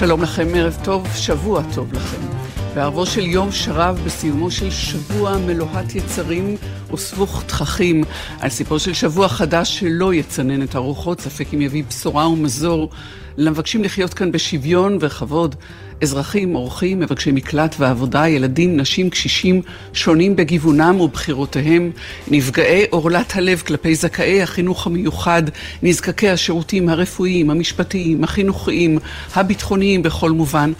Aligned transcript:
שלום 0.00 0.22
לכם, 0.22 0.48
ערב 0.54 0.78
טוב, 0.84 1.06
שבוע 1.14 1.62
טוב 1.74 1.92
לכם. 1.92 2.39
בערבו 2.74 3.06
של 3.06 3.20
יום 3.20 3.52
שרב, 3.52 4.00
בסיומו 4.04 4.50
של 4.50 4.70
שבוע 4.70 5.38
מלוהט 5.38 5.94
יצרים 5.94 6.56
וסבוך 6.92 7.42
תככים, 7.46 8.04
על 8.40 8.50
סיפור 8.50 8.78
של 8.78 8.94
שבוע 8.94 9.28
חדש 9.28 9.78
שלא 9.78 10.14
יצנן 10.14 10.62
את 10.62 10.74
הרוחות, 10.74 11.20
ספק 11.20 11.54
אם 11.54 11.60
יביא 11.60 11.84
בשורה 11.88 12.28
ומזור 12.28 12.90
למבקשים 13.36 13.84
לחיות 13.84 14.14
כאן 14.14 14.32
בשוויון 14.32 14.98
וכבוד. 15.00 15.54
אזרחים, 16.02 16.54
אורחים, 16.54 17.00
מבקשי 17.00 17.32
מקלט 17.32 17.74
ועבודה, 17.78 18.28
ילדים, 18.28 18.76
נשים, 18.76 19.10
קשישים, 19.10 19.62
שונים 19.92 20.36
בגיוונם 20.36 21.00
ובחירותיהם, 21.00 21.90
נפגעי 22.28 22.84
עורלת 22.90 23.36
הלב 23.36 23.62
כלפי 23.66 23.94
זכאי 23.94 24.42
החינוך 24.42 24.86
המיוחד, 24.86 25.42
נזקקי 25.82 26.28
השירותים 26.28 26.88
הרפואיים, 26.88 27.50
המשפטיים, 27.50 28.24
החינוכיים, 28.24 28.98
הביטחוניים 29.34 30.02
בכל 30.02 30.30
מובן. 30.30 30.72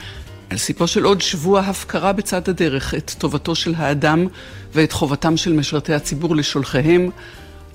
על 0.50 0.56
סיפו 0.58 0.86
של 0.86 1.04
עוד 1.04 1.20
שבוע 1.20 1.60
הפקרה 1.60 2.12
בצד 2.12 2.48
הדרך 2.48 2.94
את 2.94 3.14
טובתו 3.18 3.54
של 3.54 3.74
האדם 3.76 4.26
ואת 4.74 4.92
חובתם 4.92 5.36
של 5.36 5.52
משרתי 5.52 5.94
הציבור 5.94 6.36
לשולחיהם. 6.36 7.10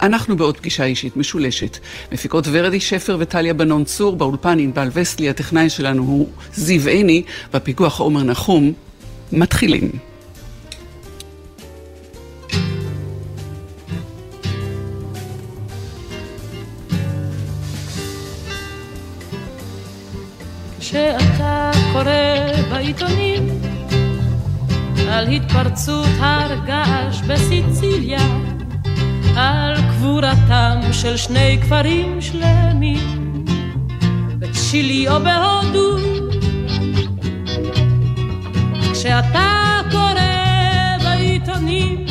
אנחנו 0.02 0.38
בעוד 0.38 0.58
פגישה 0.58 0.84
אישית 0.84 1.18
משולשת. 1.18 1.78
מפיקות 2.12 2.48
ורדי 2.52 2.80
שפר 2.80 3.18
וטליה 3.20 3.54
בנון 3.54 3.84
צור, 3.84 4.16
באולפן 4.16 4.60
ענבל 4.60 4.90
וסלי, 4.94 5.30
הטכנאי 5.30 5.70
שלנו 5.70 6.04
הוא 6.04 6.30
זיו 6.54 6.88
עיני, 6.88 7.24
בפיקוח 7.54 8.00
עומר 8.00 8.24
נחום. 8.24 8.74
מתחילים. 9.32 10.15
כשאתה 20.88 21.72
קורא 21.94 22.12
בעיתונים 22.70 23.50
על 25.10 25.28
התפרצות 25.28 26.10
הר 26.20 26.66
געש 26.66 27.22
בסיציליה 27.22 28.20
על 29.36 29.76
קבורתם 29.76 30.80
של 30.92 31.18
שני 31.18 31.58
כפרים 31.62 32.22
שלמים 32.22 33.46
בצ'ילי 34.40 35.08
או 35.08 35.14
בהודו. 35.20 35.98
כשאתה 38.94 39.80
קורא 39.92 40.22
בעיתונים 41.04 42.06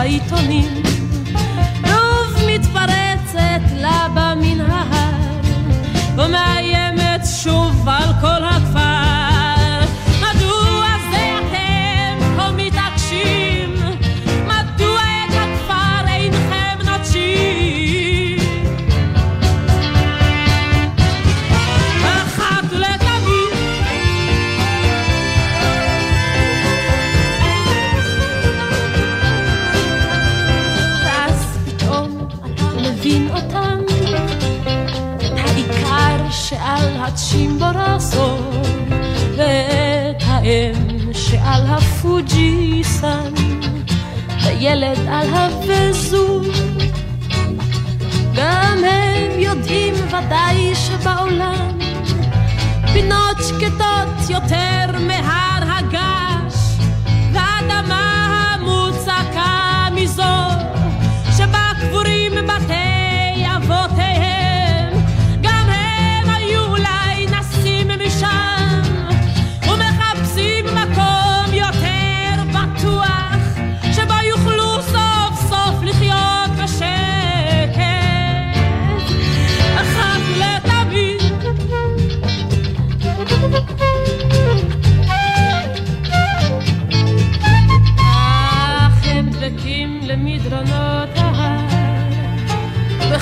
כתוב 0.00 0.08
בעיתונים 0.08 0.82
שוב 0.86 0.99
וילד 44.60 44.98
על 45.08 45.28
הווזו 45.28 46.40
גם 48.34 48.78
הם 48.84 49.40
יודעים 49.40 49.94
ודאי 49.94 50.74
שבעולם 50.74 51.78
פינות 52.92 53.36
שקטות 53.48 54.30
יותר 54.30 54.98
מהר 55.06 55.19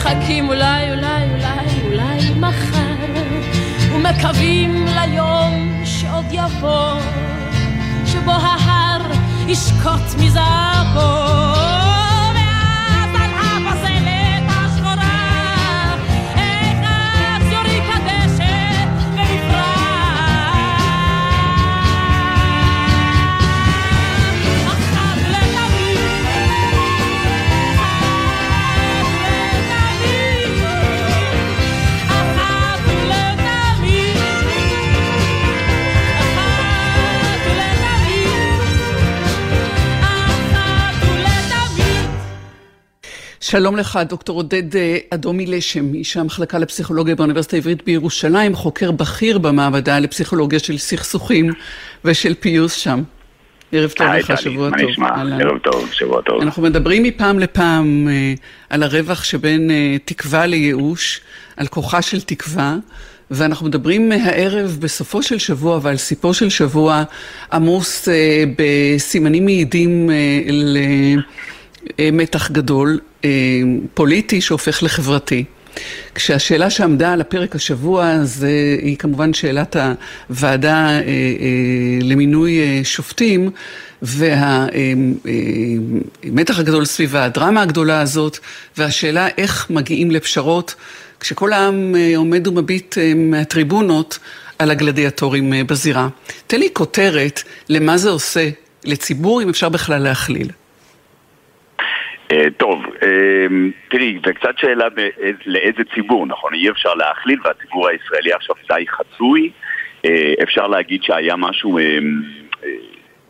מחכים 0.09 0.49
אולי, 0.49 0.91
אולי, 0.91 1.25
אולי, 1.31 1.83
אולי 1.85 2.35
מחר, 2.35 2.97
ומקווים 3.93 4.87
ליום 4.87 5.83
שעוד 5.85 6.25
יבוא, 6.33 7.01
שבו 8.07 8.31
ההר 8.31 9.03
ישקוט 9.49 10.21
מזהבו. 10.21 11.78
שלום 43.51 43.77
לך, 43.77 43.99
דוקטור 44.09 44.37
עודד 44.37 44.77
אה, 44.77 44.99
אדומי 45.11 45.47
לשם, 45.47 45.95
איש 45.95 46.17
המחלקה 46.17 46.59
לפסיכולוגיה 46.59 47.15
באוניברסיטה 47.15 47.57
העברית 47.57 47.85
בירושלים, 47.85 48.55
חוקר 48.55 48.91
בכיר 48.91 49.39
במעבדה 49.39 49.99
לפסיכולוגיה 49.99 50.59
של 50.59 50.79
סכסוכים 50.79 51.53
ושל 52.05 52.35
פיוס 52.35 52.73
שם. 52.73 53.03
ערב 53.73 53.91
טוב 53.91 54.07
לך, 54.07 54.41
שבוע 54.41 54.71
טוב. 54.71 54.91
נשמע? 54.91 55.09
ערב 55.41 55.59
טוב, 55.59 55.89
שבוע 55.93 56.23
טוב. 56.23 56.43
אנחנו 56.43 56.63
מדברים 56.63 57.03
מפעם 57.03 57.39
לפעם 57.39 58.09
אה, 58.11 58.35
על 58.71 58.83
הרווח 58.83 59.25
שבין 59.25 59.71
אה, 59.71 59.97
תקווה 60.05 60.47
לייאוש, 60.47 61.21
על 61.57 61.67
כוחה 61.67 62.03
של 62.03 62.21
תקווה. 62.21 62.77
ואנחנו 63.31 63.67
מדברים 63.67 64.13
הערב 64.13 64.79
בסופו 64.81 65.23
של 65.23 65.39
שבוע 65.39 65.79
ועל 65.83 65.97
סיפו 65.97 66.35
של 66.35 66.51
שבוע 66.51 67.03
עמוס 67.53 68.09
אה, 68.09 68.45
בסימנים 68.57 69.45
מעידים 69.45 70.11
אה, 70.11 70.17
למתח 71.99 72.51
גדול. 72.51 72.99
אה, 73.25 73.31
פוליטי 73.95 74.41
שהופך 74.41 74.83
לחברתי. 74.83 75.45
כשהשאלה 76.15 76.71
שעמדה 76.71 77.13
על 77.13 77.21
הפרק 77.21 77.55
השבוע 77.55 78.25
זה, 78.25 78.51
היא 78.83 78.97
כמובן 78.97 79.35
שאלת 79.35 79.77
הוועדה 80.29 80.89
אה, 80.89 81.01
אה, 81.01 81.01
למינוי 82.03 82.61
שופטים 82.85 83.51
והמתח 84.03 84.69
הגדול 86.59 86.85
סביבה, 86.85 87.25
הדרמה 87.25 87.63
הגדולה 87.63 88.01
הזאת 88.01 88.39
והשאלה 88.77 89.29
איך 89.39 89.67
מגיעים 89.71 90.11
לפשרות 90.11 90.75
כשכל 91.21 91.53
העם 91.53 91.95
עומד 92.17 92.47
ומביט 92.47 92.99
מהטריבונות 93.17 94.19
על 94.59 94.71
הגלדיאטורים 94.71 95.53
בזירה. 95.67 96.09
תן 96.47 96.59
לי 96.59 96.69
כותרת 96.73 97.43
למה 97.69 97.99
זה 97.99 98.11
עושה 98.11 98.49
לציבור, 98.85 99.43
אם 99.43 99.49
אפשר 99.49 99.69
בכלל 99.69 100.03
להכליל. 100.03 100.49
אה, 102.33 102.45
טוב, 102.57 102.85
אה, 103.03 103.47
תראי, 103.91 104.19
זה 104.27 104.33
קצת 104.33 104.59
שאלה 104.59 104.87
לאיזה 105.47 105.83
ציבור, 105.95 106.27
נכון? 106.27 106.55
אי 106.55 106.71
אפשר 106.71 106.95
להכליל, 106.95 107.39
והציבור 107.45 107.89
הישראלי 107.89 108.33
עכשיו 108.33 108.57
די 108.69 108.85
חצוי. 108.89 109.51
אה, 110.05 110.35
אפשר 110.43 110.67
להגיד 110.67 111.03
שהיה 111.03 111.37
משהו 111.37 111.79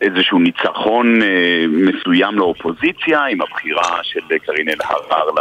איזשהו 0.01 0.39
ניצחון 0.39 1.21
אה, 1.21 1.27
מסוים 1.67 2.35
לאופוזיציה 2.35 3.25
עם 3.25 3.41
הבחירה 3.41 3.99
של 4.03 4.19
קארין 4.45 4.69
אלהרר 4.69 5.29
ל... 5.29 5.39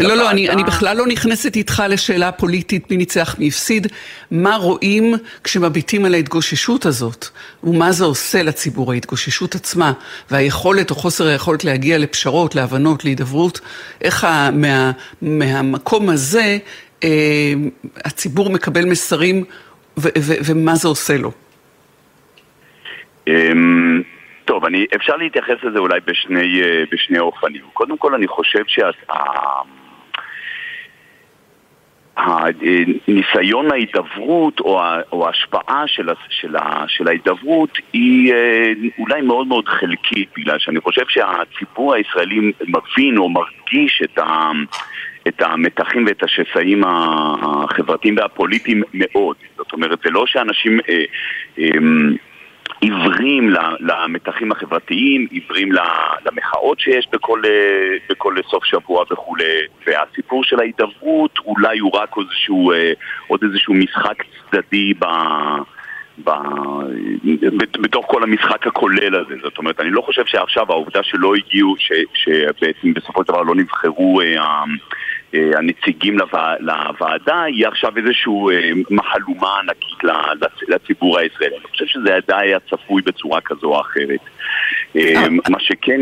לא, 0.00 0.14
לא, 0.14 0.30
אני, 0.30 0.48
אני 0.48 0.64
בכלל 0.64 0.96
לא 0.96 1.06
נכנסת 1.06 1.56
איתך 1.56 1.82
לשאלה 1.88 2.32
פוליטית 2.32 2.90
מי 2.90 2.96
ניצח 2.96 3.36
מי 3.38 3.48
הפסיד. 3.48 3.86
מה 4.30 4.56
רואים 4.56 5.14
כשמביטים 5.44 6.04
על 6.04 6.14
ההתגוששות 6.14 6.86
הזאת, 6.86 7.26
ומה 7.64 7.92
זה 7.92 8.04
עושה 8.04 8.42
לציבור, 8.42 8.92
ההתגוששות 8.92 9.54
עצמה, 9.54 9.92
והיכולת 10.30 10.90
או 10.90 10.94
חוסר 10.94 11.26
היכולת 11.26 11.64
להגיע 11.64 11.98
לפשרות, 11.98 12.54
להבנות, 12.54 13.04
להידברות, 13.04 13.60
איך 14.00 14.24
ה, 14.24 14.50
מה, 14.52 14.90
מהמקום 15.22 16.08
הזה 16.08 16.58
אה, 17.04 17.52
הציבור 18.04 18.50
מקבל 18.50 18.84
מסרים 18.84 19.44
ו, 19.98 20.08
ו, 20.18 20.32
ומה 20.44 20.74
זה 20.74 20.88
עושה 20.88 21.16
לו. 21.16 21.32
אמ, 23.28 24.02
טוב, 24.44 24.64
אני, 24.64 24.86
אפשר 24.96 25.16
להתייחס 25.16 25.56
לזה 25.62 25.78
אולי 25.78 26.00
בשני, 26.06 26.62
אה, 26.62 26.84
בשני 26.90 27.18
אופנים. 27.18 27.62
קודם 27.72 27.96
כל, 27.98 28.14
אני 28.14 28.26
חושב 28.26 28.62
שהניסיון 32.16 33.70
ההידברות 33.72 34.60
או, 34.60 34.80
או 35.12 35.26
ההשפעה 35.26 35.82
של, 35.86 36.08
של, 36.28 36.56
של 36.88 37.08
ההידברות 37.08 37.78
היא 37.92 38.32
אה, 38.32 38.72
אולי 38.98 39.20
מאוד 39.20 39.46
מאוד 39.46 39.68
חלקית, 39.68 40.28
בגלל 40.36 40.58
שאני 40.58 40.80
חושב 40.80 41.04
שהציבור 41.08 41.94
הישראלי 41.94 42.52
מבין 42.60 43.18
או 43.18 43.28
מרגיש 43.28 44.02
את 44.04 44.18
ה... 44.18 44.50
את 45.28 45.42
המתחים 45.42 46.04
ואת 46.06 46.22
השסעים 46.22 46.84
החברתיים 46.86 48.16
והפוליטיים 48.16 48.82
מאוד. 48.94 49.36
זאת 49.56 49.72
אומרת, 49.72 49.98
זה 50.04 50.10
לא 50.10 50.26
שאנשים 50.26 50.78
אה, 50.88 51.04
אה, 51.58 51.68
עיוורים 52.80 53.50
למתחים 53.80 54.52
החברתיים, 54.52 55.26
עיוורים 55.30 55.68
למחאות 56.26 56.80
שיש 56.80 57.08
בכל, 57.12 57.42
בכל 58.10 58.34
סוף 58.50 58.64
שבוע 58.64 59.04
וכולי, 59.10 59.44
והסיפור 59.86 60.44
של 60.44 60.60
ההידברות 60.60 61.38
אולי 61.44 61.78
הוא 61.78 61.92
רק 61.94 62.14
איזשהו, 62.18 62.72
אה, 62.72 62.92
עוד 63.26 63.40
איזשהו 63.42 63.74
משחק 63.74 64.22
צדדי 64.50 64.94
ב... 64.94 65.04
ב... 66.24 66.30
בתוך 67.80 68.06
כל 68.08 68.22
המשחק 68.22 68.66
הכולל 68.66 69.14
הזה. 69.14 69.34
זאת 69.42 69.58
אומרת, 69.58 69.80
אני 69.80 69.90
לא 69.90 70.00
חושב 70.00 70.26
שעכשיו 70.26 70.66
העובדה 70.68 71.02
שלא 71.02 71.34
הגיעו, 71.34 71.74
ש... 71.78 71.92
שבעצם 72.14 72.94
בסופו 72.94 73.22
של 73.22 73.28
דבר 73.28 73.42
לא 73.42 73.54
נבחרו 73.54 74.20
אה, 74.20 74.26
אה, 74.26 74.64
הנציגים 75.56 76.16
לוועדה 76.60 77.42
היא 77.42 77.66
עכשיו 77.66 77.96
איזושהי 77.96 78.32
אה, 78.52 78.70
מהלומה 78.90 79.58
ענקית 79.62 79.98
לציבור 80.68 81.18
הישראלי. 81.18 81.56
אני 81.56 81.68
חושב 81.70 81.86
שזה 81.86 82.14
עדיין 82.14 82.48
היה 82.48 82.58
צפוי 82.60 83.02
בצורה 83.02 83.40
כזו 83.40 83.66
או 83.66 83.80
אחרת. 83.80 84.20
אה, 84.96 85.28
מה 85.50 85.60
שכן, 85.60 86.00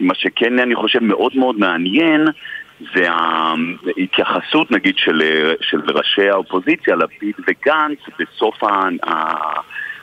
מה 0.00 0.14
שכן 0.14 0.58
אני 0.58 0.74
חושב 0.74 1.02
מאוד 1.02 1.32
מאוד 1.36 1.58
מעניין 1.58 2.26
זה 2.94 3.06
ההתייחסות 3.10 4.70
נגיד 4.70 4.94
של, 4.96 5.22
של 5.60 5.80
ראשי 5.94 6.28
האופוזיציה, 6.28 6.96
לפיד 6.96 7.34
וגנץ, 7.38 7.98
בסוף 8.18 8.64
ה... 8.64 8.88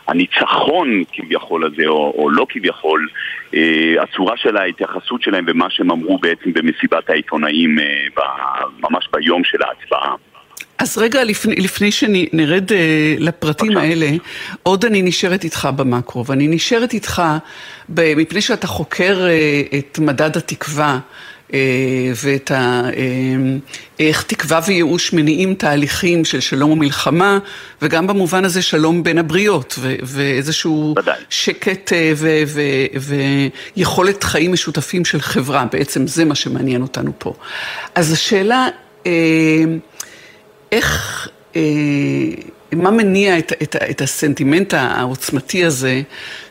הניצחון 0.07 1.03
כביכול 1.13 1.65
הזה, 1.65 1.87
או, 1.87 2.13
או 2.17 2.29
לא 2.29 2.45
כביכול, 2.49 3.07
אה, 3.53 3.95
הצורה 4.01 4.37
של 4.37 4.57
ההתייחסות 4.57 5.21
שלהם 5.21 5.45
ומה 5.47 5.69
שהם 5.69 5.91
אמרו 5.91 6.17
בעצם 6.17 6.53
במסיבת 6.53 7.09
העיתונאים 7.09 7.79
אה, 7.79 7.85
ב, 8.15 8.19
ממש 8.79 9.09
ביום 9.13 9.43
של 9.43 9.57
ההצבעה. 9.63 10.15
אז 10.77 10.97
רגע, 10.97 11.23
לפני, 11.23 11.55
לפני 11.55 11.91
שנרד 11.91 12.71
אה, 12.73 13.15
לפרטים 13.19 13.71
בבקשה. 13.71 13.87
האלה, 13.87 14.07
עוד 14.63 14.85
אני 14.85 15.01
נשארת 15.01 15.43
איתך 15.43 15.69
במקרו, 15.75 16.25
ואני 16.25 16.47
נשארת 16.47 16.93
איתך 16.93 17.21
מפני 17.89 18.41
שאתה 18.41 18.67
חוקר 18.67 19.27
אה, 19.27 19.79
את 19.79 19.99
מדד 19.99 20.37
התקווה. 20.37 20.99
אה, 21.53 21.59
ואת 22.23 22.51
ה... 22.51 22.55
אה, 22.95 23.57
איך 23.99 24.23
תקווה 24.23 24.59
וייאוש 24.67 25.13
מניעים 25.13 25.53
תהליכים 25.53 26.25
של 26.25 26.39
שלום 26.39 26.71
ומלחמה, 26.71 27.39
וגם 27.81 28.07
במובן 28.07 28.45
הזה 28.45 28.61
שלום 28.61 29.03
בין 29.03 29.17
הבריות, 29.17 29.75
ו- 29.79 29.95
ואיזשהו 30.03 30.95
ודאי. 30.97 31.15
שקט 31.29 31.93
אה, 31.93 32.11
ו- 32.15 32.43
ו- 32.99 33.47
ויכולת 33.75 34.23
חיים 34.23 34.53
משותפים 34.53 35.05
של 35.05 35.21
חברה, 35.21 35.65
בעצם 35.71 36.07
זה 36.07 36.25
מה 36.25 36.35
שמעניין 36.35 36.81
אותנו 36.81 37.11
פה. 37.17 37.33
אז 37.95 38.11
השאלה, 38.11 38.67
איך... 40.71 41.27
מה 42.71 42.91
מניע 42.91 43.39
את, 43.39 43.53
את, 43.63 43.75
את 43.75 44.01
הסנטימנט 44.01 44.73
העוצמתי 44.73 45.65
הזה, 45.65 46.01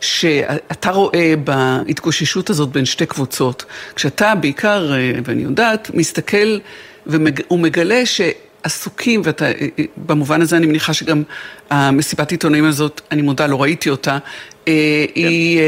שאתה 0.00 0.90
רואה 0.90 1.34
בהתגוששות 1.44 2.50
הזאת 2.50 2.68
בין 2.68 2.84
שתי 2.84 3.06
קבוצות, 3.06 3.64
כשאתה 3.94 4.34
בעיקר, 4.34 4.92
אה, 4.92 5.12
ואני 5.24 5.42
יודעת, 5.42 5.90
מסתכל 5.94 6.58
ומג, 7.06 7.40
ומגלה 7.50 8.02
שעסוקים, 8.06 9.22
ואתה, 9.24 9.44
אה, 9.44 9.52
אה, 9.78 9.84
במובן 9.96 10.42
הזה 10.42 10.56
אני 10.56 10.66
מניחה 10.66 10.94
שגם 10.94 11.22
המסיבת 11.70 12.30
עיתונאים 12.30 12.64
הזאת, 12.64 13.00
אני 13.10 13.22
מודה, 13.22 13.46
לא 13.46 13.62
ראיתי 13.62 13.90
אותה, 13.90 14.18
כן. 14.18 14.72
היא, 15.14 15.60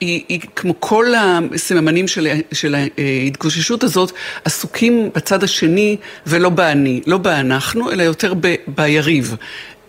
היא, 0.00 0.22
היא 0.28 0.40
כמו 0.56 0.74
כל 0.80 1.06
הסממנים 1.14 2.08
של, 2.08 2.28
של 2.52 2.74
ההתגוששות 2.74 3.84
הזאת, 3.84 4.12
עסוקים 4.44 5.10
בצד 5.14 5.44
השני 5.44 5.96
ולא 6.26 6.48
באני, 6.48 7.00
לא 7.06 7.18
באנחנו, 7.18 7.92
אלא 7.92 8.02
יותר 8.02 8.34
ב, 8.40 8.54
ביריב. 8.66 9.36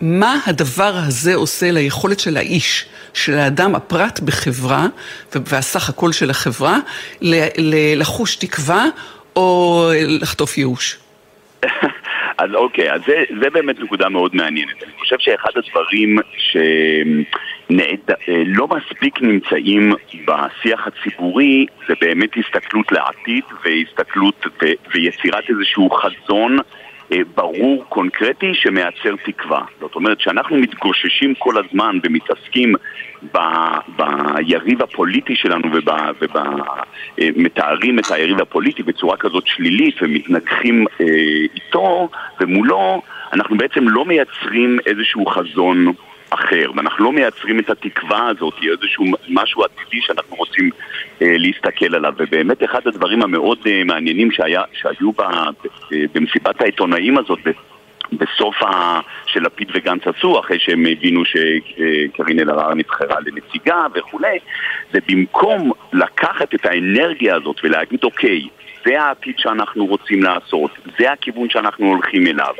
מה 0.00 0.36
הדבר 0.46 0.92
הזה 0.94 1.34
עושה 1.34 1.70
ליכולת 1.70 2.20
של 2.20 2.36
האיש, 2.36 2.86
של 3.14 3.34
האדם, 3.34 3.74
הפרט 3.74 4.20
בחברה, 4.20 4.86
והסך 5.34 5.88
הכל 5.88 6.12
של 6.12 6.30
החברה, 6.30 6.78
לחוש 7.96 8.36
תקווה 8.36 8.84
או 9.36 9.82
לחטוף 10.20 10.58
ייאוש? 10.58 10.98
אז 12.38 12.54
אוקיי, 12.54 12.92
אז 12.92 13.00
זה, 13.06 13.24
זה 13.40 13.50
באמת 13.50 13.80
נקודה 13.80 14.08
מאוד 14.08 14.36
מעניינת. 14.36 14.82
אני 14.82 14.92
חושב 14.98 15.16
שאחד 15.18 15.50
הדברים 15.56 16.18
שלא 17.68 18.68
מספיק 18.68 19.22
נמצאים 19.22 19.92
בשיח 20.24 20.86
הציבורי 20.86 21.66
זה 21.88 21.94
באמת 22.00 22.30
הסתכלות 22.36 22.92
לעתיד 22.92 23.44
והסתכלות 23.64 24.46
ו... 24.46 24.66
ויצירת 24.94 25.44
איזשהו 25.50 25.90
חזון 25.90 26.58
ברור, 27.34 27.84
קונקרטי, 27.88 28.54
שמייצר 28.54 29.14
תקווה. 29.24 29.64
זאת 29.80 29.94
אומרת, 29.94 30.20
שאנחנו 30.20 30.56
מתגוששים 30.56 31.34
כל 31.34 31.54
הזמן 31.58 31.98
ומתעסקים 32.04 32.74
ב, 33.34 33.38
ביריב 33.96 34.82
הפוליטי 34.82 35.36
שלנו 35.36 35.68
ומתארים 37.18 37.98
את 37.98 38.10
היריב 38.10 38.40
הפוליטי 38.40 38.82
בצורה 38.82 39.16
כזאת 39.16 39.46
שלילית 39.46 40.02
ומתנגחים 40.02 40.86
אה, 41.00 41.06
איתו 41.54 42.08
ומולו, 42.40 43.02
אנחנו 43.32 43.56
בעצם 43.56 43.88
לא 43.88 44.04
מייצרים 44.04 44.78
איזשהו 44.86 45.26
חזון 45.26 45.92
אחר, 46.30 46.70
ואנחנו 46.76 47.04
לא 47.04 47.12
מייצרים 47.12 47.58
את 47.58 47.70
התקווה 47.70 48.28
הזאת, 48.28 48.54
איזשהו 48.72 49.04
משהו 49.28 49.64
עתידי 49.64 50.00
שאנחנו 50.00 50.36
רוצים 50.36 50.70
אה, 51.22 51.34
להסתכל 51.38 51.94
עליו. 51.94 52.12
ובאמת 52.16 52.64
אחד 52.64 52.86
הדברים 52.86 53.22
המאוד 53.22 53.58
אה, 53.66 53.84
מעניינים 53.84 54.32
שהיה, 54.32 54.62
שהיו 54.72 55.12
ב, 55.12 55.20
אה, 55.20 55.50
במסיבת 56.14 56.60
העיתונאים 56.60 57.18
הזאת 57.18 57.38
בסוף 58.12 58.62
ה... 58.62 59.00
שלפיד 59.26 59.68
וגנץ 59.74 60.02
עשו, 60.06 60.40
אחרי 60.40 60.58
שהם 60.58 60.86
הבינו 60.86 61.22
שקארין 61.24 62.40
אלהרר 62.40 62.74
נבחרה 62.74 63.16
לנציגה 63.26 63.86
וכולי, 63.94 64.38
זה 64.92 64.98
במקום 65.08 65.72
לקחת 65.92 66.54
את 66.54 66.66
האנרגיה 66.66 67.34
הזאת 67.34 67.56
ולהגיד 67.64 68.04
אוקיי, 68.04 68.42
זה 68.86 69.02
העתיד 69.02 69.34
שאנחנו 69.38 69.86
רוצים 69.86 70.22
לעשות, 70.22 70.70
זה 70.98 71.12
הכיוון 71.12 71.50
שאנחנו 71.50 71.86
הולכים 71.86 72.26
אליו. 72.26 72.54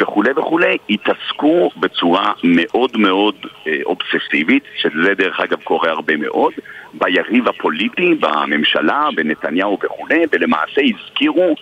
וכולי 0.00 0.30
וכולי, 0.36 0.76
התעסקו 0.90 1.70
בצורה 1.76 2.32
מאוד 2.44 2.96
מאוד 2.96 3.34
אה, 3.66 3.72
אובססיבית, 3.84 4.62
שזה 4.76 5.14
דרך 5.14 5.40
אגב 5.40 5.62
קורה 5.62 5.90
הרבה 5.90 6.16
מאוד, 6.16 6.52
ביריב 6.94 7.48
הפוליטי, 7.48 8.14
בממשלה, 8.14 9.08
בנתניהו 9.16 9.78
וכולי, 9.84 10.22
ולמעשה 10.32 10.80
הזכירו 10.80 11.54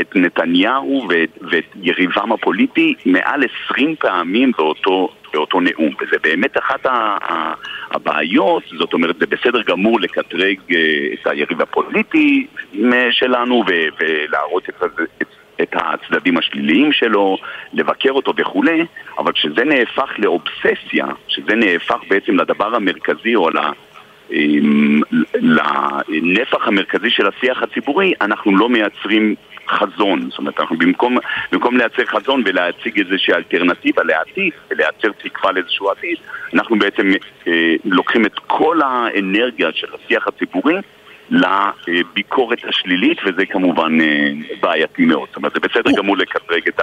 את 0.00 0.16
נתניהו 0.16 1.06
ואת, 1.08 1.38
ואת 1.50 1.64
יריבם 1.82 2.32
הפוליטי 2.32 2.94
מעל 3.06 3.40
עשרים 3.44 3.96
פעמים 3.96 4.52
באותו, 4.58 5.08
באותו 5.32 5.60
נאום, 5.60 5.94
וזה 6.00 6.16
באמת 6.22 6.58
אחת 6.58 6.86
הבעיות, 7.90 8.62
זאת 8.78 8.92
אומרת 8.92 9.16
זה 9.18 9.26
בסדר 9.26 9.62
גמור 9.62 10.00
לקטרג 10.00 10.58
אה, 10.70 10.76
את 11.14 11.26
היריב 11.26 11.62
הפוליטי 11.62 12.46
אה, 12.92 13.08
שלנו 13.10 13.64
ולהראות 13.98 14.68
את, 14.68 14.82
את, 15.22 15.26
את 15.62 15.74
הצדדים 15.74 16.38
השליליים 16.38 16.92
שלו, 16.92 17.38
לבקר 17.72 18.10
אותו 18.10 18.32
וכולי, 18.36 18.84
אבל 19.18 19.32
כשזה 19.32 19.64
נהפך 19.64 20.10
לאובססיה, 20.18 21.06
כשזה 21.28 21.54
נהפך 21.54 21.98
בעצם 22.08 22.36
לדבר 22.36 22.74
המרכזי 22.74 23.34
או 23.34 23.50
ל... 23.50 23.58
לנפח 25.34 26.68
המרכזי 26.68 27.10
של 27.10 27.26
השיח 27.26 27.62
הציבורי, 27.62 28.12
אנחנו 28.20 28.56
לא 28.56 28.68
מייצרים 28.68 29.34
חזון. 29.68 30.30
זאת 30.30 30.38
אומרת, 30.38 30.60
אנחנו 30.60 30.76
במקום, 30.76 31.18
במקום 31.52 31.76
לייצר 31.76 32.04
חזון 32.04 32.42
ולהציג 32.46 32.98
איזושהי 32.98 33.34
אלטרנטיבה 33.34 34.02
לעתיד 34.04 34.52
ולייצר 34.70 35.08
תקווה 35.22 35.52
לאיזשהו 35.52 35.90
עתיד, 35.90 36.16
אנחנו 36.54 36.78
בעצם 36.78 37.10
אה, 37.46 37.74
לוקחים 37.84 38.26
את 38.26 38.38
כל 38.46 38.80
האנרגיה 38.84 39.68
של 39.74 39.86
השיח 39.94 40.28
הציבורי 40.28 40.74
לביקורת 41.30 42.58
השלילית, 42.68 43.18
וזה 43.26 43.46
כמובן 43.46 44.00
אה, 44.00 44.30
בעייתי 44.60 45.04
מאוד. 45.04 45.28
זאת 45.28 45.36
אומרת, 45.36 45.52
זה 45.52 45.60
בסדר 45.60 45.90
גמור 45.96 46.16
לקטרג 46.16 46.68
את 46.68 46.80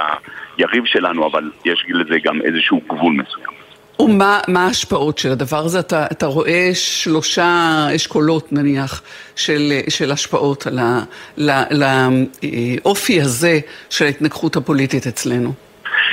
היריב 0.57 0.85
שלנו, 0.85 1.27
אבל 1.27 1.51
יש 1.65 1.85
לזה 1.89 2.17
גם 2.23 2.41
איזשהו 2.41 2.81
גבול 2.87 3.13
מסוים. 3.13 3.63
ומה 3.99 4.39
ההשפעות 4.55 5.17
של 5.17 5.29
הדבר 5.29 5.57
הזה? 5.57 5.79
אתה, 5.79 6.05
אתה 6.11 6.25
רואה 6.25 6.69
שלושה 6.73 7.87
אשכולות 7.95 8.53
נניח 8.53 9.01
של, 9.35 9.71
של 9.89 10.11
השפעות 10.11 10.67
על 10.67 10.79
לאופי 11.71 13.21
הזה 13.21 13.59
של 13.89 14.05
ההתנגחות 14.05 14.55
הפוליטית 14.55 15.07
אצלנו, 15.07 15.53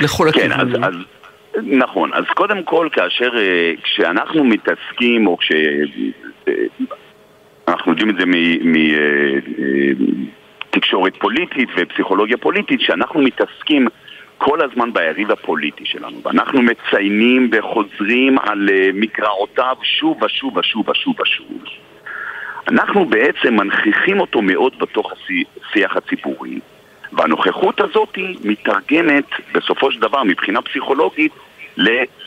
לכל 0.01 0.31
כן, 0.33 0.51
הכיוונים. 0.51 0.83
אז, 0.83 0.93
אז, 0.93 1.63
נכון, 1.63 2.13
אז 2.13 2.23
קודם 2.35 2.63
כל 2.63 2.89
כאשר, 2.91 3.37
אה, 3.37 3.71
כשאנחנו 3.83 4.43
מתעסקים, 4.43 5.27
או 5.27 5.37
כש... 5.37 5.51
אה, 7.67 7.73
אנחנו 7.73 7.91
יודעים 7.91 8.09
את 8.09 8.15
זה 8.15 8.23
מתקשורת 10.73 11.15
פוליטית 11.17 11.69
ופסיכולוגיה 11.77 12.37
פוליטית, 12.37 12.81
שאנחנו 12.81 13.21
מתעסקים 13.21 13.87
כל 14.37 14.61
הזמן 14.61 14.93
ביריב 14.93 15.31
הפוליטי 15.31 15.85
שלנו, 15.85 16.21
ואנחנו 16.23 16.61
מציינים 16.61 17.49
וחוזרים 17.51 18.39
על 18.39 18.69
אה, 18.71 18.89
מקראותיו 18.93 19.75
שוב 19.83 20.23
ושוב 20.23 20.57
ושוב 20.57 20.89
ושוב 20.89 21.15
ושוב. 21.21 21.63
אנחנו 22.67 23.05
בעצם 23.05 23.55
מנכיחים 23.55 24.19
אותו 24.19 24.41
מאוד 24.41 24.73
בתוך 24.79 25.11
השיח 25.11 25.97
הציבורי, 25.97 26.59
והנוכחות 27.13 27.81
הזאת 27.81 28.17
מתרגמת 28.43 29.25
בסופו 29.53 29.91
של 29.91 29.99
דבר 29.99 30.23
מבחינה 30.23 30.61
פסיכולוגית 30.61 31.31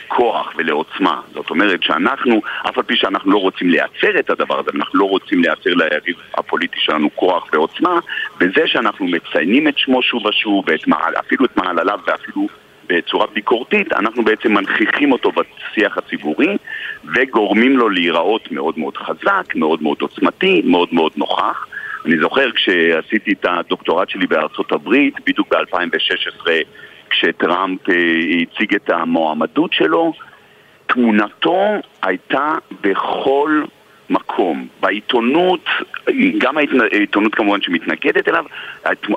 לכוח 0.05 0.53
ולעוצמה. 0.57 1.21
זאת 1.33 1.49
אומרת 1.49 1.83
שאנחנו, 1.83 2.41
אף 2.69 2.77
על 2.77 2.83
פי 2.83 2.95
שאנחנו 2.95 3.31
לא 3.31 3.37
רוצים 3.37 3.69
לייצר 3.69 4.19
את 4.19 4.29
הדבר 4.29 4.59
הזה, 4.59 4.71
אנחנו 4.75 4.99
לא 4.99 5.05
רוצים 5.05 5.41
לייצר 5.41 5.69
ליריב 5.69 6.15
הפוליטי 6.37 6.79
שלנו 6.79 7.09
כוח 7.15 7.47
ועוצמה, 7.53 7.99
בזה 8.39 8.67
שאנחנו 8.67 9.07
מציינים 9.07 9.67
את 9.67 9.77
שמו 9.77 10.03
שוב 10.03 10.25
ושוב, 10.25 10.65
ואפילו 10.67 11.45
את 11.45 11.57
מעלליו 11.57 11.99
ואפילו 12.07 12.47
בצורה 12.87 13.27
ביקורתית, 13.33 13.93
אנחנו 13.93 14.23
בעצם 14.23 14.53
מנכיחים 14.53 15.11
אותו 15.11 15.31
בשיח 15.31 15.97
הציבורי 15.97 16.57
וגורמים 17.15 17.77
לו 17.77 17.89
להיראות 17.89 18.51
מאוד 18.51 18.79
מאוד 18.79 18.97
חזק, 18.97 19.55
מאוד 19.55 19.83
מאוד 19.83 19.97
עוצמתי, 20.01 20.61
מאוד 20.65 20.89
מאוד 20.91 21.11
נוכח. 21.17 21.67
אני 22.05 22.17
זוכר 22.17 22.51
כשעשיתי 22.51 23.33
את 23.33 23.45
הדוקטורט 23.49 24.09
שלי 24.09 24.27
בארצות 24.27 24.71
הברית, 24.71 25.13
בדיוק 25.25 25.53
ב-2016 25.53 26.49
כשטראמפ 27.15 27.89
אה, 27.89 27.95
הציג 28.41 28.75
את 28.75 28.89
המועמדות 28.89 29.73
שלו, 29.73 30.13
תמונתו 30.87 31.61
הייתה 32.01 32.53
בכל 32.81 33.63
מקום. 34.09 34.67
בעיתונות, 34.79 35.65
גם 36.37 36.57
העיתונות 36.57 37.35
כמובן 37.35 37.61
שמתנגדת 37.61 38.27
אליו, 38.27 38.45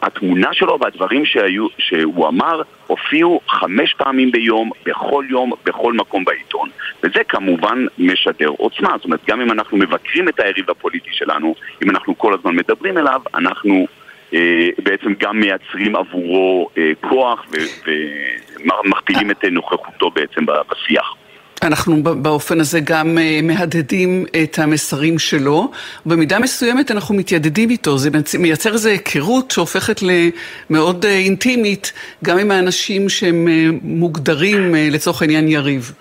התמונה 0.02 0.48
שלו 0.52 0.78
והדברים 0.80 1.24
שהיו, 1.24 1.66
שהוא 1.78 2.28
אמר 2.28 2.62
הופיעו 2.86 3.40
חמש 3.48 3.94
פעמים 3.94 4.30
ביום, 4.32 4.70
בכל 4.86 5.24
יום, 5.28 5.52
בכל 5.64 5.92
מקום 5.92 6.24
בעיתון. 6.24 6.68
וזה 7.02 7.24
כמובן 7.28 7.86
משדר 7.98 8.48
עוצמה. 8.48 8.88
זאת 8.96 9.04
אומרת, 9.04 9.20
גם 9.28 9.40
אם 9.40 9.52
אנחנו 9.52 9.76
מבקרים 9.76 10.28
את 10.28 10.40
היריב 10.40 10.70
הפוליטי 10.70 11.10
שלנו, 11.12 11.54
אם 11.84 11.90
אנחנו 11.90 12.18
כל 12.18 12.34
הזמן 12.34 12.56
מדברים 12.56 12.98
אליו, 12.98 13.20
אנחנו 13.34 13.86
בעצם 14.78 15.12
גם 15.20 15.40
מייצרים 15.40 15.96
עבורו 15.96 16.68
אה, 16.78 16.92
כוח 17.00 17.46
ומכפילים 18.56 19.30
את 19.30 19.44
נוכחותו 19.44 20.10
בעצם 20.10 20.46
בשיח. 20.46 21.14
אנחנו 21.62 22.02
באופן 22.02 22.60
הזה 22.60 22.80
גם 22.80 23.18
אה, 23.18 23.40
מהדהדים 23.42 24.24
את 24.42 24.58
המסרים 24.58 25.18
שלו. 25.18 25.70
במידה 26.06 26.38
מסוימת 26.38 26.90
אנחנו 26.90 27.14
מתיידדים 27.14 27.70
איתו, 27.70 27.98
זה 27.98 28.10
מייצר 28.38 28.72
איזו 28.72 28.88
היכרות 28.88 29.50
שהופכת 29.50 30.00
למאוד 30.02 31.04
אינטימית, 31.04 31.92
גם 32.24 32.38
עם 32.38 32.50
האנשים 32.50 33.08
שהם 33.08 33.48
מוגדרים 33.82 34.74
לצורך 34.74 35.22
העניין 35.22 35.48
יריב. 35.48 35.92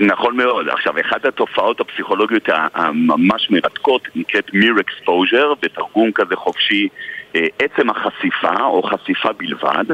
נכון 0.00 0.36
מאוד. 0.36 0.68
עכשיו, 0.68 0.94
אחת 1.00 1.24
התופעות 1.24 1.80
הפסיכולוגיות 1.80 2.48
הממש 2.74 3.50
מרתקות 3.50 4.08
נקראת 4.14 4.54
מיר 4.54 4.74
אקספוז'ר, 4.80 5.52
בתרגום 5.62 6.12
כזה 6.12 6.36
חופשי, 6.36 6.88
אה, 7.36 7.46
עצם 7.58 7.90
החשיפה 7.90 8.64
או 8.64 8.82
חשיפה 8.82 9.32
בלבד, 9.32 9.84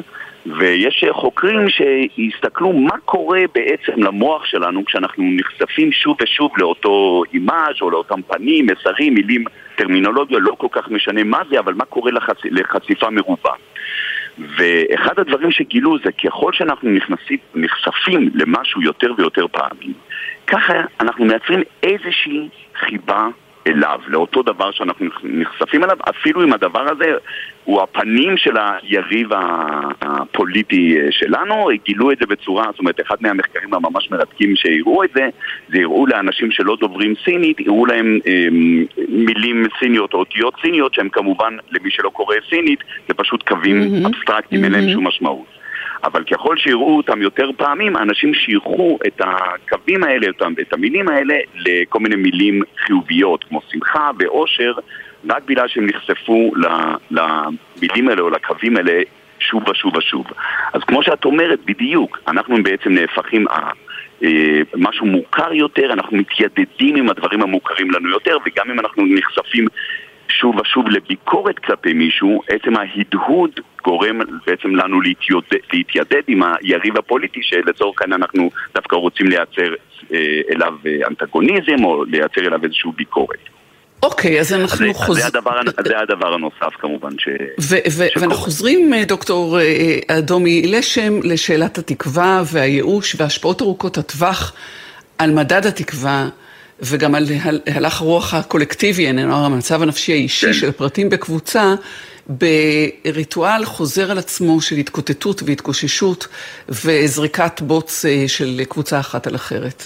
ויש 0.46 1.04
חוקרים 1.12 1.66
שהסתכלו 1.68 2.72
מה 2.72 2.98
קורה 3.04 3.40
בעצם 3.54 4.02
למוח 4.02 4.44
שלנו 4.44 4.84
כשאנחנו 4.84 5.24
נחשפים 5.36 5.92
שוב 5.92 6.16
ושוב 6.22 6.50
לאותו 6.58 7.22
אימאז' 7.34 7.76
או 7.82 7.90
לאותם 7.90 8.22
פנים, 8.22 8.66
מסרים, 8.66 9.14
מילים, 9.14 9.44
טרמינולוגיה, 9.76 10.38
לא 10.38 10.54
כל 10.58 10.66
כך 10.72 10.88
משנה 10.88 11.24
מה 11.24 11.40
זה, 11.50 11.58
אבל 11.58 11.74
מה 11.74 11.84
קורה 11.84 12.10
לחצ... 12.12 12.36
לחשיפה 12.44 13.10
מרובה. 13.10 13.52
ואחד 14.58 15.18
הדברים 15.18 15.50
שגילו 15.50 15.98
זה 16.04 16.12
ככל 16.12 16.52
שאנחנו 16.52 16.90
נכנסים, 16.90 17.38
נחשפים 17.54 18.30
למשהו 18.34 18.82
יותר 18.82 19.12
ויותר 19.18 19.46
פעמים, 19.48 19.92
ככה 20.46 20.72
אנחנו 21.00 21.24
מייצרים 21.24 21.62
איזושהי 21.82 22.48
חיבה 22.74 23.28
אליו, 23.66 24.00
לאותו 24.06 24.42
דבר 24.42 24.70
שאנחנו 24.70 25.06
נחשפים 25.22 25.84
אליו, 25.84 25.96
אפילו 26.10 26.44
אם 26.44 26.52
הדבר 26.52 26.86
הזה 26.90 27.12
הוא 27.64 27.82
הפנים 27.82 28.36
של 28.36 28.56
היריב 28.56 29.28
הפוליטי 30.02 30.96
שלנו, 31.10 31.68
גילו 31.84 32.12
את 32.12 32.18
זה 32.20 32.26
בצורה, 32.26 32.64
זאת 32.70 32.78
אומרת, 32.78 33.00
אחד 33.00 33.16
מהמחקרים 33.20 33.74
הממש 33.74 34.10
מרתקים 34.10 34.56
שהראו 34.56 35.04
את 35.04 35.10
זה, 35.14 35.28
זה 35.68 35.78
הראו 35.82 36.06
לאנשים 36.06 36.50
שלא 36.50 36.76
דוברים 36.80 37.14
סינית, 37.24 37.56
הראו 37.66 37.86
להם 37.86 38.18
אה, 38.26 38.46
מילים 39.08 39.66
סיניות 39.78 40.14
או 40.14 40.18
אותיות 40.18 40.54
סיניות, 40.62 40.94
שהם 40.94 41.08
כמובן, 41.08 41.56
למי 41.70 41.90
שלא 41.90 42.08
קורא 42.08 42.36
סינית, 42.50 42.78
זה 43.08 43.14
פשוט 43.14 43.48
קווים 43.48 43.82
mm-hmm. 43.82 44.08
אבסטרקטיים, 44.08 44.62
mm-hmm. 44.62 44.64
אין 44.64 44.72
להם 44.72 44.88
שום 44.92 45.06
משמעות. 45.06 45.59
אבל 46.04 46.24
ככל 46.24 46.56
שיראו 46.56 46.96
אותם 46.96 47.22
יותר 47.22 47.50
פעמים, 47.56 47.96
האנשים 47.96 48.34
שייכו 48.34 48.98
את 49.06 49.20
הקווים 49.20 50.04
האלה, 50.04 50.26
את 50.60 50.72
המילים 50.72 51.08
האלה, 51.08 51.34
לכל 51.54 51.98
מיני 51.98 52.16
מילים 52.16 52.62
חיוביות, 52.78 53.44
כמו 53.44 53.60
שמחה 53.70 54.10
ואושר, 54.18 54.72
רק 55.30 55.42
בגלל 55.46 55.68
שהם 55.68 55.86
נחשפו 55.86 56.52
למילים 57.10 58.08
האלה 58.08 58.22
או 58.22 58.30
לקווים 58.30 58.76
האלה 58.76 59.02
שוב 59.40 59.68
ושוב 59.68 59.96
ושוב. 59.96 60.26
אז 60.72 60.82
כמו 60.82 61.02
שאת 61.02 61.24
אומרת, 61.24 61.58
בדיוק, 61.64 62.18
אנחנו 62.28 62.62
בעצם 62.62 62.92
נהפכים... 62.92 63.48
אה, 63.48 63.70
משהו 64.76 65.06
מוכר 65.06 65.52
יותר, 65.52 65.92
אנחנו 65.92 66.16
מתיידדים 66.16 66.96
עם 66.96 67.10
הדברים 67.10 67.42
המוכרים 67.42 67.90
לנו 67.90 68.08
יותר, 68.08 68.36
וגם 68.46 68.70
אם 68.70 68.80
אנחנו 68.80 69.04
נחשפים 69.06 69.66
שוב 70.28 70.56
ושוב 70.56 70.88
לביקורת 70.88 71.58
כלפי 71.58 71.92
מישהו, 71.92 72.42
עצם 72.48 72.76
ההדהוד 72.76 73.60
גורם 73.84 74.20
בעצם 74.46 74.76
לנו 74.76 75.00
להתיודד, 75.00 75.58
להתיידד 75.72 76.22
עם 76.28 76.42
היריב 76.42 76.96
הפוליטי 76.98 77.40
שלצורך 77.42 78.02
העניין 78.02 78.22
אנחנו 78.22 78.50
דווקא 78.74 78.96
רוצים 78.96 79.26
לייצר 79.26 79.74
אה, 80.12 80.18
אליו 80.54 80.72
אה, 80.86 81.08
אנטגוניזם 81.08 81.84
או 81.84 82.04
לייצר 82.04 82.40
אליו 82.40 82.64
איזושהי 82.64 82.90
ביקורת. 82.96 83.38
אוקיי, 84.02 84.40
אז 84.40 84.52
אנחנו 84.52 84.94
חוזרים... 84.94 85.26
זה 85.84 85.98
הדבר 85.98 86.34
הנוסף 86.34 86.74
כמובן 86.78 87.10
ש... 87.18 87.28
ואנחנו 88.16 88.34
חוזרים, 88.34 88.94
אה, 88.94 89.04
דוקטור 89.04 89.58
אדומי 90.08 90.62
לשם, 90.66 91.20
לשאלת 91.22 91.78
התקווה 91.78 92.42
והייאוש 92.52 93.16
והשפעות 93.18 93.62
ארוכות 93.62 93.98
הטווח 93.98 94.52
על 95.18 95.30
מדד 95.30 95.66
התקווה. 95.66 96.28
וגם 96.82 97.14
על 97.14 97.24
הלך 97.66 98.00
הרוח 98.00 98.34
הקולקטיבי, 98.34 99.08
המצב 99.08 99.82
הנפשי 99.82 100.12
האישי 100.12 100.46
כן. 100.46 100.52
של 100.52 100.68
הפרטים 100.68 101.10
בקבוצה, 101.10 101.74
בריטואל 102.30 103.64
חוזר 103.64 104.10
על 104.10 104.18
עצמו 104.18 104.60
של 104.60 104.76
התקוטטות 104.76 105.42
והתגוששות 105.46 106.28
וזריקת 106.68 107.60
בוץ 107.60 108.04
אה, 108.04 108.28
של 108.28 108.64
קבוצה 108.68 109.00
אחת 109.00 109.26
על 109.26 109.34
אחרת. 109.34 109.82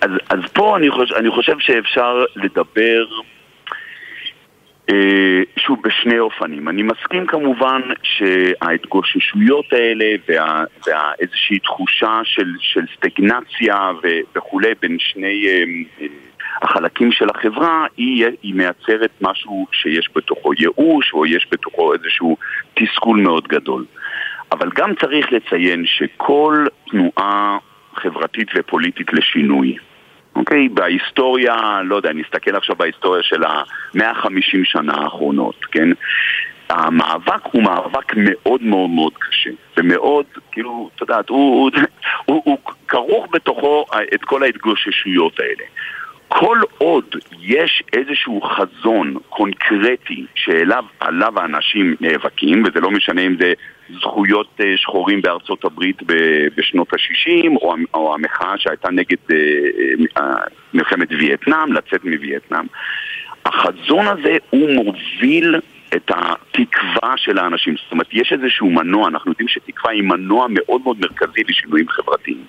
אז, 0.00 0.10
אז 0.28 0.38
פה 0.52 0.76
אני 0.76 0.90
חושב, 0.90 1.14
אני 1.14 1.30
חושב 1.30 1.56
שאפשר 1.58 2.24
לדבר 2.36 3.04
אה, 4.90 5.42
שוב, 5.58 5.78
בשני 5.84 6.18
אופנים. 6.18 6.68
אני 6.68 6.82
מסכים 6.82 7.26
כמובן 7.26 7.80
שההתגוששויות 8.02 9.72
האלה 9.72 10.04
ואיזושהי 10.86 11.58
תחושה 11.58 12.20
של, 12.24 12.52
של 12.60 12.84
סטגנציה 12.96 13.90
וכולי 14.34 14.72
בין 14.80 14.96
שני 14.98 15.46
אה, 15.46 15.64
אה, 16.00 16.06
החלקים 16.62 17.12
של 17.12 17.26
החברה, 17.34 17.86
היא, 17.96 18.26
היא 18.42 18.54
מייצרת 18.54 19.10
משהו 19.20 19.66
שיש 19.72 20.08
בתוכו 20.16 20.52
ייאוש 20.58 21.12
או 21.12 21.26
יש 21.26 21.46
בתוכו 21.50 21.94
איזשהו 21.94 22.36
תסכול 22.74 23.20
מאוד 23.20 23.48
גדול. 23.48 23.84
אבל 24.52 24.70
גם 24.74 24.94
צריך 24.94 25.32
לציין 25.32 25.84
שכל 25.86 26.66
תנועה 26.90 27.58
חברתית 27.94 28.48
ופוליטית 28.56 29.12
לשינוי, 29.12 29.76
אוקיי? 30.36 30.68
בהיסטוריה, 30.68 31.80
לא 31.84 31.96
יודע, 31.96 32.12
נסתכל 32.12 32.56
עכשיו 32.56 32.76
בהיסטוריה 32.76 33.22
של 33.22 33.44
ה-150 33.44 34.64
שנה 34.64 34.94
האחרונות, 34.94 35.64
כן? 35.64 35.88
המאבק 36.70 37.44
הוא 37.52 37.62
מאבק 37.62 38.12
מאוד 38.16 38.62
מאוד 38.62 38.90
מאוד 38.90 39.12
קשה, 39.18 39.50
ומאוד, 39.76 40.24
כאילו, 40.52 40.90
את 40.94 41.00
יודעת, 41.00 41.28
הוא, 41.28 41.60
הוא, 41.60 41.70
הוא, 42.24 42.42
הוא 42.44 42.58
כרוך 42.88 43.26
בתוכו 43.32 43.84
את 44.14 44.24
כל 44.24 44.42
ההתגוששויות 44.42 45.40
האלה. 45.40 45.64
כל 46.28 46.58
עוד 46.78 47.04
יש 47.40 47.82
איזשהו 47.92 48.40
חזון 48.40 49.14
קונקרטי 49.28 50.24
שאליו 50.34 50.84
עליו 51.00 51.40
האנשים 51.40 51.96
נאבקים, 52.00 52.62
וזה 52.66 52.80
לא 52.80 52.90
משנה 52.90 53.20
אם 53.20 53.36
זה 53.40 53.52
זכויות 54.00 54.60
אה, 54.60 54.76
שחורים 54.76 55.22
בארצות 55.22 55.64
הברית 55.64 56.02
בשנות 56.56 56.92
ה-60, 56.92 57.56
או, 57.62 57.74
או 57.94 58.14
המחאה 58.14 58.54
שהייתה 58.58 58.90
נגד 58.90 59.16
אה, 59.32 59.36
אה, 60.18 60.34
מלחמת 60.74 61.08
וייטנאם, 61.10 61.72
לצאת 61.72 62.04
מווייטנאם. 62.04 62.66
החזון 63.44 64.06
הזה 64.06 64.36
הוא 64.50 64.70
מוביל 64.70 65.56
את 65.96 66.10
התקווה 66.10 67.16
של 67.16 67.38
האנשים. 67.38 67.74
זאת 67.76 67.92
אומרת, 67.92 68.06
יש 68.12 68.32
איזשהו 68.32 68.70
מנוע, 68.70 69.08
אנחנו 69.08 69.30
יודעים 69.30 69.48
שתקווה 69.48 69.92
היא 69.92 70.02
מנוע 70.02 70.46
מאוד 70.50 70.80
מאוד 70.84 70.96
מרכזי 71.00 71.40
לשינויים 71.48 71.88
חברתיים. 71.88 72.44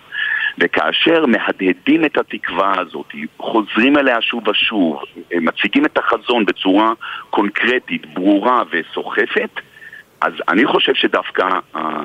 וכאשר 0.58 1.26
מהדהדים 1.26 2.06
את 2.06 2.18
התקווה 2.18 2.74
הזאת, 2.80 3.12
חוזרים 3.40 3.98
אליה 3.98 4.22
שוב 4.22 4.48
ושוב, 4.48 5.02
מציגים 5.42 5.86
את 5.86 5.98
החזון 5.98 6.46
בצורה 6.46 6.94
קונקרטית, 7.30 8.06
ברורה 8.14 8.64
וסוחפת, 8.72 9.50
אז 10.22 10.34
אני 10.50 10.66
חושב 10.66 10.94
שדווקא 10.96 11.44
אה, 11.76 12.02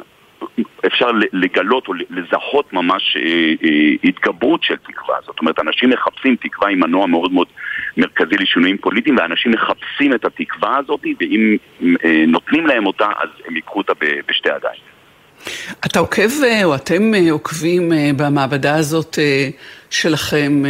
אפשר 0.87 1.11
לגלות 1.33 1.89
או 1.89 1.93
לזהות 2.11 2.73
ממש 2.73 3.17
אה, 3.17 3.23
אה, 3.65 3.95
התגברות 4.05 4.63
של 4.63 4.77
תקווה. 4.77 5.17
זאת 5.27 5.41
אומרת, 5.41 5.59
אנשים 5.59 5.91
מחפשים 5.91 6.37
תקווה 6.37 6.71
עם 6.71 6.81
מנוע 6.81 7.07
מאוד 7.07 7.33
מאוד 7.33 7.47
מרכזי 7.97 8.37
לשינויים 8.37 8.79
פוליטיים, 8.79 9.17
ואנשים 9.17 9.53
מחפשים 9.53 10.15
את 10.15 10.25
התקווה 10.25 10.77
הזאת, 10.77 11.01
ואם 11.21 11.57
נותנים 12.27 12.67
להם 12.67 12.87
אותה, 12.87 13.09
אז 13.19 13.29
הם 13.47 13.57
ייקחו 13.57 13.79
אותה 13.79 13.93
בשתי 14.29 14.49
ידיים. 14.49 14.81
אתה 15.87 15.99
עוקב, 15.99 16.31
או 16.65 16.75
אתם 16.75 17.13
עוקבים 17.31 17.93
במעבדה 18.17 18.75
הזאת 18.75 19.19
שלכם, 19.91 20.63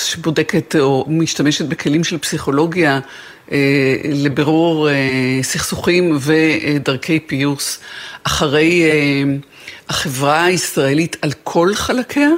שבודקת 0.00 0.76
או 0.76 1.04
משתמשת 1.08 1.64
בכלים 1.64 2.04
של 2.04 2.18
פסיכולוגיה, 2.18 3.00
אה, 3.52 3.96
לבירור 4.04 4.90
אה, 4.90 5.38
סכסוכים 5.42 6.18
ודרכי 6.20 7.20
פיוס 7.20 7.80
אחרי 8.24 8.84
אה, 8.84 9.22
החברה 9.88 10.44
הישראלית 10.44 11.16
על 11.22 11.32
כל 11.44 11.74
חלקיה? 11.74 12.28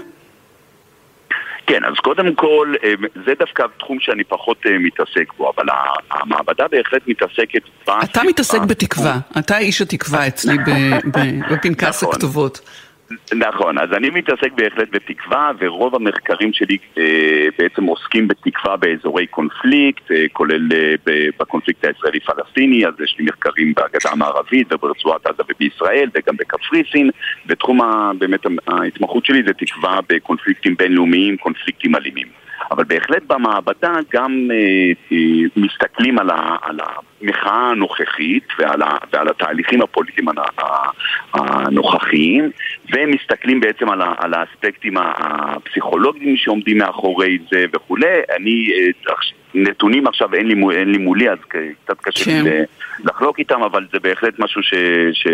כן, 1.69 1.85
אז 1.85 1.95
קודם 2.03 2.35
כל, 2.35 2.75
זה 3.27 3.33
דווקא 3.39 3.65
תחום 3.79 4.01
שאני 4.01 4.25
פחות 4.25 4.59
מתעסק 4.81 5.33
בו, 5.37 5.53
אבל 5.57 5.67
המעבדה 6.11 6.69
בהחלט 6.69 7.03
מתעסקת... 7.07 7.63
אתה 8.05 8.23
מתעסק 8.29 8.61
בתקווה, 8.61 9.19
אתה 9.39 9.59
איש 9.59 9.83
התקווה 9.83 10.27
אצלי 10.27 10.57
בפנקס 11.51 12.03
נכון. 12.03 12.15
הכתובות. 12.15 12.61
נכון, 13.35 13.79
אז 13.79 13.93
אני 13.93 14.11
מתעסק 14.11 14.53
בהחלט 14.53 14.89
בתקווה, 14.91 15.53
ורוב 15.59 15.95
המחקרים 15.95 16.53
שלי 16.53 16.77
אה, 16.99 17.47
בעצם 17.59 17.85
עוסקים 17.85 18.29
בתקווה 18.29 18.77
באזורי 18.77 19.27
קונפליקט, 19.27 20.11
אה, 20.11 20.25
כולל 20.33 20.69
אה, 20.73 20.95
בקונפליקט 21.41 21.85
הישראלי-פלסטיני, 21.85 22.87
אז 22.87 22.95
יש 23.05 23.17
לי 23.19 23.25
מחקרים 23.25 23.75
בגדה 23.75 24.11
המערבית 24.11 24.73
וברצועת 24.73 25.27
עזה 25.27 25.43
ובישראל, 25.49 26.11
וגם 26.15 26.37
בקפריסין, 26.37 27.11
ותחום 27.47 27.81
באמת 28.19 28.41
ההתמחות 28.67 29.25
שלי 29.25 29.43
זה 29.47 29.53
תקווה 29.53 29.99
בקונפליקטים 30.09 30.77
בינלאומיים, 30.77 31.37
קונפליקטים 31.37 31.97
אלימים. 31.97 32.48
אבל 32.71 32.85
בהחלט 32.85 33.23
במעבדה 33.27 33.93
גם 34.13 34.49
אה, 34.51 34.93
אה, 35.13 35.19
מסתכלים 35.57 36.19
על, 36.19 36.31
ה, 36.31 36.57
על 36.63 36.79
המחאה 36.81 37.71
הנוכחית 37.71 38.45
ועל, 38.59 38.83
ה, 38.83 38.97
ועל 39.13 39.29
התהליכים 39.29 39.83
הפוליטיים 39.83 40.29
הנוכחיים 41.35 42.51
ומסתכלים 42.93 43.61
בעצם 43.61 43.91
על, 43.91 44.03
ה, 44.03 44.15
על 44.19 44.35
האספקטים 44.35 44.95
הפסיכולוגיים 44.97 46.37
שעומדים 46.37 46.79
מאחורי 46.79 47.39
זה 47.51 47.65
וכולי. 47.75 48.21
אני, 48.37 48.71
אה, 48.73 49.15
נתונים 49.55 50.07
עכשיו 50.07 50.35
אין 50.35 50.47
לי, 50.47 50.55
אין 50.73 50.93
לי 50.93 50.99
מולי 50.99 51.31
אז 51.31 51.39
קצת 51.85 52.01
קשה 52.01 52.25
כן. 52.25 52.65
לחלוק 53.05 53.39
איתם, 53.39 53.63
אבל 53.63 53.87
זה 53.93 53.99
בהחלט 54.01 54.39
משהו 54.39 54.63
ש... 54.63 54.75
ש 55.13 55.27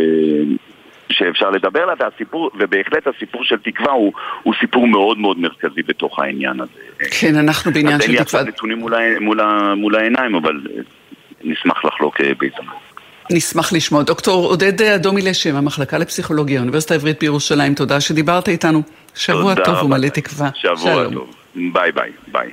שאפשר 1.14 1.50
לדבר 1.50 1.82
עליו, 1.82 1.96
והסיפור, 2.00 2.50
ובהחלט 2.58 3.06
הסיפור 3.06 3.44
של 3.44 3.56
תקווה 3.56 3.92
הוא, 3.92 4.12
הוא 4.42 4.54
סיפור 4.60 4.86
מאוד 4.86 5.18
מאוד 5.18 5.38
מרכזי 5.38 5.82
בתוך 5.82 6.18
העניין 6.18 6.60
הזה. 6.60 6.72
כן, 7.20 7.36
אנחנו 7.36 7.72
בעניין 7.72 8.00
של 8.00 8.06
תקווה. 8.06 8.06
אז 8.06 8.10
אין 8.10 8.16
לי 8.16 8.20
עכשיו 8.22 8.44
נתונים 8.44 8.78
מול, 8.78 8.94
מול, 9.20 9.40
מול 9.76 9.96
העיניים, 9.96 10.34
אבל 10.34 10.60
אה, 10.76 10.82
נשמח 11.44 11.84
לחלוק 11.84 12.20
אה, 12.20 12.32
בהזדמנות. 12.38 12.74
נשמח 13.30 13.72
לשמוע. 13.72 14.02
דוקטור 14.02 14.46
עודד 14.46 14.82
אדומי 14.82 15.22
לשם, 15.22 15.56
המחלקה 15.56 15.98
לפסיכולוגיה, 15.98 16.58
האוניברסיטה 16.58 16.94
העברית 16.94 17.20
בירושלים, 17.20 17.74
תודה 17.74 18.00
שדיברת 18.00 18.48
איתנו. 18.48 18.82
שבוע 19.14 19.54
טוב 19.64 19.82
ומלא 19.82 20.08
תקווה. 20.08 20.48
שבוע 20.54 20.76
שלום. 20.76 21.14
טוב. 21.14 21.34
ביי 21.54 21.92
ביי. 21.92 22.10
ביי. 22.32 22.50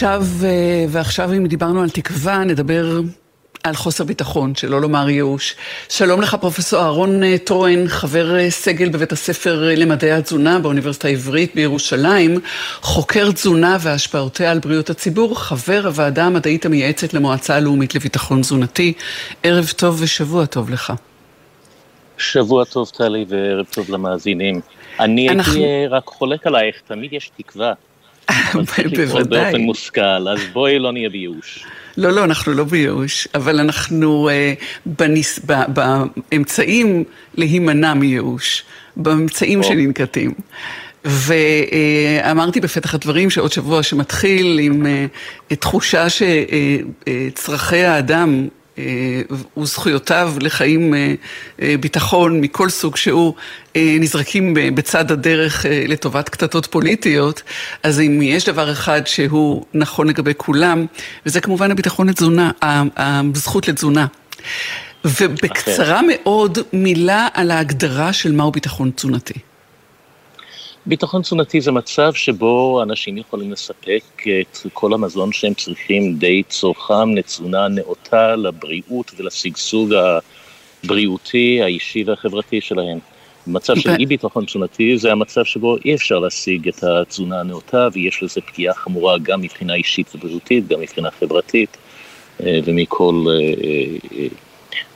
ועכשיו, 0.00 0.24
אה, 0.44 0.84
ועכשיו 0.88 1.32
אם 1.32 1.46
דיברנו 1.46 1.82
על 1.82 1.90
תקווה, 1.90 2.44
נדבר 2.44 3.00
על 3.64 3.74
חוסר 3.74 4.04
ביטחון, 4.04 4.54
שלא 4.54 4.80
לומר 4.80 5.10
ייאוש. 5.10 5.56
שלום 5.88 6.20
לך 6.20 6.34
פרופסור 6.34 6.80
אהרון 6.80 7.22
אה, 7.22 7.38
טרואן, 7.38 7.88
חבר 7.88 8.38
אה, 8.38 8.50
סגל 8.50 8.88
בבית 8.88 9.12
הספר 9.12 9.68
למדעי 9.76 10.12
התזונה 10.12 10.58
באוניברסיטה 10.58 11.08
העברית 11.08 11.54
בירושלים, 11.54 12.40
חוקר 12.80 13.32
תזונה 13.32 13.76
והשפעותיה 13.80 14.50
על 14.50 14.58
בריאות 14.58 14.90
הציבור, 14.90 15.38
חבר 15.38 15.80
הוועדה 15.84 16.24
המדעית 16.24 16.66
המייעצת 16.66 17.14
למועצה 17.14 17.56
הלאומית 17.56 17.94
לביטחון 17.94 18.40
תזונתי. 18.40 18.92
ערב 19.42 19.72
טוב 19.76 20.00
ושבוע 20.02 20.46
טוב 20.46 20.70
לך. 20.70 20.92
שבוע 22.18 22.64
טוב 22.64 22.88
טלי 22.88 23.24
וערב 23.28 23.66
טוב 23.70 23.90
למאזינים. 23.90 24.60
אני 25.00 25.28
אנחנו... 25.28 25.52
הייתי 25.52 25.86
רק 25.86 26.06
חולק 26.06 26.46
עלייך, 26.46 26.76
תמיד 26.86 27.12
יש 27.12 27.30
תקווה. 27.36 27.72
בוודאי. 28.96 29.44
באופן 29.44 29.60
מושכל, 29.60 30.28
אז 30.28 30.38
בואי 30.52 30.78
לא 30.78 30.92
נהיה 30.92 31.08
בייאוש. 31.08 31.64
לא, 31.96 32.10
לא, 32.10 32.24
אנחנו 32.24 32.52
לא 32.52 32.64
בייאוש, 32.64 33.28
אבל 33.34 33.60
אנחנו 33.60 34.28
uh, 34.28 34.64
בניס, 34.86 35.40
ב, 35.46 35.52
באמצעים 35.68 37.04
להימנע 37.34 37.94
מייאוש, 37.94 38.62
באמצעים 38.96 39.62
שננקטים. 39.62 40.34
ואמרתי 41.04 42.60
בפתח 42.60 42.94
הדברים 42.94 43.30
שעוד 43.30 43.52
שבוע 43.52 43.82
שמתחיל 43.82 44.58
עם 44.62 44.86
uh, 44.86 45.54
תחושה 45.54 46.06
שצרכי 46.10 47.84
האדם 47.84 48.42
אה, 48.44 48.59
וזכויותיו 49.56 50.34
לחיים 50.40 50.94
אה, 50.94 51.14
אה, 51.62 51.74
ביטחון 51.80 52.40
מכל 52.40 52.70
סוג 52.70 52.96
שהוא 52.96 53.34
נזרקים 53.74 54.54
בצד 54.74 55.10
הדרך 55.12 55.66
לטובת 55.88 56.28
קטטות 56.28 56.66
פוליטיות, 56.66 57.42
אז 57.82 58.00
אם 58.00 58.22
יש 58.22 58.44
דבר 58.44 58.72
אחד 58.72 59.06
שהוא 59.06 59.64
נכון 59.74 60.08
לגבי 60.08 60.32
כולם, 60.36 60.86
וזה 61.26 61.40
כמובן 61.40 61.70
הביטחון 61.70 62.08
לתזונה, 62.08 62.50
הזכות 62.96 63.68
לתזונה. 63.68 64.06
ובקצרה 65.04 66.00
מאוד 66.08 66.58
מילה 66.72 67.28
על 67.34 67.50
ההגדרה 67.50 68.12
של 68.12 68.32
מהו 68.32 68.50
ביטחון 68.50 68.90
תזונתי. 68.90 69.49
ביטחון 70.86 71.22
תזונתי 71.22 71.60
זה 71.60 71.72
מצב 71.72 72.14
שבו 72.14 72.82
אנשים 72.82 73.16
יכולים 73.16 73.52
לספק 73.52 74.02
את 74.40 74.58
כל 74.72 74.94
המזון 74.94 75.32
שהם 75.32 75.54
צריכים 75.54 76.14
די 76.14 76.42
צורכם 76.48 77.14
לתזונה 77.16 77.68
נאותה 77.68 78.36
לבריאות 78.36 79.12
ולשגשוג 79.16 79.94
הבריאותי, 80.84 81.62
האישי 81.62 82.04
והחברתי 82.06 82.60
שלהם. 82.60 82.98
במצב 83.46 83.76
של 83.76 83.90
אי 83.98 84.06
ביטחון 84.06 84.44
תזונתי 84.44 84.98
זה 84.98 85.12
המצב 85.12 85.44
שבו 85.44 85.76
אי 85.84 85.94
אפשר 85.94 86.18
להשיג 86.18 86.68
את 86.68 86.84
התזונה 86.84 87.40
הנאותה 87.40 87.88
ויש 87.92 88.22
לזה 88.22 88.40
פגיעה 88.40 88.74
חמורה 88.74 89.18
גם 89.18 89.40
מבחינה 89.40 89.74
אישית 89.74 90.14
ובריאותית, 90.14 90.68
גם 90.68 90.80
מבחינה 90.80 91.10
חברתית 91.10 91.76
אה, 92.42 92.60
ומכל 92.64 93.24
אה, 93.28 93.54
אה, 94.18 94.26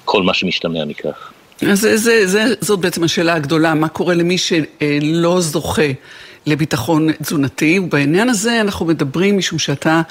כל 0.05 0.23
מה 0.23 0.35
שמשתמע 0.35 0.85
מכך. 0.85 1.34
אז 1.63 1.81
זה, 1.81 1.97
זה, 1.97 2.27
זה, 2.27 2.55
זאת 2.61 2.81
בעצם 2.81 3.05
השאלה 3.05 3.35
הגדולה, 3.35 3.75
מה 3.75 3.89
קורה 3.89 4.15
למי 4.15 4.39
שלא 4.39 5.41
זוכה 5.41 5.93
לביטחון 6.47 7.13
תזונתי, 7.13 7.79
ובעניין 7.79 8.29
הזה 8.29 8.61
אנחנו 8.61 8.87
מדברים 8.87 9.39
משום 9.39 9.59
שאתה 9.59 10.03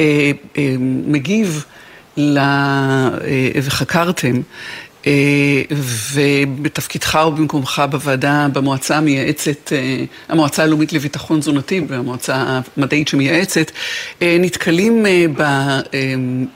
אה, 0.00 0.30
אה, 0.58 0.74
מגיב 1.06 1.64
ל... 2.16 2.38
אה, 2.38 3.50
וחקרתם, 3.62 4.40
אה, 5.06 5.62
ובתפקידך 6.12 7.18
ובמקומך 7.28 7.82
בוועדה, 7.90 8.46
במועצה 8.52 8.96
המייעצת, 8.96 9.72
אה, 9.72 10.04
המועצה 10.28 10.62
הלאומית 10.62 10.92
לביטחון 10.92 11.40
תזונתי, 11.40 11.80
והמועצה 11.88 12.60
המדעית 12.76 13.08
שמייעצת, 13.08 13.70
אה, 14.22 14.36
נתקלים 14.40 15.06
אה, 15.06 15.24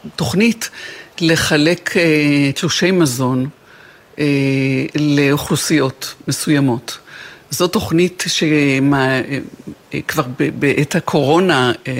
בתוכנית 0.06 0.70
לחלק 1.20 1.96
אה, 1.96 2.52
תלושי 2.52 2.90
מזון. 2.90 3.48
אה, 4.22 4.26
לאוכלוסיות 5.00 6.14
מסוימות. 6.28 6.98
זו 7.50 7.68
תוכנית 7.68 8.24
שכבר 8.26 10.22
אה, 10.40 10.50
בעת 10.58 10.94
הקורונה 10.94 11.72
אה, 11.88 11.92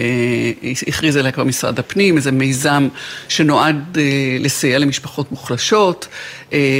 הכריז 0.89 1.17
עליה 1.17 1.33
כבר 1.33 1.45
משרד 1.45 1.79
הפנים, 1.79 2.17
איזה 2.17 2.33
מיזם 2.33 2.89
שנועד 3.29 3.99
לסייע 4.41 4.79
למשפחות 4.79 5.31
מוחלשות, 5.33 6.09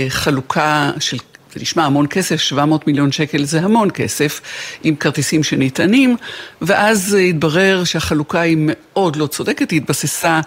חלוקה 0.09 0.91
של 1.01 1.19
זה 1.55 1.61
נשמע 1.61 1.85
המון 1.85 2.07
כסף, 2.11 2.37
700 2.37 2.87
מיליון 2.87 3.13
שקל 3.13 3.45
זה 3.45 3.61
המון 3.61 3.91
כסף, 3.91 4.41
עם 4.83 4.97
כרטיסים 4.97 5.43
שניתנים, 5.43 6.17
ואז 6.61 7.17
התברר 7.29 7.85
שהחלוקה 7.85 8.41
היא 8.41 8.57
מאוד 8.61 9.17
לא 9.17 9.27
צודקת, 9.27 9.71
היא 9.71 9.81
התבססה 9.81 10.41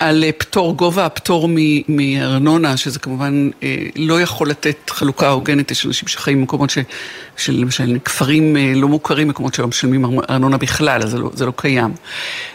על 0.00 0.24
אה, 0.24 0.32
פטור, 0.32 0.76
גובה 0.76 1.06
הפטור 1.06 1.48
מארנונה, 1.88 2.76
שזה 2.76 2.98
כמובן 2.98 3.50
אה, 3.62 3.76
לא 3.96 4.20
יכול 4.20 4.50
לתת 4.50 4.90
חלוקה 4.90 5.28
הוגנת, 5.28 5.70
יש 5.70 5.86
אנשים 5.86 6.08
שחיים 6.08 6.40
במקומות 6.40 6.70
של 7.36 7.52
למשל 7.60 7.98
כפרים 8.04 8.56
אה, 8.56 8.72
לא 8.76 8.88
מוכרים, 8.88 9.28
מקומות 9.28 9.54
שלא 9.54 9.68
משלמים 9.68 10.20
ארנונה 10.30 10.56
בכלל, 10.58 11.02
אז 11.02 11.10
זה 11.10 11.18
לא, 11.18 11.30
זה 11.34 11.46
לא 11.46 11.52
קיים. 11.56 11.94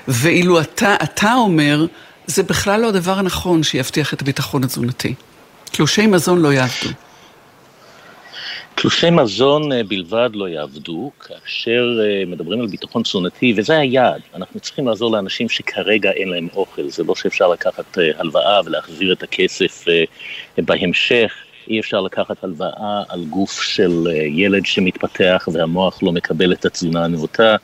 ואילו 0.08 0.62
אתה, 0.62 0.96
אתה 1.04 1.34
אומר, 1.34 1.86
זה 2.28 2.44
בכלל 2.44 2.82
לא 2.82 2.88
הדבר 2.88 3.20
הנכון 3.20 3.64
שיבטיח 3.64 4.14
את 4.14 4.22
הביטחון 4.22 4.64
התזונתי. 4.64 5.14
תלושי 5.72 6.08
מזון 6.08 6.42
לא 6.42 6.54
יעבדו. 6.54 6.90
תלושי 8.76 9.10
מזון 9.10 9.72
אה, 9.72 9.84
בלבד 9.84 10.30
לא 10.34 10.50
יעבדו, 10.50 11.12
כאשר 11.20 12.00
אה, 12.04 12.24
מדברים 12.28 12.62
על 12.62 12.68
ביטחון 12.68 13.04
תזונתי, 13.04 13.54
וזה 13.58 13.78
היעד, 13.78 14.22
אנחנו 14.36 14.60
צריכים 14.60 14.88
לעזור 14.88 15.12
לאנשים 15.12 15.50
שכרגע 15.50 16.12
אין 16.12 16.30
להם 16.30 16.48
אוכל, 16.56 16.90
זה 16.90 17.04
לא 17.04 17.16
שאפשר 17.16 17.48
לקחת 17.48 17.98
אה, 17.98 18.12
הלוואה 18.18 18.62
ולהחזיר 18.66 19.14
את 19.14 19.24
הכסף 19.24 19.86
בהמשך, 20.58 21.34
אי 21.70 21.80
אפשר 21.80 22.02
לקחת 22.02 22.44
הלוואה 22.44 23.04
על 23.10 23.26
גוף 23.26 23.62
של 23.62 24.08
ילד 24.26 24.66
שמתפתח 24.66 25.48
והמוח 25.52 26.04
לא 26.04 26.12
מקבל 26.12 26.54
את 26.54 26.66
התזונה 26.66 27.06
הנאותה, 27.06 27.56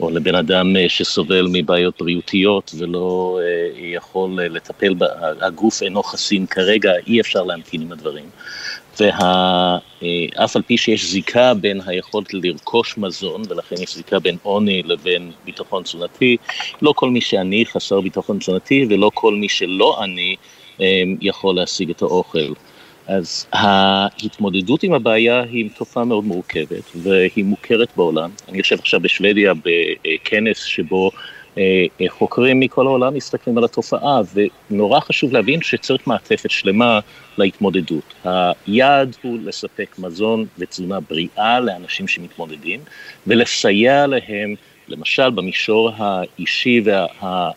או 0.00 0.10
לבן 0.10 0.34
אדם 0.34 0.66
שסובל 0.88 1.46
מבעיות 1.52 1.94
בריאותיות 1.98 2.74
ולא 2.78 3.40
יכול 3.76 4.42
לטפל, 4.42 4.94
הגוף 5.40 5.82
אינו 5.82 6.02
חסין 6.02 6.46
כרגע, 6.46 6.92
אי 7.06 7.20
אפשר 7.20 7.42
להמתין 7.42 7.80
עם 7.80 7.92
הדברים. 7.92 8.24
ואף 9.00 10.56
על 10.56 10.62
פי 10.62 10.76
שיש 10.76 11.04
זיקה 11.04 11.54
בין 11.54 11.80
היכולת 11.86 12.34
לרכוש 12.34 12.98
מזון, 12.98 13.42
ולכן 13.48 13.76
יש 13.82 13.94
זיקה 13.94 14.18
בין 14.18 14.36
עוני 14.42 14.82
לבין 14.82 15.30
ביטחון 15.44 15.82
תזונתי, 15.82 16.36
לא 16.82 16.92
כל 16.96 17.10
מי 17.10 17.20
שעני 17.20 17.66
חסר 17.66 18.00
ביטחון 18.00 18.38
תזונתי, 18.38 18.86
ולא 18.90 19.10
כל 19.14 19.34
מי 19.34 19.48
שלא 19.48 20.02
עני 20.02 20.36
אמ, 20.80 21.16
יכול 21.20 21.54
להשיג 21.56 21.90
את 21.90 22.02
האוכל. 22.02 22.52
אז 23.06 23.46
ההתמודדות 23.52 24.82
עם 24.82 24.92
הבעיה 24.92 25.42
היא 25.42 25.70
תופעה 25.76 26.04
מאוד 26.04 26.24
מורכבת, 26.24 26.82
והיא 26.94 27.44
מוכרת 27.44 27.88
בעולם. 27.96 28.30
אני 28.48 28.58
יושב 28.58 28.78
עכשיו 28.78 29.00
בשוודיה 29.00 29.52
בכנס 30.04 30.62
שבו 30.62 31.10
אה, 31.14 31.18
אה, 31.18 31.37
חוקרים 32.08 32.60
מכל 32.60 32.86
העולם 32.86 33.14
מסתכלים 33.14 33.58
על 33.58 33.64
התופעה, 33.64 34.20
ונורא 34.70 35.00
חשוב 35.00 35.32
להבין 35.32 35.62
שצריך 35.62 36.06
מעטפת 36.06 36.50
שלמה 36.50 37.00
להתמודדות. 37.38 38.14
היעד 38.24 39.16
הוא 39.22 39.38
לספק 39.44 39.96
מזון 39.98 40.46
ותזונה 40.58 41.00
בריאה 41.00 41.60
לאנשים 41.60 42.08
שמתמודדים, 42.08 42.80
ולסייע 43.26 44.06
להם, 44.06 44.54
למשל 44.88 45.30
במישור 45.30 45.90
האישי 45.96 46.80
וה, 46.84 47.50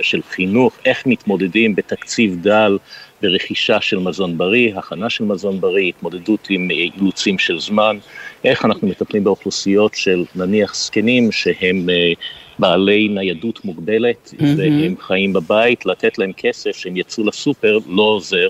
של 0.00 0.20
חינוך, 0.22 0.76
איך 0.84 1.06
מתמודדים 1.06 1.74
בתקציב 1.74 2.36
דל 2.42 2.78
ברכישה 3.22 3.80
של 3.80 3.98
מזון 3.98 4.38
בריא, 4.38 4.78
הכנה 4.78 5.10
של 5.10 5.24
מזון 5.24 5.60
בריא, 5.60 5.88
התמודדות 5.88 6.46
עם 6.50 6.70
אילוצים 6.70 7.38
של 7.38 7.60
זמן, 7.60 7.98
איך 8.44 8.64
אנחנו 8.64 8.88
מטפלים 8.88 9.24
באוכלוסיות 9.24 9.94
של 9.94 10.24
נניח 10.34 10.74
זקנים 10.74 11.32
שהם 11.32 11.90
אה, 11.90 12.12
בעלי 12.58 13.08
ניידות 13.08 13.64
מוגבלת, 13.64 14.34
mm-hmm. 14.34 14.44
והם 14.56 14.94
חיים 15.00 15.32
בבית, 15.32 15.86
לתת 15.86 16.18
להם 16.18 16.32
כסף 16.36 16.76
שהם 16.76 16.96
יצאו 16.96 17.26
לסופר 17.26 17.78
לא 17.86 18.02
עוזר. 18.02 18.48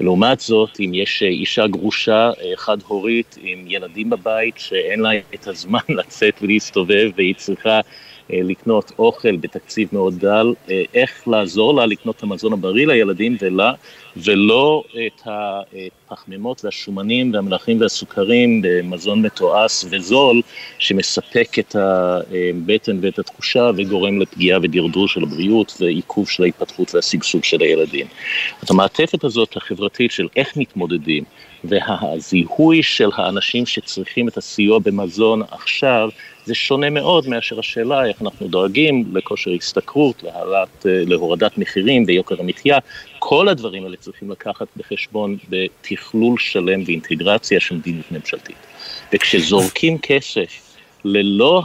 לעומת 0.00 0.40
זאת, 0.40 0.80
אם 0.80 0.90
יש 0.94 1.22
אישה 1.22 1.66
גרושה, 1.66 2.30
אה, 2.40 2.52
חד-הורית, 2.56 3.38
עם 3.42 3.64
ילדים 3.66 4.10
בבית, 4.10 4.54
שאין 4.58 5.00
לה 5.00 5.10
את 5.34 5.46
הזמן 5.46 5.78
לצאת 5.98 6.34
ולהסתובב, 6.42 7.10
והיא 7.16 7.34
צריכה 7.34 7.76
אה, 7.76 7.80
לקנות 8.30 8.92
אוכל 8.98 9.36
בתקציב 9.36 9.88
מאוד 9.92 10.18
דל, 10.18 10.54
אה, 10.70 10.82
איך 10.94 11.28
לעזור 11.28 11.74
לה 11.74 11.86
לקנות 11.86 12.16
את 12.16 12.22
המזון 12.22 12.52
הבריא 12.52 12.86
לילדים 12.86 13.36
ולה, 13.40 13.72
ולא 14.16 14.84
את 15.06 15.22
הפחמימות 15.26 16.64
והשומנים 16.64 17.34
והמלחים 17.34 17.80
והסוכרים 17.80 18.62
במזון 18.62 19.22
מתועש 19.22 19.84
וזול, 19.90 20.42
שמספק 20.78 21.58
את 21.58 21.76
הבטן 21.76 22.98
ואת 23.00 23.18
התחושה 23.18 23.70
וגורם 23.76 24.20
לפגיעה 24.20 24.58
ודרדור 24.62 25.08
של 25.08 25.22
הבריאות 25.22 25.76
ועיכוב 25.80 26.28
של 26.28 26.42
ההתפתחות 26.42 26.94
והשגשוג 26.94 27.44
של 27.44 27.60
הילדים. 27.60 28.06
אז 28.62 28.70
המעטפת 28.70 29.24
הזאת 29.24 29.56
החברתית 29.56 30.10
של 30.10 30.28
איך 30.36 30.56
מתמודדים 30.56 31.24
והזיהוי 31.64 32.82
של 32.82 33.08
האנשים 33.16 33.66
שצריכים 33.66 34.28
את 34.28 34.36
הסיוע 34.36 34.78
במזון 34.78 35.42
עכשיו, 35.50 36.08
זה 36.46 36.54
שונה 36.54 36.90
מאוד 36.90 37.28
מאשר 37.28 37.58
השאלה 37.58 38.06
איך 38.06 38.22
אנחנו 38.22 38.48
דואגים 38.48 39.04
לכושר 39.12 39.50
השתכרות, 39.50 40.22
להעלת, 40.22 40.86
להורדת 40.86 41.58
מחירים 41.58 42.04
ויוקר 42.06 42.40
המחיה. 42.40 42.78
כל 43.18 43.48
הדברים 43.48 43.84
האלה 43.84 43.96
צריכים 43.96 44.30
לקחת 44.30 44.66
בחשבון 44.76 45.36
בתכלול 45.48 46.38
שלם 46.38 46.82
ואינטגרציה 46.86 47.60
של 47.60 47.74
מדיניות 47.74 48.12
ממשלתית. 48.12 48.56
וכשזורקים 49.12 49.98
כסף 49.98 50.76
ללא 51.04 51.62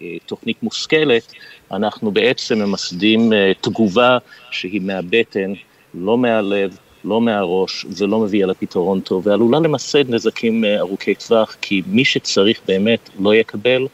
התוכנית 0.00 0.62
מושכלת, 0.62 1.32
אנחנו 1.72 2.10
בעצם 2.10 2.58
ממסדים 2.58 3.32
תגובה 3.60 4.18
שהיא 4.50 4.80
מהבטן, 4.80 5.52
לא 5.94 6.18
מהלב, 6.18 6.76
לא 7.04 7.20
מהראש, 7.20 7.86
ולא 7.98 8.20
מביאה 8.20 8.46
לפתרון 8.46 9.00
טוב, 9.00 9.26
ועלולה 9.26 9.58
למסד 9.58 10.10
נזקים 10.10 10.64
ארוכי 10.78 11.14
טווח, 11.14 11.56
כי 11.60 11.82
מי 11.86 12.04
שצריך 12.04 12.60
באמת 12.68 13.10
לא 13.20 13.34
יקבל, 13.34 13.86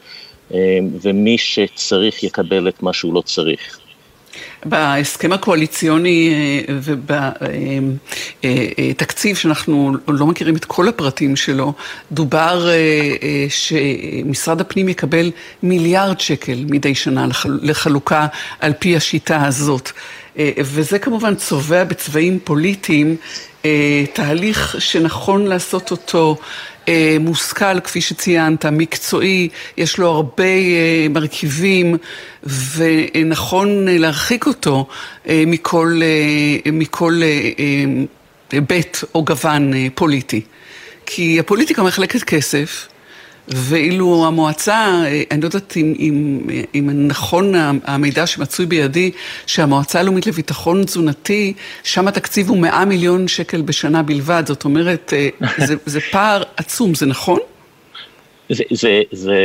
ומי 1.01 1.37
שצריך 1.37 2.23
יקבל 2.23 2.67
את 2.67 2.83
מה 2.83 2.93
שהוא 2.93 3.13
לא 3.13 3.21
צריך. 3.21 3.79
בהסכם 4.65 5.33
הקואליציוני 5.33 6.33
ובתקציב, 8.43 9.35
שאנחנו 9.35 9.93
לא 10.07 10.27
מכירים 10.27 10.55
את 10.55 10.65
כל 10.65 10.87
הפרטים 10.87 11.35
שלו, 11.35 11.73
דובר 12.11 12.67
שמשרד 13.49 14.61
הפנים 14.61 14.89
יקבל 14.89 15.31
מיליארד 15.63 16.19
שקל 16.19 16.65
מדי 16.69 16.95
שנה 16.95 17.27
לחלוקה 17.61 18.27
על 18.59 18.73
פי 18.79 18.95
השיטה 18.95 19.45
הזאת. 19.45 19.91
וזה 20.37 20.99
כמובן 20.99 21.35
צובע 21.35 21.83
בצבעים 21.83 22.39
פוליטיים 22.43 23.15
תהליך 24.13 24.75
שנכון 24.79 25.47
לעשות 25.47 25.91
אותו 25.91 26.37
מושכל, 27.19 27.79
כפי 27.79 28.01
שציינת, 28.01 28.65
מקצועי, 28.65 29.49
יש 29.77 29.97
לו 29.97 30.07
הרבה 30.07 30.43
מרכיבים 31.09 31.97
ונכון 32.75 33.85
להרחיק 33.87 34.47
אותו 34.47 34.87
מכל, 35.29 36.01
מכל 36.73 37.21
בית 38.67 39.01
או 39.15 39.25
גוון 39.25 39.73
פוליטי. 39.95 40.41
כי 41.05 41.39
הפוליטיקה 41.39 41.83
מחלקת 41.83 42.23
כסף 42.23 42.87
ואילו 43.47 44.25
המועצה, 44.27 45.03
אני 45.31 45.41
לא 45.41 45.45
יודעת 45.45 45.77
אם, 45.77 45.93
אם, 45.99 46.39
אם 46.75 47.07
נכון 47.07 47.53
המידע 47.83 48.27
שמצוי 48.27 48.65
בידי, 48.65 49.11
שהמועצה 49.45 49.99
הלאומית 49.99 50.27
לביטחון 50.27 50.83
תזונתי, 50.83 51.53
שם 51.83 52.07
התקציב 52.07 52.49
הוא 52.49 52.57
100 52.57 52.85
מיליון 52.85 53.27
שקל 53.27 53.61
בשנה 53.61 54.03
בלבד, 54.03 54.43
זאת 54.45 54.65
אומרת, 54.65 55.13
זה, 55.67 55.75
זה 55.85 55.99
פער 56.11 56.43
עצום, 56.57 56.95
זה 56.95 57.05
נכון? 57.05 57.39
זה, 58.49 58.63
זה, 58.71 59.01
זה 59.11 59.37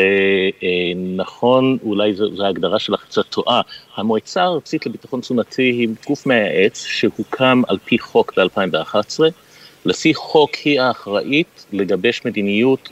אה, 0.62 0.92
נכון, 1.16 1.78
אולי 1.82 2.14
זו, 2.14 2.36
זו 2.36 2.44
ההגדרה 2.44 2.78
שלך 2.78 3.04
קצת 3.04 3.22
טועה. 3.30 3.60
המועצה 3.96 4.42
הארצית 4.42 4.86
לביטחון 4.86 5.20
תזונתי 5.20 5.62
היא 5.62 5.88
גוף 6.06 6.26
מייעץ 6.26 6.84
שהוקם 6.84 7.62
על 7.68 7.78
פי 7.84 7.98
חוק 7.98 8.38
ב-2011. 8.38 9.20
לפי 9.84 10.14
חוק 10.14 10.54
היא 10.54 10.80
האחראית 10.80 11.66
לגבש 11.72 12.22
מדיניות 12.24 12.88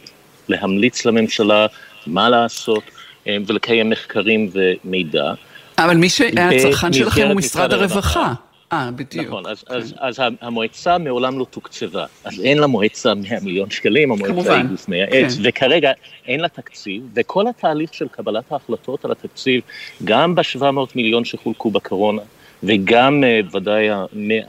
להמליץ 0.49 1.07
לממשלה 1.07 1.67
מה 2.07 2.29
לעשות 2.29 2.83
אה, 3.27 3.37
ולקיים 3.47 3.91
מחקרים 3.91 4.51
ומידע. 4.53 5.33
אבל 5.79 5.97
מי 5.97 6.09
שהיה 6.09 6.51
הצרכן 6.51 6.93
שלכם 6.93 7.27
הוא 7.27 7.35
משרד 7.35 7.73
הרווחה. 7.73 8.33
אה, 8.73 8.91
בדיוק. 8.91 9.27
נכון, 9.27 9.47
אז, 9.47 9.63
כן. 9.63 9.75
אז, 9.75 9.95
אז 9.99 10.21
המועצה 10.41 10.99
מעולם 10.99 11.39
לא 11.39 11.47
תוקצבה, 11.51 12.07
אז 12.25 12.41
אין 12.41 12.59
למועצה 12.59 13.15
100 13.15 13.41
מיליון 13.43 13.71
שקלים, 13.71 14.13
המועצה 14.13 14.57
היא 14.57 14.65
גוף 14.65 14.89
מייעץ, 14.89 15.37
כן. 15.37 15.43
וכרגע 15.45 15.93
אין 16.27 16.41
לה 16.41 16.49
תקציב, 16.49 17.03
וכל 17.15 17.49
התהליך 17.49 17.95
של 17.95 18.09
קבלת 18.09 18.53
ההחלטות 18.53 19.05
על 19.05 19.13
התקציב, 19.13 19.63
גם 20.05 20.35
ב-700 20.35 20.65
מיליון 20.95 21.25
שחולקו 21.25 21.71
בקורונה, 21.71 22.23
וגם 22.66 23.24
אה, 23.24 23.40
ודאי 23.53 23.88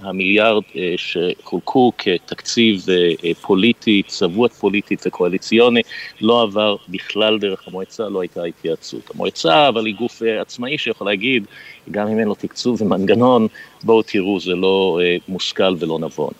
המיליארד 0.01 0.63
אה, 0.75 0.93
שחולקו 0.97 1.91
כתקציב 1.97 2.85
אה, 2.89 3.33
פוליטי, 3.41 4.03
צבוע 4.07 4.49
פוליטית 4.49 5.03
וקואליציוני, 5.07 5.81
לא 6.21 6.41
עבר 6.41 6.75
בכלל 6.89 7.39
דרך 7.39 7.67
המועצה, 7.67 8.09
לא 8.09 8.21
הייתה 8.21 8.43
התייעצות. 8.43 9.11
המועצה, 9.13 9.67
אבל 9.67 9.85
היא 9.85 9.95
גוף 9.95 10.21
עצמאי 10.41 10.77
שיכול 10.77 11.07
להגיד, 11.07 11.45
גם 11.91 12.07
אם 12.07 12.19
אין 12.19 12.27
לו 12.27 12.35
תקצוב 12.35 12.81
ומנגנון, 12.81 13.47
בואו 13.83 14.01
תראו, 14.01 14.39
זה 14.39 14.55
לא 14.55 14.99
מושכל 15.27 15.75
ולא 15.79 15.99
נבון. 15.99 16.33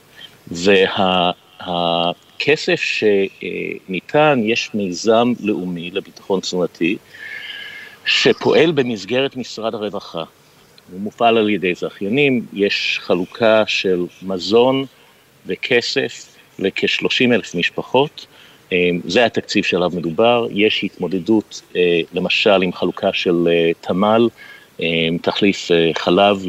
והכסף 1.62 2.82
שניתן, 2.82 4.40
יש 4.44 4.70
מיזם 4.74 5.34
לאומי 5.40 5.92
לביטחון 5.92 6.40
תזונתי, 6.40 6.98
שפועל 8.06 8.72
במסגרת 8.72 9.36
משרד 9.36 9.76
הרווחה. 9.76 10.24
הוא 10.92 11.00
מופעל 11.02 11.38
על 11.38 11.50
ידי 11.50 11.76
זכיינים, 11.76 12.46
יש 12.54 13.00
חלוקה 13.02 13.64
של 13.68 14.06
מזון 14.24 14.86
וכסף 15.46 16.36
לכ-30 16.60 17.34
אלף 17.34 17.56
משפחות, 17.56 18.26
אה, 18.72 18.90
זה 19.08 19.26
התקציב 19.26 19.64
שעליו 19.64 19.92
מדובר, 19.96 20.48
יש 20.52 20.84
התמודדות 20.84 21.62
אה, 21.76 22.02
למשל 22.14 22.62
עם 22.62 22.74
חלוקה 22.74 23.14
של 23.14 23.48
אה, 23.52 23.72
תמ"ל, 23.82 24.30
תחליף 25.22 25.72
חלב, 25.94 26.46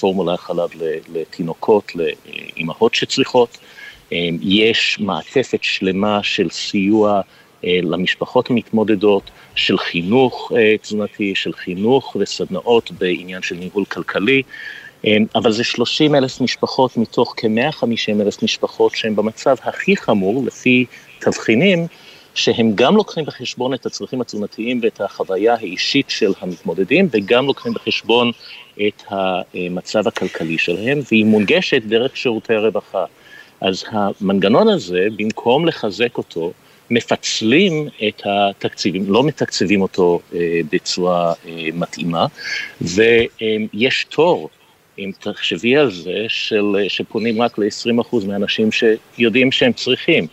פורמולה 0.00 0.36
חלב 0.36 0.68
לתינוקות, 1.14 1.92
לאימהות 1.94 2.94
שצריכות, 2.94 3.58
יש 4.42 4.96
מעטפת 5.00 5.58
שלמה 5.62 6.22
של 6.22 6.50
סיוע 6.50 7.20
למשפחות 7.82 8.50
המתמודדות, 8.50 9.30
של 9.54 9.78
חינוך 9.78 10.52
אה, 10.56 10.74
תזונתי, 10.82 11.34
של 11.34 11.52
חינוך 11.52 12.16
וסדנאות 12.20 12.90
בעניין 12.90 13.42
של 13.42 13.54
ניהול 13.54 13.84
כלכלי, 13.84 14.42
אה, 15.06 15.16
אבל 15.34 15.52
זה 15.52 15.64
30 15.64 16.14
אלף 16.14 16.40
משפחות 16.40 16.96
מתוך 16.96 17.34
כ-150 17.36 18.20
אלף 18.20 18.42
משפחות 18.42 18.94
שהן 18.94 19.16
במצב 19.16 19.56
הכי 19.62 19.96
חמור, 19.96 20.44
לפי 20.46 20.84
תבחינים, 21.18 21.86
שהם 22.34 22.72
גם 22.74 22.96
לוקחים 22.96 23.24
בחשבון 23.24 23.74
את 23.74 23.86
הצרכים 23.86 24.20
התזונתיים 24.20 24.80
ואת 24.82 25.00
החוויה 25.00 25.54
האישית 25.54 26.10
של 26.10 26.32
המתמודדים, 26.40 27.08
וגם 27.10 27.46
לוקחים 27.46 27.72
בחשבון 27.74 28.30
את 28.86 29.02
המצב 29.08 30.08
הכלכלי 30.08 30.58
שלהם, 30.58 31.00
והיא 31.10 31.24
מונגשת 31.24 31.82
דרך 31.82 32.16
שירותי 32.16 32.54
הרווחה. 32.54 33.04
אז 33.60 33.84
המנגנון 33.90 34.68
הזה, 34.68 35.06
במקום 35.16 35.66
לחזק 35.66 36.18
אותו, 36.18 36.52
מפצלים 36.90 37.88
את 38.08 38.22
התקציבים, 38.24 39.04
לא 39.12 39.24
מתקצבים 39.24 39.82
אותו 39.82 40.20
אה, 40.34 40.60
בצורה 40.72 41.32
אה, 41.48 41.68
מתאימה, 41.72 42.26
ויש 42.80 44.06
תור, 44.08 44.50
אם 44.98 45.10
תחשבי 45.20 45.76
על 45.76 45.90
זה, 45.90 46.24
של, 46.28 46.76
שפונים 46.88 47.42
רק 47.42 47.58
ל-20% 47.58 48.26
מהאנשים 48.26 48.68
שיודעים 48.72 49.52
שהם 49.52 49.72
צריכים. 49.72 50.26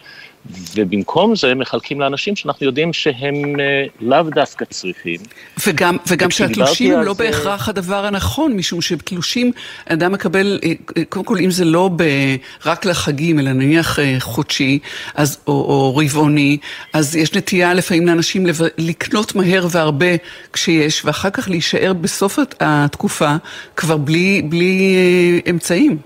ובמקום 0.76 1.36
זה 1.36 1.56
מחלקים 1.56 2.00
לאנשים 2.02 2.36
שאנחנו 2.36 2.66
יודעים 2.66 2.94
שהם 2.94 3.60
אה, 3.60 3.86
לאו 4.00 4.24
דווקא 4.24 4.66
צריכים. 4.66 5.20
וגם, 5.68 5.98
וגם 6.08 6.32
שהתלושים 6.32 6.94
הם 6.94 7.02
לא 7.02 7.14
זה... 7.14 7.24
בהכרח 7.24 7.70
הדבר 7.70 8.06
הנכון, 8.06 8.54
משום 8.54 8.82
שבתלושים 8.82 9.52
אדם 9.86 10.12
מקבל, 10.12 10.60
אה, 10.64 10.72
אה, 10.98 11.06
קודם 11.06 11.26
כל 11.26 11.38
אם 11.38 11.52
זה 11.52 11.66
לא 11.66 11.90
ב, 11.96 12.04
רק 12.66 12.86
לחגים, 12.86 13.40
אלא 13.40 13.52
נניח 13.52 14.00
חודשי 14.20 14.80
אז, 15.16 15.40
או, 15.48 15.54
או 15.54 15.98
רבעוני, 15.98 16.58
אז 16.94 17.16
יש 17.16 17.34
נטייה 17.34 17.74
לפעמים 17.74 18.08
לאנשים 18.08 18.46
לב, 18.46 18.60
לקנות 18.78 19.36
מהר 19.36 19.68
והרבה 19.72 20.16
כשיש, 20.54 21.06
ואחר 21.06 21.30
כך 21.30 21.50
להישאר 21.50 21.94
בסוף 21.94 22.40
התקופה 22.60 23.36
כבר 23.76 23.98
בלי, 23.98 24.42
בלי 24.42 24.96
אמצעים. 25.50 25.98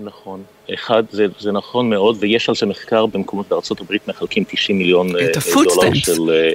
נכון. 0.00 0.42
אחד, 0.74 1.02
זה, 1.10 1.26
זה 1.38 1.52
נכון 1.52 1.90
מאוד, 1.90 2.16
ויש 2.20 2.48
על 2.48 2.54
זה 2.54 2.66
מחקר 2.66 3.06
במקומות 3.06 3.48
בארצות 3.48 3.80
הברית 3.80 4.08
מחלקים 4.08 4.44
90 4.48 4.78
מיליון 4.78 5.16
אה, 5.16 5.26
דולר 5.54 5.94
של, 5.94 6.30
אה, 6.30 6.52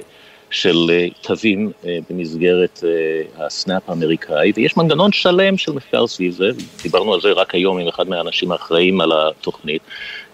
של 0.49 0.75
אה, 0.89 1.07
תווים 1.21 1.71
במסגרת 2.09 2.83
הסנאפ 3.37 3.89
האמריקאי, 3.89 4.51
ויש 4.55 4.77
מנגנון 4.77 5.11
שלם 5.11 5.57
של 5.57 5.71
מחקר 5.71 6.07
סביב 6.07 6.33
זה, 6.33 6.49
דיברנו 6.83 7.13
על 7.13 7.21
זה 7.21 7.31
רק 7.31 7.55
היום 7.55 7.79
עם 7.79 7.87
אחד 7.87 8.09
מהאנשים 8.09 8.51
האחראים 8.51 9.01
על 9.01 9.11
התוכנית, 9.11 9.81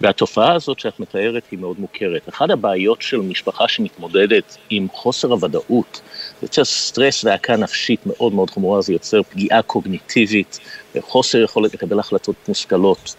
והתופעה 0.00 0.52
הזאת 0.52 0.80
שאת 0.80 1.00
מתארת 1.00 1.42
היא 1.50 1.58
מאוד 1.58 1.80
מוכרת. 1.80 2.28
אחת 2.28 2.50
הבעיות 2.50 3.02
של 3.02 3.16
משפחה 3.16 3.68
שמתמודדת 3.68 4.56
עם 4.70 4.86
חוסר 4.92 5.32
הוודאות, 5.32 6.00
זה 6.40 6.44
יוצר 6.44 6.64
סטרס 6.64 7.24
והעקה 7.24 7.56
נפשית 7.56 8.00
מאוד 8.06 8.34
מאוד 8.34 8.50
חמורה, 8.50 8.80
זה 8.80 8.92
יוצר 8.92 9.22
פגיעה 9.22 9.62
קוגניטיבית, 9.62 10.58
חוסר 11.00 11.38
יכולת 11.38 11.74
לקבל 11.74 11.98
החלטות 11.98 12.36
מושכלות, 12.48 13.14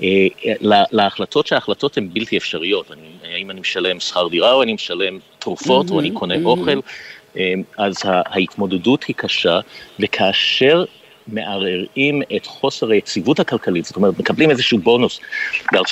ולהחלטות 0.00 1.46
שההחלטות 1.46 1.96
הן 1.96 2.08
בלתי 2.12 2.36
אפשריות, 2.36 2.92
אני, 2.92 3.34
האם 3.34 3.50
אני 3.50 3.60
משלם 3.60 4.00
שכר 4.00 4.28
דירה 4.28 4.52
או 4.52 4.62
אני 4.62 4.72
משלם 4.72 5.18
תרופות 5.38 5.90
או 5.90 6.00
אני 6.00 6.10
קונה 6.10 6.34
אוכל, 6.44 6.80
אה, 7.36 7.54
אז 7.78 7.94
ההתמודדות 8.04 9.04
היא 9.04 9.16
קשה, 9.16 9.60
וכאשר 10.00 10.84
מערערים 11.32 12.22
את 12.36 12.46
חוסר 12.46 12.90
היציבות 12.90 13.40
הכלכלית, 13.40 13.84
זאת 13.84 13.96
אומרת, 13.96 14.18
מקבלים 14.18 14.50
איזשהו 14.50 14.78
בונוס. 14.78 15.20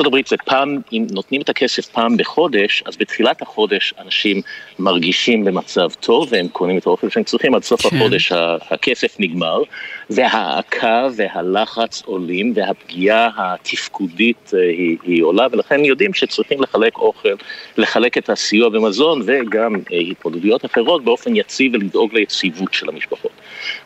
הברית 0.07 0.27
זה 0.27 0.37
פעם, 0.45 0.81
אם 0.93 1.07
נותנים 1.11 1.41
את 1.41 1.49
הכסף 1.49 1.87
פעם 1.87 2.17
בחודש, 2.17 2.83
אז 2.87 2.97
בתחילת 2.97 3.43
החודש 3.43 3.95
אנשים 3.99 4.43
מרגישים 4.79 5.45
במצב 5.45 5.89
טוב 6.01 6.29
והם 6.31 6.49
קונים 6.49 6.79
את 6.79 6.87
האוכל 6.87 7.11
שהם 7.11 7.25
צריכים, 7.25 7.55
עד 7.55 7.63
סוף 7.63 7.87
כן. 7.87 7.97
החודש 7.97 8.33
הכסף 8.71 9.17
נגמר, 9.19 9.63
וההעקה 10.11 11.09
והלחץ 11.17 12.03
עולים 12.07 12.53
והפגיעה 12.57 13.31
התפקודית 13.37 14.51
אה, 14.55 14.63
היא, 14.63 14.97
היא 15.03 15.23
עולה, 15.23 15.47
ולכן 15.53 15.85
יודעים 15.85 16.15
שצריכים 16.15 16.63
לחלק 16.63 16.99
אוכל, 16.99 17.35
לחלק 17.77 18.19
את 18.19 18.31
הסיוע 18.31 18.69
במזון 18.69 19.23
וגם 19.27 19.75
אה, 19.93 19.99
התמודדויות 19.99 20.65
אחרות 20.65 21.05
באופן 21.05 21.37
יציב 21.37 21.75
ולדאוג 21.75 22.15
ליציבות 22.15 22.75
של 22.75 22.89
המשפחות. 22.89 23.31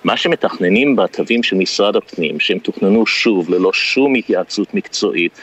מה 0.05 0.17
שמתכננים 0.17 0.97
בתווים 0.97 1.43
של 1.45 1.57
משרד 1.57 1.97
הפנים, 1.97 2.41
שהם 2.41 2.59
תוכננו 2.59 3.07
שוב 3.07 3.51
ללא 3.51 3.73
שום 3.73 4.15
התייעצות 4.15 4.75
מקצועית, 4.75 5.41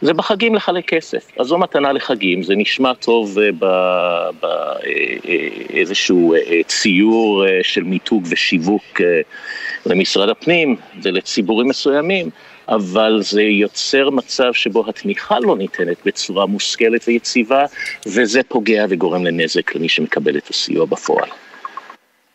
זה 0.00 0.14
בחגים 0.14 0.54
לחלק 0.54 0.88
כסף. 0.88 1.30
אז 1.38 1.46
זו 1.46 1.58
מתנה 1.58 1.92
לחגים, 1.92 2.42
זה 2.42 2.54
נשמע 2.56 2.94
טוב 2.94 3.38
באיזשהו 5.70 6.34
אה, 6.34 6.38
אה, 6.38 6.44
אה, 6.52 6.62
ציור 6.66 7.44
של 7.62 7.82
מיתוג 7.82 8.26
ושיווק 8.30 9.00
למשרד 9.86 10.28
הפנים 10.28 10.76
ולציבורים 11.02 11.68
מסוימים, 11.68 12.30
אבל 12.68 13.22
זה 13.22 13.42
יוצר 13.42 14.10
מצב 14.10 14.52
שבו 14.52 14.84
התמיכה 14.88 15.40
לא 15.40 15.56
ניתנת 15.56 15.96
בצורה 16.04 16.46
מושכלת 16.46 17.08
ויציבה, 17.08 17.64
וזה 18.06 18.40
פוגע 18.48 18.86
וגורם 18.88 19.24
לנזק 19.24 19.74
למי 19.74 19.88
שמקבל 19.88 20.36
את 20.36 20.48
הסיוע 20.50 20.86
בפועל. 20.86 21.28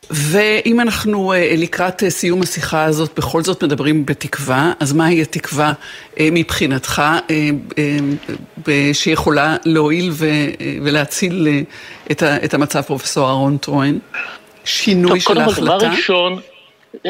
ואם 0.10 0.80
אנחנו 0.80 1.34
אה, 1.34 1.54
לקראת 1.58 2.04
אה, 2.04 2.10
סיום 2.10 2.42
השיחה 2.42 2.84
הזאת 2.84 3.12
בכל 3.18 3.44
זאת 3.44 3.64
מדברים 3.64 4.06
בתקווה, 4.06 4.72
אז 4.80 4.94
מהי 4.94 5.22
התקווה 5.22 5.74
אה, 6.20 6.30
מבחינתך 6.32 7.02
שיכולה 8.94 9.56
להועיל 9.66 10.12
ולהציל 10.82 11.48
את 12.12 12.54
המצב, 12.54 12.82
פרופסור 12.82 13.28
אהרון 13.28 13.58
טרואן? 13.58 13.98
שינוי 14.66 15.20
של 15.20 15.38
ההחלטה? 15.38 15.62
טוב, 15.62 15.66
קודם 15.66 15.80
כל, 15.80 15.86
דבר 15.86 15.98
ראשון, 15.98 16.40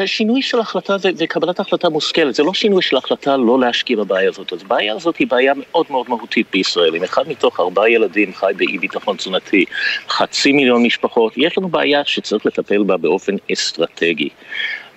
שינוי 0.06 0.42
של 0.42 0.60
החלטה 0.60 0.96
וקבלת 1.16 1.60
החלטה 1.60 1.88
מושכלת, 1.88 2.34
זה 2.34 2.42
לא 2.42 2.54
שינוי 2.54 2.82
של 2.82 2.96
החלטה 2.96 3.36
לא 3.36 3.60
להשקיע 3.60 3.96
בבעיה 3.96 4.28
הזאת, 4.28 4.52
אז 4.52 4.62
הבעיה 4.62 4.94
הזאת 4.94 5.16
היא 5.16 5.26
בעיה 5.26 5.52
מאוד 5.56 5.86
מאוד 5.90 6.06
מהותית 6.08 6.46
בישראל, 6.52 6.96
אם 6.96 7.04
אחד 7.04 7.28
מתוך 7.28 7.60
ארבעה 7.60 7.90
ילדים 7.90 8.34
חי 8.34 8.52
באי 8.56 8.78
ביטחון 8.78 9.16
תזונתי, 9.16 9.64
חצי 10.08 10.52
מיליון 10.52 10.82
משפחות, 10.82 11.32
יש 11.36 11.58
לנו 11.58 11.68
בעיה 11.68 12.04
שצריך 12.04 12.46
לטפל 12.46 12.82
בה 12.82 12.96
באופן 12.96 13.34
אסטרטגי. 13.52 14.28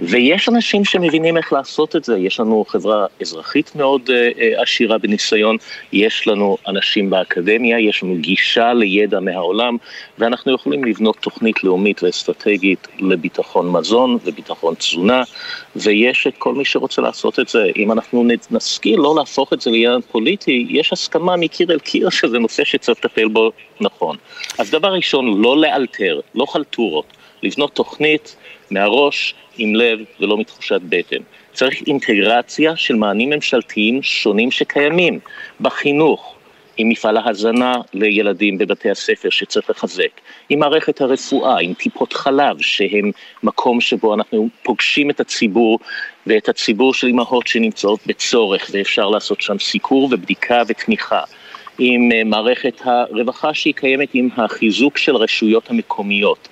ויש 0.01 0.49
אנשים 0.49 0.85
שמבינים 0.85 1.37
איך 1.37 1.53
לעשות 1.53 1.95
את 1.95 2.03
זה, 2.03 2.17
יש 2.17 2.39
לנו 2.39 2.65
חברה 2.67 3.05
אזרחית 3.21 3.75
מאוד 3.75 4.01
uh, 4.01 4.09
uh, 4.09 4.61
עשירה 4.61 4.97
בניסיון, 4.97 5.57
יש 5.93 6.27
לנו 6.27 6.57
אנשים 6.67 7.09
באקדמיה, 7.09 7.79
יש 7.79 8.03
לנו 8.03 8.15
גישה 8.15 8.73
לידע 8.73 9.19
מהעולם, 9.19 9.77
ואנחנו 10.19 10.53
יכולים 10.53 10.83
לבנות 10.83 11.17
תוכנית 11.17 11.63
לאומית 11.63 12.03
ואסטרטגית 12.03 12.87
לביטחון 12.99 13.71
מזון 13.71 14.17
וביטחון 14.25 14.75
תזונה, 14.75 15.23
ויש 15.75 16.27
את 16.27 16.33
כל 16.37 16.53
מי 16.53 16.65
שרוצה 16.65 17.01
לעשות 17.01 17.39
את 17.39 17.47
זה. 17.47 17.65
אם 17.77 17.91
אנחנו 17.91 18.27
נשכיל 18.51 18.99
לא 18.99 19.15
להפוך 19.17 19.53
את 19.53 19.61
זה 19.61 19.71
לעניין 19.71 20.01
פוליטי, 20.11 20.67
יש 20.69 20.93
הסכמה 20.93 21.37
מקיר 21.37 21.71
אל 21.71 21.79
קיר 21.79 22.09
שזה 22.09 22.39
נושא 22.39 22.63
שצריך 22.63 22.99
לטפל 22.99 23.27
בו 23.27 23.51
נכון. 23.81 24.17
אז 24.57 24.71
דבר 24.71 24.93
ראשון, 24.93 25.41
לא 25.41 25.57
לאלתר, 25.57 26.19
לא 26.35 26.45
חלטורות, 26.45 27.05
לבנות 27.43 27.71
תוכנית 27.73 28.35
מהראש, 28.71 29.35
עם 29.57 29.75
לב 29.75 29.99
ולא 30.19 30.37
מתחושת 30.37 30.81
בטן. 30.89 31.17
צריך 31.53 31.81
אינטגרציה 31.87 32.75
של 32.75 32.95
מענים 32.95 33.29
ממשלתיים 33.29 34.03
שונים 34.03 34.51
שקיימים 34.51 35.19
בחינוך, 35.61 36.35
עם 36.77 36.89
מפעל 36.89 37.17
ההזנה 37.17 37.75
לילדים 37.93 38.57
בבתי 38.57 38.89
הספר 38.89 39.29
שצריך 39.29 39.69
לחזק, 39.69 40.21
עם 40.49 40.59
מערכת 40.59 41.01
הרפואה, 41.01 41.59
עם 41.59 41.73
טיפות 41.73 42.13
חלב 42.13 42.61
שהם 42.61 43.11
מקום 43.43 43.81
שבו 43.81 44.13
אנחנו 44.13 44.49
פוגשים 44.63 45.09
את 45.09 45.19
הציבור 45.19 45.79
ואת 46.27 46.49
הציבור 46.49 46.93
של 46.93 47.07
אימהות 47.07 47.47
שנמצאות 47.47 47.99
בצורך 48.05 48.69
ואפשר 48.73 49.09
לעשות 49.09 49.41
שם 49.41 49.59
סיקור 49.59 50.03
ובדיקה 50.03 50.63
ותמיכה. 50.67 51.21
עם 51.77 52.11
אה, 52.11 52.23
מערכת 52.23 52.81
הרווחה 52.83 53.53
שהיא 53.53 53.73
קיימת 53.73 54.09
עם 54.13 54.29
החיזוק 54.37 54.97
של 54.97 55.15
רשויות 55.15 55.69
המקומיות. 55.69 56.47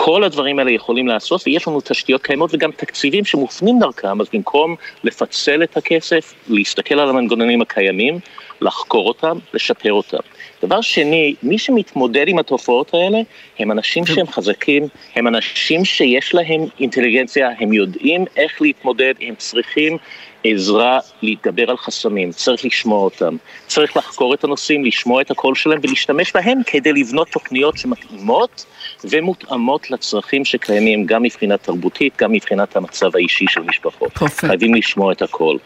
כל 0.00 0.24
הדברים 0.24 0.58
האלה 0.58 0.70
יכולים 0.70 1.06
לעשות, 1.08 1.42
ויש 1.46 1.68
לנו 1.68 1.80
תשתיות 1.80 2.22
קיימות 2.22 2.50
וגם 2.54 2.70
תקציבים 2.70 3.24
שמופנים 3.24 3.78
דרכם, 3.78 4.20
אז 4.20 4.26
במקום 4.32 4.76
לפצל 5.04 5.62
את 5.62 5.76
הכסף, 5.76 6.34
להסתכל 6.48 7.00
על 7.00 7.08
המנגנונים 7.08 7.62
הקיימים, 7.62 8.18
לחקור 8.60 9.08
אותם, 9.08 9.38
לשפר 9.54 9.92
אותם. 9.92 10.18
דבר 10.62 10.80
שני, 10.80 11.34
מי 11.42 11.58
שמתמודד 11.58 12.28
עם 12.28 12.38
התופעות 12.38 12.94
האלה, 12.94 13.18
הם 13.58 13.72
אנשים 13.72 14.06
שהם 14.06 14.26
חזקים, 14.26 14.88
הם 15.14 15.26
אנשים 15.26 15.84
שיש 15.84 16.34
להם 16.34 16.60
אינטליגנציה, 16.80 17.50
הם 17.58 17.72
יודעים 17.72 18.24
איך 18.36 18.62
להתמודד, 18.62 19.14
הם 19.20 19.34
צריכים 19.38 19.98
עזרה 20.44 20.98
להתגבר 21.22 21.70
על 21.70 21.76
חסמים, 21.76 22.32
צריך 22.32 22.64
לשמוע 22.64 23.04
אותם, 23.04 23.36
צריך 23.66 23.96
לחקור 23.96 24.34
את 24.34 24.44
הנושאים, 24.44 24.84
לשמוע 24.84 25.22
את 25.22 25.30
הקול 25.30 25.54
שלהם 25.54 25.78
ולהשתמש 25.82 26.32
בהם 26.32 26.58
כדי 26.66 26.92
לבנות 26.92 27.28
תוכניות 27.28 27.78
שמתאימות 27.78 28.64
ומותאמות 29.04 29.90
לצרכים 29.90 30.44
שקיימים 30.44 31.06
גם 31.06 31.22
מבחינה 31.22 31.56
תרבותית, 31.56 32.12
גם 32.18 32.32
מבחינת 32.32 32.76
המצב 32.76 33.16
האישי 33.16 33.44
של 33.48 33.60
משפחות. 33.60 34.12
פרופ... 34.12 34.40
חייבים 34.40 34.74
לשמוע 34.74 35.12
את 35.12 35.22
הקול. 35.22 35.58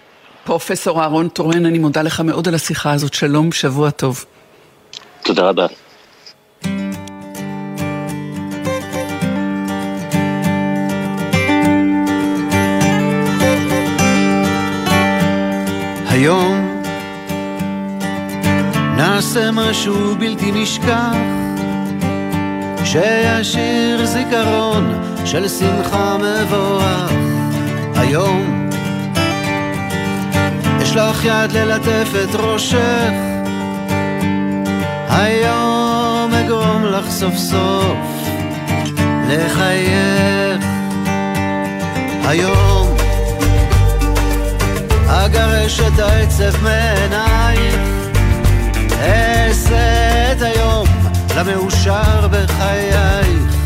פרופסור 0.44 1.00
אהרון 1.00 1.28
טורן, 1.28 1.66
אני 1.66 1.78
מודה 1.78 2.02
לך 2.02 2.20
מאוד 2.20 2.48
על 2.48 2.54
השיחה 2.54 2.92
הזאת. 2.92 3.14
שלום, 3.14 3.52
שבוע 3.52 3.90
טוב. 3.90 4.24
תודה 5.22 5.48
רבה. 5.48 5.66
היום. 16.22 16.82
נעשה 18.96 19.50
משהו 19.50 20.16
בלתי 20.18 20.52
נשכח 20.52 21.14
שישיר 22.84 24.06
זיכרון 24.06 24.94
של 25.24 25.48
שמחה 25.48 26.16
מבורך. 26.18 27.12
היום. 27.96 28.70
יש 30.80 30.96
לך 30.96 31.24
יד 31.24 31.52
ללטף 31.52 32.08
את 32.24 32.34
ראשך. 32.34 33.12
היום 35.08 36.34
אגרום 36.34 36.84
לך 36.84 37.10
סוף 37.10 37.36
סוף 37.36 37.96
לחייך. 39.28 40.66
היום 42.24 43.01
אגרש 45.14 45.80
את 45.80 45.98
העצב 45.98 46.62
מעינייך 46.62 47.74
אעשה 49.00 50.32
את 50.32 50.42
היום 50.42 50.86
למאושר 51.36 52.28
בחייך 52.30 53.56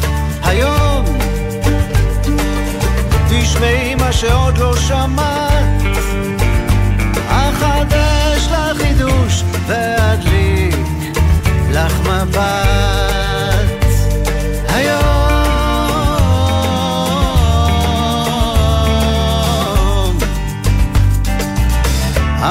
היום 0.42 1.04
תשמעי 3.28 3.94
מה 3.94 4.12
שעוד 4.12 4.58
לא 4.58 4.76
שמעת. 4.76 5.82
אחדש 7.28 8.48
לך 8.50 8.76
חידוש 8.76 9.42
ואדליק 9.66 10.76
לך 11.70 12.00
מבט 12.00 13.25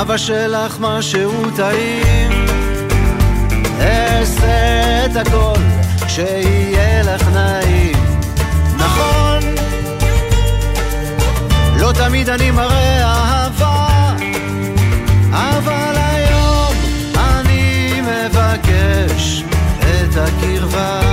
אבא 0.01 0.17
שלך 0.17 0.77
משהו 0.79 1.31
טעים. 1.55 2.45
אעשה 3.79 5.05
את 5.05 5.15
הכל 5.15 5.59
שיהיה 6.07 7.03
לך 7.03 7.27
נעים. 7.33 7.97
נכון 8.77 9.55
לא 11.79 11.91
תמיד 11.93 12.29
אני 12.29 12.51
מראה 12.51 13.03
אהבה 13.03 14.13
אבל 15.33 15.95
היום 15.97 16.75
אני 17.15 18.01
מבקש 18.01 19.43
את 19.79 20.17
הקרבה 20.17 21.05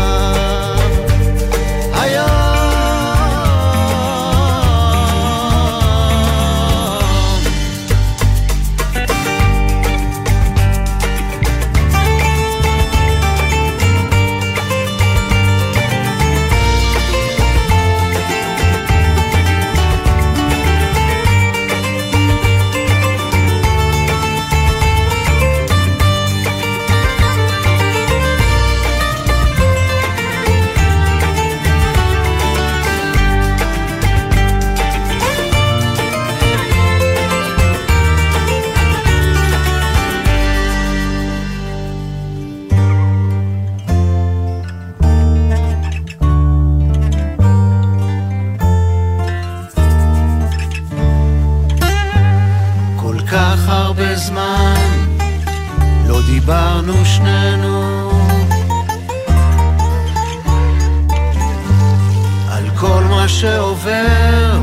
שעובר 63.42 64.60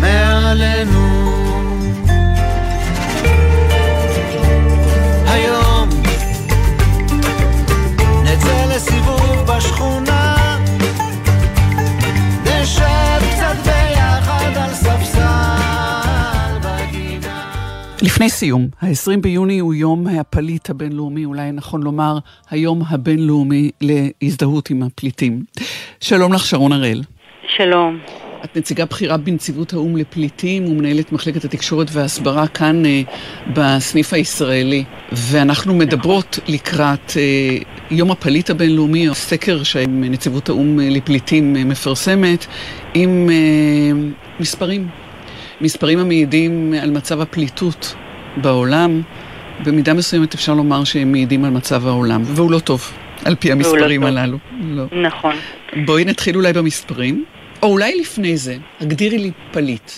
מעלינו 0.00 1.08
היום 5.26 5.88
נצא 8.24 8.74
לסיבוב 8.74 9.46
בשכונה 9.46 10.36
נשב 12.44 13.20
קצת 13.32 13.56
ביחד 13.64 14.52
על 14.56 14.74
ספסל 14.74 16.58
בגינה 16.62 17.42
לפני 18.02 18.30
סיום, 18.30 18.68
ה-20 18.80 19.20
ביוני 19.20 19.58
הוא 19.58 19.74
יום 19.74 20.06
הפליט 20.06 20.70
הבינלאומי, 20.70 21.24
אולי 21.24 21.52
נכון 21.52 21.82
לומר 21.82 22.18
היום 22.50 22.82
הבינלאומי 22.88 23.70
להזדהות 23.80 24.70
עם 24.70 24.82
הפליטים. 24.82 25.44
שלום 26.00 26.32
לך, 26.32 26.46
שרון 26.46 26.72
הראל. 26.72 27.02
שלום. 27.56 27.98
את 28.44 28.56
נציגה 28.56 28.84
בכירה 28.84 29.16
בנציבות 29.16 29.72
האו"ם 29.72 29.96
לפליטים 29.96 30.66
ומנהלת 30.66 31.12
מחלקת 31.12 31.44
התקשורת 31.44 31.86
וההסברה 31.92 32.48
כאן 32.48 32.86
אה, 32.86 33.02
בסניף 33.52 34.12
הישראלי. 34.12 34.84
ואנחנו 35.12 35.74
מדברות 35.74 36.38
לקראת 36.48 37.12
אה, 37.16 37.58
יום 37.90 38.10
הפליט 38.10 38.50
הבינלאומי, 38.50 39.08
סקר 39.12 39.62
שנציבות 39.62 40.48
האו"ם 40.48 40.78
לפליטים 40.78 41.56
אה, 41.56 41.64
מפרסמת, 41.64 42.46
עם 42.94 43.30
אה, 43.30 44.08
מספרים. 44.40 44.88
מספרים 45.60 45.98
המעידים 45.98 46.74
על 46.82 46.90
מצב 46.90 47.20
הפליטות 47.20 47.94
בעולם. 48.36 49.02
במידה 49.64 49.94
מסוימת 49.94 50.34
אפשר 50.34 50.54
לומר 50.54 50.84
שהם 50.84 51.12
מעידים 51.12 51.44
על 51.44 51.50
מצב 51.50 51.86
העולם, 51.86 52.22
והוא 52.24 52.50
לא 52.50 52.58
טוב, 52.58 52.92
על 53.24 53.34
פי 53.34 53.52
המספרים 53.52 54.02
לא. 54.02 54.06
הללו. 54.06 54.38
לא. 54.60 54.84
נכון. 55.02 55.34
בואי 55.86 56.04
נתחיל 56.04 56.36
אולי 56.36 56.52
במספרים, 56.52 57.24
או 57.62 57.68
אולי 57.72 58.00
לפני 58.00 58.36
זה, 58.36 58.54
הגדירי 58.80 59.18
לי 59.18 59.30
פליט. 59.52 59.90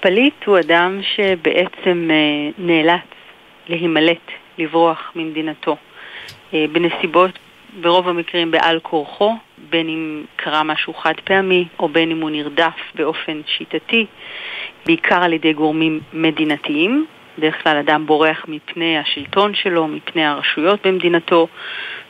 פליט 0.00 0.44
הוא 0.44 0.58
אדם 0.58 1.00
שבעצם 1.02 2.08
אה, 2.10 2.50
נאלץ 2.58 3.00
להימלט, 3.68 4.30
לברוח 4.58 5.12
ממדינתו, 5.14 5.76
אה, 6.54 6.64
בנסיבות, 6.72 7.38
ברוב 7.80 8.08
המקרים 8.08 8.50
בעל 8.50 8.80
כורחו, 8.82 9.34
בין 9.70 9.88
אם 9.88 10.24
קרה 10.36 10.62
משהו 10.62 10.94
חד 10.94 11.14
פעמי, 11.24 11.68
או 11.78 11.88
בין 11.88 12.10
אם 12.10 12.20
הוא 12.20 12.30
נרדף 12.30 12.78
באופן 12.94 13.40
שיטתי, 13.46 14.06
בעיקר 14.86 15.22
על 15.22 15.32
ידי 15.32 15.52
גורמים 15.52 16.00
מדינתיים. 16.12 17.06
בדרך 17.38 17.62
כלל 17.62 17.76
אדם 17.76 18.06
בורח 18.06 18.44
מפני 18.48 18.98
השלטון 18.98 19.54
שלו, 19.54 19.88
מפני 19.88 20.24
הרשויות 20.24 20.86
במדינתו, 20.86 21.48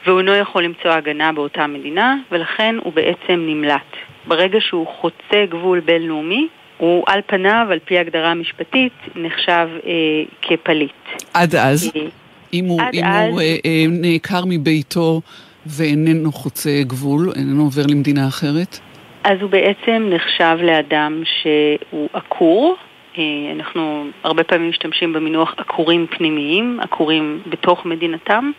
והוא 0.06 0.18
אינו 0.18 0.34
יכול 0.34 0.64
למצוא 0.64 0.90
הגנה 0.90 1.32
באותה 1.32 1.66
מדינה, 1.66 2.16
ולכן 2.32 2.74
הוא 2.84 2.92
בעצם 2.92 3.44
נמלט. 3.46 3.96
ברגע 4.26 4.58
שהוא 4.60 4.86
חוצה 5.00 5.44
גבול 5.50 5.80
בינלאומי, 5.80 6.48
הוא 6.78 7.04
על 7.06 7.20
פניו, 7.26 7.66
על 7.70 7.78
פי 7.84 7.98
הגדרה 7.98 8.30
המשפטית, 8.30 8.92
נחשב 9.16 9.68
אה, 9.86 9.90
כפליט. 10.42 10.90
עד 11.34 11.54
אז, 11.54 11.92
אה, 11.96 12.00
אם 12.52 12.64
הוא, 12.64 12.80
אם 12.94 13.04
אז- 13.04 13.30
הוא 13.30 13.40
אה, 13.40 13.56
אה, 13.66 13.84
נעקר 13.88 14.40
מביתו 14.46 15.20
ואיננו 15.66 16.32
חוצה 16.32 16.70
גבול, 16.86 17.32
איננו 17.36 17.62
עובר 17.62 17.82
למדינה 17.88 18.28
אחרת? 18.28 18.78
אז 19.24 19.38
הוא 19.40 19.50
בעצם 19.50 20.10
נחשב 20.14 20.56
לאדם 20.62 21.22
שהוא 21.24 22.08
עקור. 22.12 22.76
אה, 23.18 23.22
אנחנו 23.52 24.06
הרבה 24.22 24.44
פעמים 24.44 24.68
משתמשים 24.68 25.12
במינוח 25.12 25.54
עקורים 25.56 26.06
פנימיים, 26.06 26.80
עקורים 26.80 27.40
בתוך 27.46 27.86
מדינתם. 27.86 28.50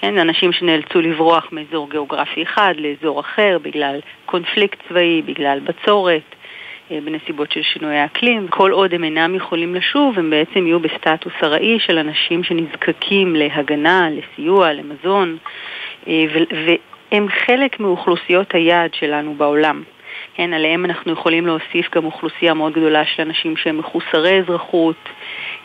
כן, 0.00 0.18
אנשים 0.18 0.52
שנאלצו 0.52 1.00
לברוח 1.00 1.48
מאזור 1.52 1.90
גיאוגרפי 1.90 2.42
אחד 2.42 2.74
לאזור 2.76 3.20
אחר 3.20 3.58
בגלל 3.62 4.00
קונפליקט 4.26 4.78
צבאי, 4.88 5.22
בגלל 5.22 5.60
בצורת. 5.60 6.22
אה, 6.90 6.98
בנסיבות 7.04 7.52
של 7.52 7.62
שינוי 7.62 7.96
האקלים. 7.96 8.48
כל 8.48 8.70
עוד 8.70 8.94
הם 8.94 9.04
אינם 9.04 9.34
יכולים 9.34 9.74
לשוב, 9.74 10.18
הם 10.18 10.30
בעצם 10.30 10.66
יהיו 10.66 10.80
בסטטוס 10.80 11.32
ארעי 11.42 11.78
של 11.80 11.98
אנשים 11.98 12.44
שנזקקים 12.44 13.36
להגנה, 13.36 14.08
לסיוע, 14.10 14.72
למזון, 14.72 15.36
אה, 16.08 16.24
והם 17.12 17.28
חלק 17.28 17.80
מאוכלוסיות 17.80 18.54
היעד 18.54 18.94
שלנו 18.94 19.34
בעולם. 19.34 19.82
כן, 20.40 20.52
עליהם 20.52 20.84
אנחנו 20.84 21.12
יכולים 21.12 21.46
להוסיף 21.46 21.94
גם 21.94 22.04
אוכלוסייה 22.04 22.54
מאוד 22.54 22.72
גדולה 22.72 23.04
של 23.04 23.22
אנשים 23.22 23.56
שהם 23.56 23.78
מחוסרי 23.78 24.40
אזרחות, 24.40 25.08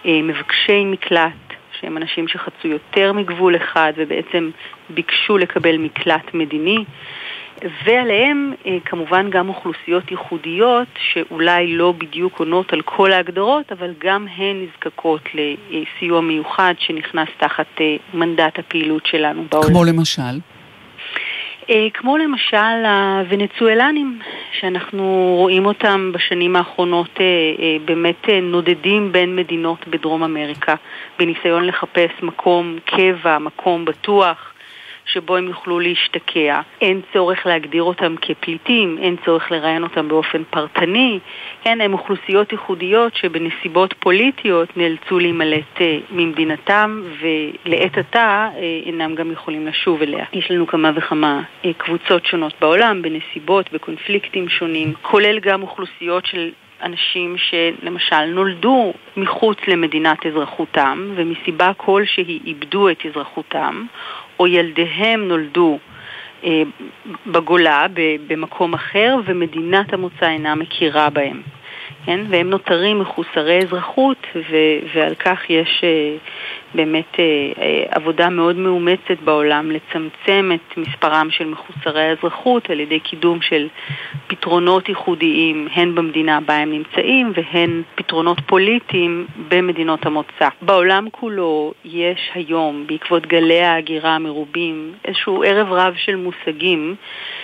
אה, 0.06 0.22
מבקשי 0.24 0.86
מקלט, 0.86 1.32
שהם 1.80 1.98
אנשים 1.98 2.28
שחצו 2.28 2.68
יותר 2.68 3.14
מגבול 3.14 3.56
אחד 3.56 3.94
ובעצם 3.98 4.50
ביקשו 4.90 5.38
לקבל 5.38 5.78
מקלט 5.78 6.34
מדיני. 6.34 6.84
ועליהם 7.86 8.54
אה, 8.66 8.78
כמובן 8.86 9.30
גם 9.30 9.50
אוכלוסיות 9.50 10.12
ייחודיות 10.12 10.88
שאולי 11.14 11.78
לא 11.78 11.94
בדיוק 11.98 12.40
עונות 12.40 12.74
על 12.74 12.82
כל 12.82 13.12
ההגדרות, 13.12 13.72
אבל 13.72 13.94
גם 14.00 14.28
הן 14.38 14.64
נזקקות 14.64 15.22
לסיוע 15.70 16.22
מיוחד 16.22 16.74
שנכנס 16.80 17.30
תחת 17.38 17.82
אה, 17.82 17.96
מנדט 18.14 18.60
הפעילות 18.60 19.06
שלנו 19.06 19.44
בעולם. 19.52 19.70
כמו 19.70 19.84
למשל? 19.84 20.55
אה, 21.70 21.88
כמו 21.94 22.18
למשל 22.18 22.86
הוונצואלנים, 22.86 24.20
שאנחנו 24.52 25.36
רואים 25.38 25.66
אותם 25.66 26.12
בשנים 26.14 26.56
האחרונות 26.56 27.10
אה, 27.20 27.26
אה, 27.60 27.78
באמת 27.86 28.30
נודדים 28.42 29.12
בין 29.12 29.36
מדינות 29.36 29.88
בדרום 29.88 30.24
אמריקה, 30.24 30.76
בניסיון 31.20 31.66
לחפש 31.66 32.12
מקום 32.22 32.78
קבע, 32.86 33.38
מקום 33.38 33.86
בטוח. 33.86 34.55
שבו 35.06 35.36
הם 35.36 35.48
יוכלו 35.48 35.80
להשתקע. 35.80 36.62
אין 36.82 37.02
צורך 37.14 37.46
להגדיר 37.46 37.84
אותם 37.84 38.16
כפליטים, 38.22 38.98
אין 39.02 39.16
צורך 39.26 39.52
לראיין 39.52 39.84
אותם 39.84 40.08
באופן 40.08 40.44
פרטני. 40.50 41.20
כן, 41.64 41.82
הם 41.82 41.94
אוכלוסיות 41.94 42.52
ייחודיות 42.52 43.16
שבנסיבות 43.16 43.94
פוליטיות 44.00 44.78
נאלצו 44.78 45.20
להימלט 45.20 45.82
אה, 45.82 45.98
ממדינתם, 46.12 47.04
ולעת 47.20 47.98
עתה 47.98 48.50
אה, 48.56 48.80
אינם 48.86 49.16
גם 49.16 49.32
יכולים 49.32 49.68
לשוב 49.68 50.02
אליה. 50.02 50.26
יש 50.34 50.52
לנו 50.52 50.68
כמה 50.68 50.92
וכמה 50.96 51.42
אה, 51.66 51.74
קבוצות 51.78 52.26
שונות 52.26 52.54
בעולם, 52.62 53.02
בנסיבות, 53.02 53.74
בקונפליקטים 53.74 54.50
שונים, 54.50 54.94
כולל 55.02 55.40
גם 55.40 55.62
אוכלוסיות 55.62 56.26
של 56.26 56.52
אנשים 56.84 57.36
שלמשל 57.38 58.26
נולדו 58.26 58.94
מחוץ 59.18 59.58
למדינת 59.68 60.26
אזרחותם 60.26 61.12
ומסיבה 61.16 61.72
כלשהי 61.78 62.40
איבדו 62.46 62.90
את 62.90 63.06
אזרחותם 63.06 63.86
או 64.40 64.48
ילדיהם 64.48 65.28
נולדו 65.28 65.80
אה, 66.44 66.62
בגולה, 67.28 67.86
במקום 68.28 68.74
אחר, 68.74 69.18
ומדינת 69.26 69.94
המוצא 69.94 70.30
אינה 70.30 70.56
מכירה 70.56 71.10
בהם. 71.10 71.42
כן? 72.06 72.20
והם 72.30 72.50
נותרים 72.50 73.00
מחוסרי 73.00 73.60
אזרחות, 73.60 74.28
ו- 74.36 74.80
ועל 74.94 75.16
כך 75.16 75.50
יש 75.50 75.82
אה, 75.84 76.18
באמת 76.76 77.20
אה, 77.20 77.24
אה, 77.62 77.84
עבודה 77.90 78.30
מאוד 78.30 78.56
מאומצת 78.56 79.20
בעולם 79.24 79.72
לצמצם 79.72 80.52
את 80.56 80.78
מספרם 80.78 81.28
של 81.32 81.46
מחוסרי 81.46 82.02
האזרחות 82.02 82.70
על 82.70 82.80
ידי 82.80 83.00
קידום 83.00 83.42
של 83.42 83.68
פתרונות 84.28 84.90
ייחודיים, 84.90 85.68
הן 85.74 85.96
במדינה 85.96 86.40
בה 86.42 86.56
הם 86.56 86.72
נמצאים, 86.72 87.34
והן 87.36 87.82
פתרונות 87.96 88.38
פוליטיים 88.46 89.26
במדינות 89.48 90.06
המוצא. 90.06 90.50
בעולם 90.62 91.10
כולו 91.12 91.74
יש 91.86 92.32
היום, 92.34 92.84
בעקבות 92.88 93.26
גלי 93.26 93.62
ההגירה 93.62 94.16
המרובים, 94.16 94.92
איזשהו 95.06 95.44
ערב 95.44 95.72
רב 95.72 95.94
של 95.98 96.16
מושגים 96.16 96.96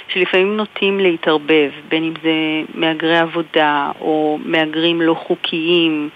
שלפעמים 0.07 0.57
נוטים 0.57 0.99
להתערבב, 0.99 1.72
בין 1.89 2.03
אם 2.03 2.14
זה 2.24 2.32
מהגרי 2.74 3.18
עבודה 3.18 3.91
או 4.01 4.39
מהגרים 4.52 5.02
לא 5.02 5.14
חוקיים. 5.14 6.10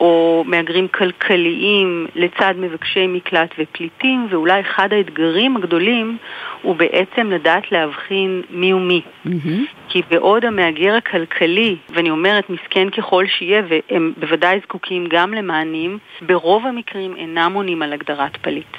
או 0.00 0.44
מהגרים 0.46 0.88
כלכליים 0.88 2.06
לצד 2.14 2.54
מבקשי 2.56 3.06
מקלט 3.06 3.54
ופליטים, 3.58 4.26
ואולי 4.30 4.60
אחד 4.60 4.92
האתגרים 4.92 5.56
הגדולים 5.56 6.16
הוא 6.62 6.76
בעצם 6.76 7.30
לדעת 7.30 7.72
להבחין 7.72 8.42
מי 8.50 8.70
הוא 8.70 8.80
מי. 8.80 9.00
מהמם. 9.24 9.64
כי 9.88 10.02
בעוד 10.10 10.44
המהגר 10.44 10.94
הכלכלי, 10.94 11.76
ואני 11.90 12.10
אומרת 12.10 12.50
מסכן 12.50 12.90
ככל 12.90 13.24
שיהיה, 13.26 13.62
והם 13.68 14.12
בוודאי 14.16 14.60
זקוקים 14.62 15.06
גם 15.10 15.34
למענים, 15.34 15.98
ברוב 16.22 16.66
המקרים 16.66 17.16
אינם 17.16 17.52
עונים 17.54 17.82
על 17.82 17.92
הגדרת 17.92 18.36
פליט. 18.36 18.76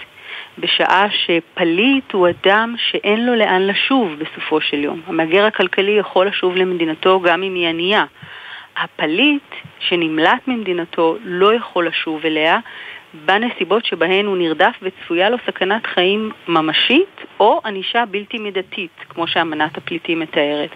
בשעה 0.57 1.05
שפליט 1.09 2.13
הוא 2.13 2.27
אדם 2.29 2.75
שאין 2.77 3.25
לו 3.25 3.35
לאן 3.35 3.61
לשוב 3.61 4.15
בסופו 4.19 4.61
של 4.61 4.83
יום. 4.83 5.01
המהגר 5.07 5.45
הכלכלי 5.45 5.91
יכול 5.91 6.27
לשוב 6.27 6.55
למדינתו 6.55 7.21
גם 7.21 7.43
אם 7.43 7.55
היא 7.55 7.67
ענייה. 7.67 8.05
הפליט 8.77 9.55
שנמלט 9.79 10.47
ממדינתו 10.47 11.17
לא 11.23 11.53
יכול 11.53 11.87
לשוב 11.87 12.25
אליה 12.25 12.59
בנסיבות 13.25 13.85
שבהן 13.85 14.25
הוא 14.25 14.37
נרדף 14.37 14.75
וצפויה 14.81 15.29
לו 15.29 15.37
סכנת 15.45 15.85
חיים 15.85 16.31
ממשית 16.47 17.21
או 17.39 17.61
ענישה 17.65 18.03
בלתי 18.05 18.37
מידתית, 18.37 18.91
כמו 19.09 19.27
שאמנת 19.27 19.77
הפליטים 19.77 20.19
מתארת. 20.19 20.69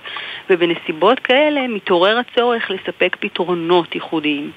ובנסיבות 0.49 1.19
כאלה 1.19 1.67
מתעורר 1.67 2.19
הצורך 2.19 2.71
לספק 2.71 3.17
פתרונות 3.19 3.95
ייחודיים. 3.95 4.51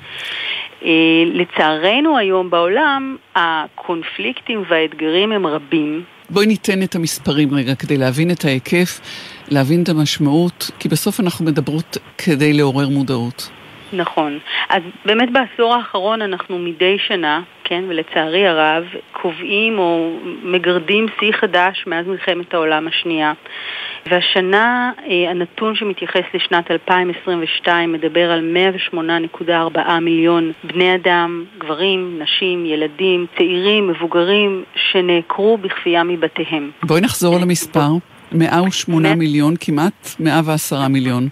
לצערנו 1.26 2.18
היום 2.18 2.51
בעולם 2.51 3.16
הקונפליקטים 3.34 4.64
והאתגרים 4.68 5.32
הם 5.32 5.47
רבים. 5.47 6.05
בואי 6.33 6.47
ניתן 6.47 6.83
את 6.83 6.95
המספרים 6.95 7.55
רגע 7.55 7.74
כדי 7.74 7.97
להבין 7.97 8.30
את 8.30 8.45
ההיקף, 8.45 9.01
להבין 9.49 9.83
את 9.83 9.89
המשמעות, 9.89 10.70
כי 10.78 10.89
בסוף 10.89 11.20
אנחנו 11.20 11.45
מדברות 11.45 11.97
כדי 12.18 12.53
לעורר 12.53 12.89
מודעות. 12.89 13.51
נכון. 13.93 14.39
אז 14.68 14.83
באמת 15.05 15.28
בעשור 15.33 15.74
האחרון 15.74 16.22
אנחנו 16.22 16.59
מדי 16.59 16.97
שנה, 17.07 17.41
כן, 17.73 17.85
ולצערי 17.89 18.47
הרב, 18.47 18.85
קובעים 19.12 19.79
או 19.79 20.16
מגרדים 20.43 21.07
שיא 21.20 21.33
חדש 21.33 21.85
מאז 21.87 22.07
מלחמת 22.07 22.55
העולם 22.55 22.89
השנייה. 22.89 23.33
והשנה 24.07 24.93
אה, 25.09 25.31
הנתון 25.31 25.75
שמתייחס 25.75 26.23
לשנת 26.35 26.70
2022 26.70 27.93
מדבר 27.93 28.33
על 28.33 28.57
108.4 28.95 29.79
מיליון 30.01 30.53
בני 30.64 30.95
אדם, 30.95 31.45
גברים, 31.59 32.18
נשים, 32.23 32.66
ילדים, 32.66 33.27
צעירים, 33.37 33.89
מבוגרים, 33.89 34.64
שנעקרו 34.75 35.57
בכפייה 35.57 36.03
מבתיהם. 36.05 36.70
בואי 36.83 37.01
נחזור 37.01 37.39
למספר. 37.41 37.89
108 38.33 39.14
מיליון, 39.14 39.55
כמעט 39.61 40.09
110 40.20 40.89
מיליון. 40.89 41.29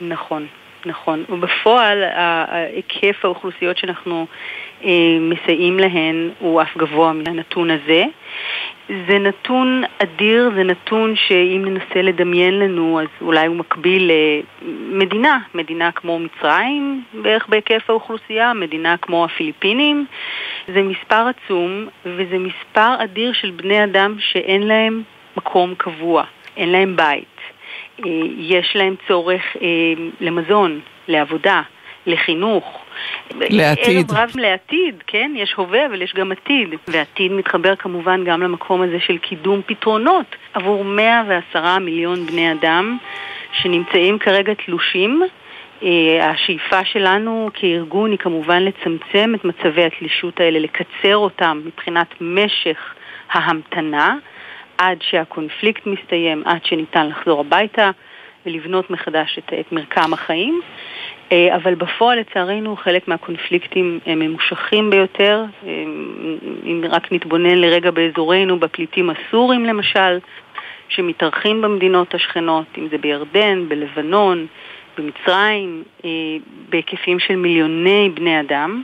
נכון. 0.00 0.46
נכון, 0.86 1.24
ובפועל 1.28 2.02
היקף 2.48 3.24
האוכלוסיות 3.24 3.78
שאנחנו 3.78 4.26
מסייעים 5.20 5.78
להן 5.78 6.30
הוא 6.38 6.62
אף 6.62 6.76
גבוה 6.76 7.12
מהנתון 7.12 7.70
הזה. 7.70 8.04
זה 8.88 9.18
נתון 9.18 9.82
אדיר, 9.98 10.50
זה 10.54 10.62
נתון 10.62 11.16
שאם 11.16 11.62
ננסה 11.64 12.02
לדמיין 12.02 12.58
לנו, 12.58 13.00
אז 13.00 13.06
אולי 13.20 13.46
הוא 13.46 13.56
מקביל 13.56 14.10
למדינה, 14.62 15.38
מדינה 15.54 15.92
כמו 15.92 16.18
מצרים 16.18 17.02
בערך 17.14 17.48
בהיקף 17.48 17.90
האוכלוסייה, 17.90 18.54
מדינה 18.54 18.96
כמו 18.96 19.24
הפיליפינים. 19.24 20.06
זה 20.74 20.82
מספר 20.82 21.26
עצום, 21.28 21.86
וזה 22.04 22.38
מספר 22.38 22.94
אדיר 23.04 23.32
של 23.32 23.50
בני 23.50 23.84
אדם 23.84 24.16
שאין 24.18 24.62
להם 24.62 25.02
מקום 25.36 25.74
קבוע, 25.74 26.24
אין 26.56 26.68
להם 26.68 26.96
בית. 26.96 27.36
אה, 28.04 28.10
יש 28.38 28.76
להם 28.76 28.94
צורך 29.08 29.42
אה, 29.62 29.68
למזון, 30.20 30.80
לעבודה, 31.08 31.62
לחינוך. 32.06 32.85
לעתיד. 33.30 34.10
ערב 34.10 34.18
רב 34.18 34.30
לעתיד, 34.36 34.94
כן? 35.06 35.32
יש 35.34 35.52
הווה 35.52 35.86
אבל 35.86 36.02
יש 36.02 36.14
גם 36.14 36.32
עתיד. 36.32 36.68
ועתיד 36.88 37.32
מתחבר 37.32 37.76
כמובן 37.76 38.24
גם 38.24 38.42
למקום 38.42 38.82
הזה 38.82 39.00
של 39.00 39.18
קידום 39.18 39.60
פתרונות 39.66 40.36
עבור 40.54 40.84
110 40.84 41.78
מיליון 41.78 42.26
בני 42.26 42.52
אדם 42.52 42.98
שנמצאים 43.52 44.18
כרגע 44.18 44.52
תלושים. 44.66 45.22
אה, 45.82 46.30
השאיפה 46.30 46.84
שלנו 46.84 47.50
כארגון 47.54 48.10
היא 48.10 48.18
כמובן 48.18 48.62
לצמצם 48.62 49.32
את 49.34 49.44
מצבי 49.44 49.84
התלישות 49.84 50.40
האלה, 50.40 50.58
לקצר 50.58 51.16
אותם 51.16 51.62
מבחינת 51.64 52.08
משך 52.20 52.94
ההמתנה. 53.30 54.16
עד 54.78 54.98
שהקונפליקט 55.00 55.86
מסתיים, 55.86 56.42
עד 56.44 56.64
שניתן 56.64 57.08
לחזור 57.08 57.40
הביתה 57.40 57.90
ולבנות 58.46 58.90
מחדש 58.90 59.38
את, 59.38 59.52
את 59.60 59.72
מרקם 59.72 60.12
החיים. 60.12 60.60
אה, 61.32 61.56
אבל 61.56 61.74
בפועל 61.74 62.18
לצערנו 62.18 62.76
חלק 62.76 63.08
מהקונפליקטים 63.08 63.98
הם 64.06 64.18
ממושכים 64.18 64.90
ביותר. 64.90 65.44
אה, 65.66 65.70
אם 66.64 66.84
רק 66.90 67.12
נתבונן 67.12 67.58
לרגע 67.58 67.90
באזורנו, 67.90 68.58
בפליטים 68.58 69.10
הסורים 69.10 69.64
למשל, 69.64 70.18
שמתארחים 70.88 71.62
במדינות 71.62 72.14
השכנות, 72.14 72.66
אם 72.78 72.88
זה 72.90 72.98
בירדן, 72.98 73.68
בלבנון, 73.68 74.46
במצרים, 74.98 75.82
אה, 76.04 76.10
בהיקפים 76.68 77.18
של 77.18 77.36
מיליוני 77.36 78.10
בני 78.14 78.40
אדם, 78.40 78.82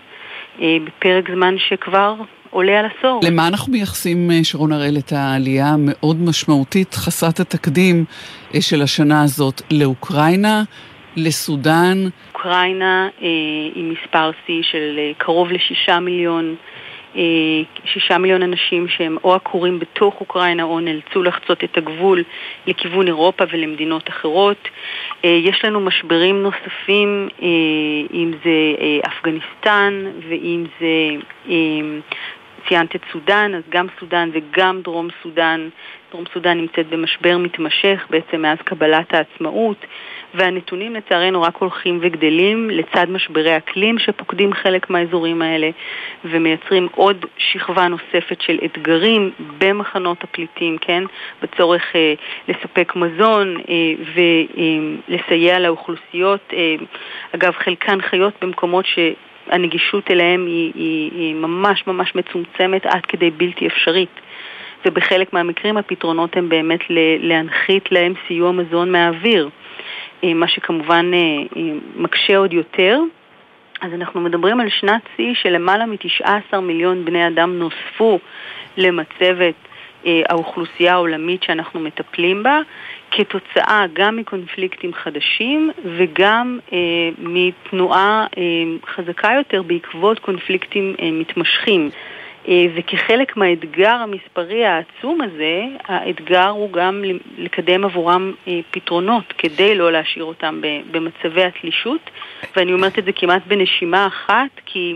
בפרק 0.58 1.30
זמן 1.30 1.54
שכבר 1.58 2.14
עולה 2.52 2.80
על 2.80 2.86
עשור. 2.86 3.20
למה 3.24 3.48
אנחנו 3.48 3.72
מייחסים, 3.72 4.30
אה, 4.30 4.44
שרון 4.44 4.72
הראל, 4.72 4.96
את 4.98 5.12
העלייה 5.12 5.68
המאוד 5.68 6.22
משמעותית, 6.22 6.94
חסרת 6.94 7.40
התקדים 7.40 8.04
אה, 8.54 8.60
של 8.60 8.82
השנה 8.82 9.22
הזאת 9.22 9.62
לאוקראינה, 9.70 10.62
לסודאן? 11.16 11.98
אוקראינה 12.34 13.08
אה, 13.22 13.28
עם 13.74 13.94
מספר 13.94 14.30
שיא 14.46 14.62
של 14.62 14.98
אה, 14.98 15.12
קרוב 15.18 15.52
לשישה 15.52 16.00
מיליון. 16.00 16.56
שישה 17.84 18.18
מיליון 18.18 18.42
אנשים 18.42 18.88
שהם 18.88 19.16
או 19.24 19.34
עקורים 19.34 19.78
בתוך 19.78 20.14
אוקראינה 20.20 20.62
או 20.62 20.80
נאלצו 20.80 21.22
לחצות 21.22 21.64
את 21.64 21.76
הגבול 21.76 22.22
לכיוון 22.66 23.06
אירופה 23.06 23.44
ולמדינות 23.52 24.08
אחרות. 24.08 24.68
יש 25.24 25.64
לנו 25.64 25.80
משברים 25.80 26.42
נוספים, 26.42 27.28
אם 28.14 28.32
זה 28.44 28.74
אפגניסטן 29.06 30.04
ואם 30.28 30.64
זה 30.80 30.88
ציינת 32.68 32.96
את 32.96 33.00
סודאן, 33.12 33.54
אז 33.54 33.62
גם 33.68 33.86
סודאן 34.00 34.30
וגם 34.32 34.80
דרום 34.82 35.08
סודאן. 35.22 35.68
דרום 36.12 36.24
סודאן 36.34 36.58
נמצאת 36.58 36.86
במשבר 36.88 37.38
מתמשך 37.38 38.06
בעצם 38.10 38.42
מאז 38.42 38.58
קבלת 38.64 39.14
העצמאות, 39.14 39.76
והנתונים 40.34 40.94
לצערנו 40.94 41.42
רק 41.42 41.56
הולכים 41.56 41.98
וגדלים 42.02 42.70
לצד 42.70 43.10
משברי 43.10 43.56
אקלים 43.56 43.98
שפוקדים 43.98 44.52
חלק 44.52 44.90
מהאזורים 44.90 45.42
האלה 45.42 45.70
ומייצרים 46.24 46.88
עוד 46.94 47.26
שכבה 47.36 47.88
נוספת 47.88 48.40
של 48.40 48.58
אתגרים 48.64 49.30
במחנות 49.58 50.24
הפליטים, 50.24 50.78
כן? 50.78 51.02
בצורך 51.42 51.82
אה, 51.96 52.14
לספק 52.48 52.92
מזון 52.96 53.56
אה, 53.68 53.74
ולסייע 55.08 55.58
לאוכלוסיות. 55.58 56.40
אה, 56.52 56.74
אגב, 57.34 57.52
חלקן 57.52 58.00
חיות 58.00 58.34
במקומות 58.42 58.86
ש... 58.86 58.98
הנגישות 59.46 60.10
אליהם 60.10 60.46
היא, 60.46 60.72
היא, 60.74 61.10
היא 61.14 61.34
ממש 61.34 61.86
ממש 61.86 62.14
מצומצמת 62.14 62.86
עד 62.86 63.06
כדי 63.06 63.30
בלתי 63.30 63.66
אפשרית. 63.66 64.20
ובחלק 64.86 65.32
מהמקרים 65.32 65.76
הפתרונות 65.76 66.36
הם 66.36 66.48
באמת 66.48 66.80
להנחית 67.20 67.92
להם 67.92 68.14
סיוע 68.28 68.52
מזון 68.52 68.92
מהאוויר, 68.92 69.44
אה, 69.46 69.50
מה 70.34 70.48
שכמובן 70.48 71.10
אה, 71.14 71.18
אה, 71.56 71.72
מקשה 71.96 72.36
עוד 72.36 72.52
יותר. 72.52 73.00
אז 73.80 73.92
אנחנו 73.94 74.20
מדברים 74.20 74.60
על 74.60 74.68
שנת 74.68 75.02
שיא 75.16 75.34
של 75.34 75.48
למעלה 75.48 75.86
מ-19 75.86 76.60
מיליון 76.60 77.04
בני 77.04 77.26
אדם 77.26 77.58
נוספו 77.58 78.18
למצבת 78.76 79.54
האוכלוסייה 80.04 80.92
העולמית 80.92 81.42
שאנחנו 81.42 81.80
מטפלים 81.80 82.42
בה, 82.42 82.60
כתוצאה 83.12 83.84
גם 83.92 84.16
מקונפליקטים 84.16 84.94
חדשים 84.94 85.70
וגם 85.98 86.58
אה, 86.72 86.78
מתנועה 87.18 88.26
אה, 88.38 88.42
חזקה 88.86 89.30
יותר 89.38 89.62
בעקבות 89.62 90.18
קונפליקטים 90.18 90.94
אה, 91.02 91.10
מתמשכים. 91.12 91.90
אה, 92.48 92.66
וכחלק 92.74 93.36
מהאתגר 93.36 93.90
המספרי 93.90 94.64
העצום 94.64 95.20
הזה, 95.20 95.64
האתגר 95.84 96.48
הוא 96.48 96.72
גם 96.72 97.02
לקדם 97.38 97.84
עבורם 97.84 98.32
אה, 98.48 98.60
פתרונות 98.70 99.32
כדי 99.38 99.74
לא 99.74 99.92
להשאיר 99.92 100.24
אותם 100.24 100.60
במצבי 100.90 101.44
התלישות, 101.44 102.10
ואני 102.56 102.72
אומרת 102.72 102.98
את 102.98 103.04
זה 103.04 103.12
כמעט 103.12 103.42
בנשימה 103.46 104.06
אחת, 104.06 104.60
כי 104.66 104.94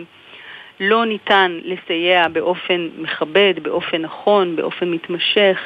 לא 0.80 1.04
ניתן 1.04 1.58
לסייע 1.64 2.28
באופן 2.28 2.88
מכבד, 2.98 3.54
באופן 3.62 4.02
נכון, 4.02 4.56
באופן 4.56 4.90
מתמשך. 4.90 5.58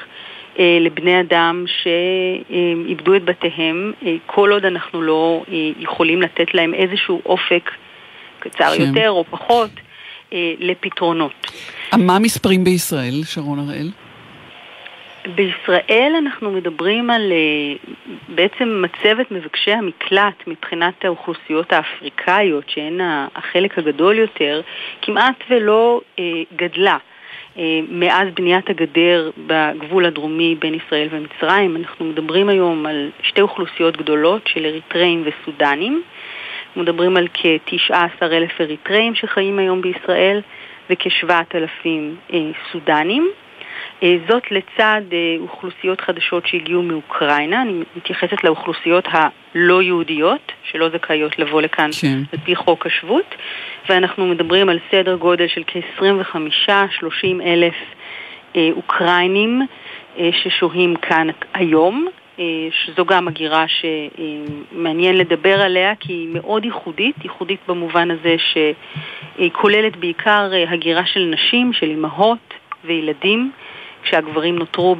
אה, 0.59 0.79
לבני 0.81 1.21
אדם 1.21 1.65
שאיבדו 1.67 3.17
את 3.17 3.25
בתיהם, 3.25 3.93
כל 4.27 4.53
עוד 4.53 4.65
אנחנו 4.65 5.03
לא 5.03 5.45
יכולים 5.79 6.23
לתת 6.23 6.55
להם 6.55 6.75
איזשהו 6.75 7.23
אופק 7.27 7.71
קצר 8.39 8.75
שם. 8.75 8.83
יותר 8.83 9.11
או 9.11 9.25
פחות 9.31 9.71
לפתרונות. 10.59 11.33
מה 11.99 12.17
המספרים 12.17 12.65
בישראל, 12.65 13.21
שרון 13.25 13.59
הראל? 13.59 13.91
בישראל 15.35 16.13
אנחנו 16.19 16.51
מדברים 16.51 17.11
על 17.11 17.33
בעצם 18.29 18.83
מצבת 18.85 19.31
מבקשי 19.31 19.73
המקלט 19.73 20.47
מבחינת 20.47 21.05
האוכלוסיות 21.05 21.73
האפריקאיות, 21.73 22.65
שהן 22.71 23.01
החלק 23.35 23.79
הגדול 23.79 24.19
יותר, 24.19 24.61
כמעט 25.03 25.45
ולא 25.51 26.01
גדלה. 26.57 26.97
אה, 27.59 27.81
מאז 27.89 28.29
בניית 28.35 28.71
הגדר 28.71 29.31
בגבול 29.47 30.07
הדרומי 30.07 30.55
בין 30.59 30.75
ישראל 30.75 31.09
ומצרים. 31.11 31.77
אנחנו 31.77 32.05
מדברים 32.05 32.49
היום 32.49 32.87
על 32.87 33.11
שתי 33.23 33.41
אוכלוסיות 33.41 33.97
גדולות 33.97 34.43
של 34.47 34.67
אריתראים 34.67 35.25
וסודנים. 35.25 36.03
אנחנו 36.71 36.83
מדברים 36.83 37.17
על 37.17 37.29
כ-19 37.35 38.23
אלף 38.23 38.61
אריתראים 38.61 39.15
שחיים 39.15 39.59
היום 39.59 39.83
בישראל 39.83 40.41
וכ-7,000 40.91 41.87
אה, 42.33 42.39
סודנים. 42.73 43.31
אה, 44.03 44.17
זאת 44.29 44.43
לצד 44.51 45.01
אוכלוסיות 45.39 46.01
חדשות 46.01 46.47
שהגיעו 46.47 46.83
מאוקראינה, 46.83 47.63
אני 47.63 47.83
מתייחסת 47.97 48.45
לאוכלוסיות 48.45 49.05
הלא 49.09 49.83
יהודיות, 49.83 50.53
שלא 50.63 50.89
זכאיות 50.89 51.39
לבוא 51.39 51.63
לכאן 51.63 51.91
כן. 52.01 52.19
על 52.33 52.39
פי 52.45 52.57
חוק 52.57 52.87
השבות, 52.87 53.35
ואנחנו 53.89 54.27
מדברים 54.27 54.69
על 54.69 54.79
סדר 54.91 55.17
גודל 55.17 55.49
של 55.49 55.63
כ-25-30 55.67 57.43
אלף 57.45 57.75
אה, 58.57 58.69
אוקראינים 58.77 59.63
אה, 60.19 60.31
ששוהים 60.33 60.97
כאן 60.97 61.29
היום. 61.55 62.09
שזו 62.71 63.05
גם 63.05 63.29
הגירה 63.29 63.65
שמעניין 63.69 65.17
לדבר 65.17 65.61
עליה 65.63 65.95
כי 66.01 66.13
היא 66.13 66.29
מאוד 66.33 66.65
ייחודית, 66.65 67.17
ייחודית 67.23 67.61
במובן 67.69 68.11
הזה 68.11 68.37
שהיא 68.39 69.51
כוללת 69.53 69.97
בעיקר 69.97 70.51
הגירה 70.69 71.07
של 71.07 71.21
נשים, 71.21 71.73
של 71.73 71.87
אימהות 71.91 72.55
וילדים, 72.85 73.51
כשהגברים 74.03 74.59
נותרו 74.59 74.97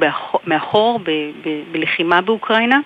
מאחור 0.47 0.99
בלחימה 1.71 2.21
באוקראינה. 2.21 2.79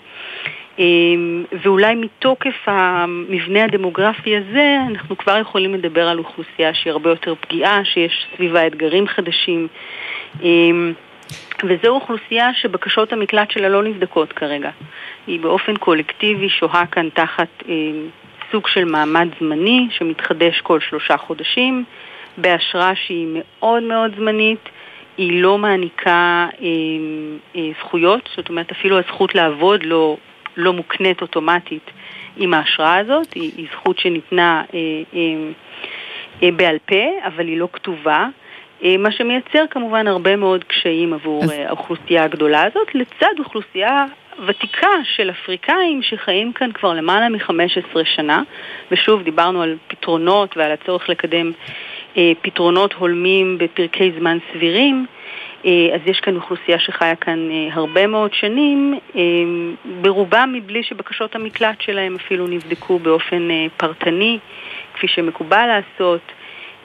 ואולי 1.63 1.95
מתוקף 1.95 2.55
המבנה 2.67 3.63
הדמוגרפי 3.63 4.37
הזה, 4.37 4.77
אנחנו 4.89 5.17
כבר 5.17 5.37
יכולים 5.37 5.73
לדבר 5.73 6.07
על 6.07 6.19
אוכלוסייה 6.19 6.73
שהיא 6.73 6.91
הרבה 6.91 7.09
יותר 7.09 7.35
פגיעה, 7.35 7.85
שיש 7.85 8.25
סביבה 8.35 8.67
אתגרים 8.67 9.07
חדשים. 9.07 9.67
וזו 11.63 11.87
אוכלוסייה 11.87 12.53
שבקשות 12.53 13.13
המקלט 13.13 13.51
שלה 13.51 13.69
לא 13.69 13.83
נבדקות 13.83 14.33
כרגע. 14.33 14.69
היא 15.27 15.39
באופן 15.39 15.75
קולקטיבי 15.75 16.49
שוהה 16.49 16.85
כאן 16.85 17.09
תחת 17.09 17.47
אה, 17.69 17.73
סוג 18.51 18.67
של 18.67 18.85
מעמד 18.85 19.27
זמני 19.39 19.87
שמתחדש 19.91 20.61
כל 20.61 20.79
שלושה 20.79 21.17
חודשים, 21.17 21.83
באשרה 22.37 22.95
שהיא 22.95 23.27
מאוד 23.31 23.83
מאוד 23.83 24.15
זמנית, 24.17 24.69
היא 25.17 25.41
לא 25.41 25.57
מעניקה 25.57 26.47
אה, 26.61 26.67
אה, 27.55 27.69
זכויות, 27.79 28.29
זאת 28.35 28.49
אומרת 28.49 28.71
אפילו 28.71 28.99
הזכות 28.99 29.35
לעבוד 29.35 29.83
לא, 29.83 30.17
לא 30.57 30.73
מוקנית 30.73 31.21
אוטומטית 31.21 31.91
עם 32.37 32.53
האשרה 32.53 32.97
הזאת, 32.97 33.33
היא, 33.33 33.51
היא 33.57 33.67
זכות 33.71 33.99
שניתנה 33.99 34.63
אה, 34.73 34.79
אה, 35.13 35.51
אה, 36.43 36.51
בעל 36.51 36.77
פה, 36.85 37.27
אבל 37.27 37.47
היא 37.47 37.57
לא 37.57 37.67
כתובה. 37.73 38.27
אה, 38.83 38.97
מה 38.97 39.11
שמייצר 39.11 39.63
כמובן 39.69 40.07
הרבה 40.07 40.35
מאוד 40.35 40.63
קשיים 40.63 41.13
עבור 41.13 41.43
אז... 41.43 41.51
אה, 41.51 41.67
האוכלוסייה 41.67 42.23
הגדולה 42.23 42.63
הזאת, 42.63 42.95
לצד 42.95 43.39
אוכלוסייה 43.39 44.05
ותיקה 44.45 44.89
של 45.03 45.29
אפריקאים 45.29 46.01
שחיים 46.01 46.53
כאן 46.53 46.71
כבר 46.71 46.93
למעלה 46.93 47.29
מ-15 47.29 47.99
שנה, 48.03 48.43
ושוב 48.91 49.23
דיברנו 49.23 49.61
על 49.61 49.77
פתרונות 49.87 50.57
ועל 50.57 50.71
הצורך 50.71 51.09
לקדם 51.09 51.51
אה, 52.17 52.31
פתרונות 52.41 52.93
הולמים 52.93 53.57
בפרקי 53.57 54.11
זמן 54.19 54.37
סבירים. 54.53 55.05
אה, 55.65 55.95
אז 55.95 56.01
יש 56.05 56.19
כאן 56.19 56.35
אוכלוסייה 56.35 56.79
שחיה 56.79 57.15
כאן 57.15 57.51
אה, 57.51 57.73
הרבה 57.73 58.07
מאוד 58.07 58.33
שנים, 58.33 58.99
אה, 59.15 59.21
ברובם 60.01 60.51
מבלי 60.53 60.83
שבקשות 60.83 61.35
המקלט 61.35 61.81
שלהם 61.81 62.15
אפילו 62.15 62.47
נבדקו 62.47 62.99
באופן 62.99 63.51
אה, 63.51 63.65
פרטני, 63.77 64.39
כפי 64.93 65.07
שמקובל 65.07 65.65
לעשות. 65.65 66.21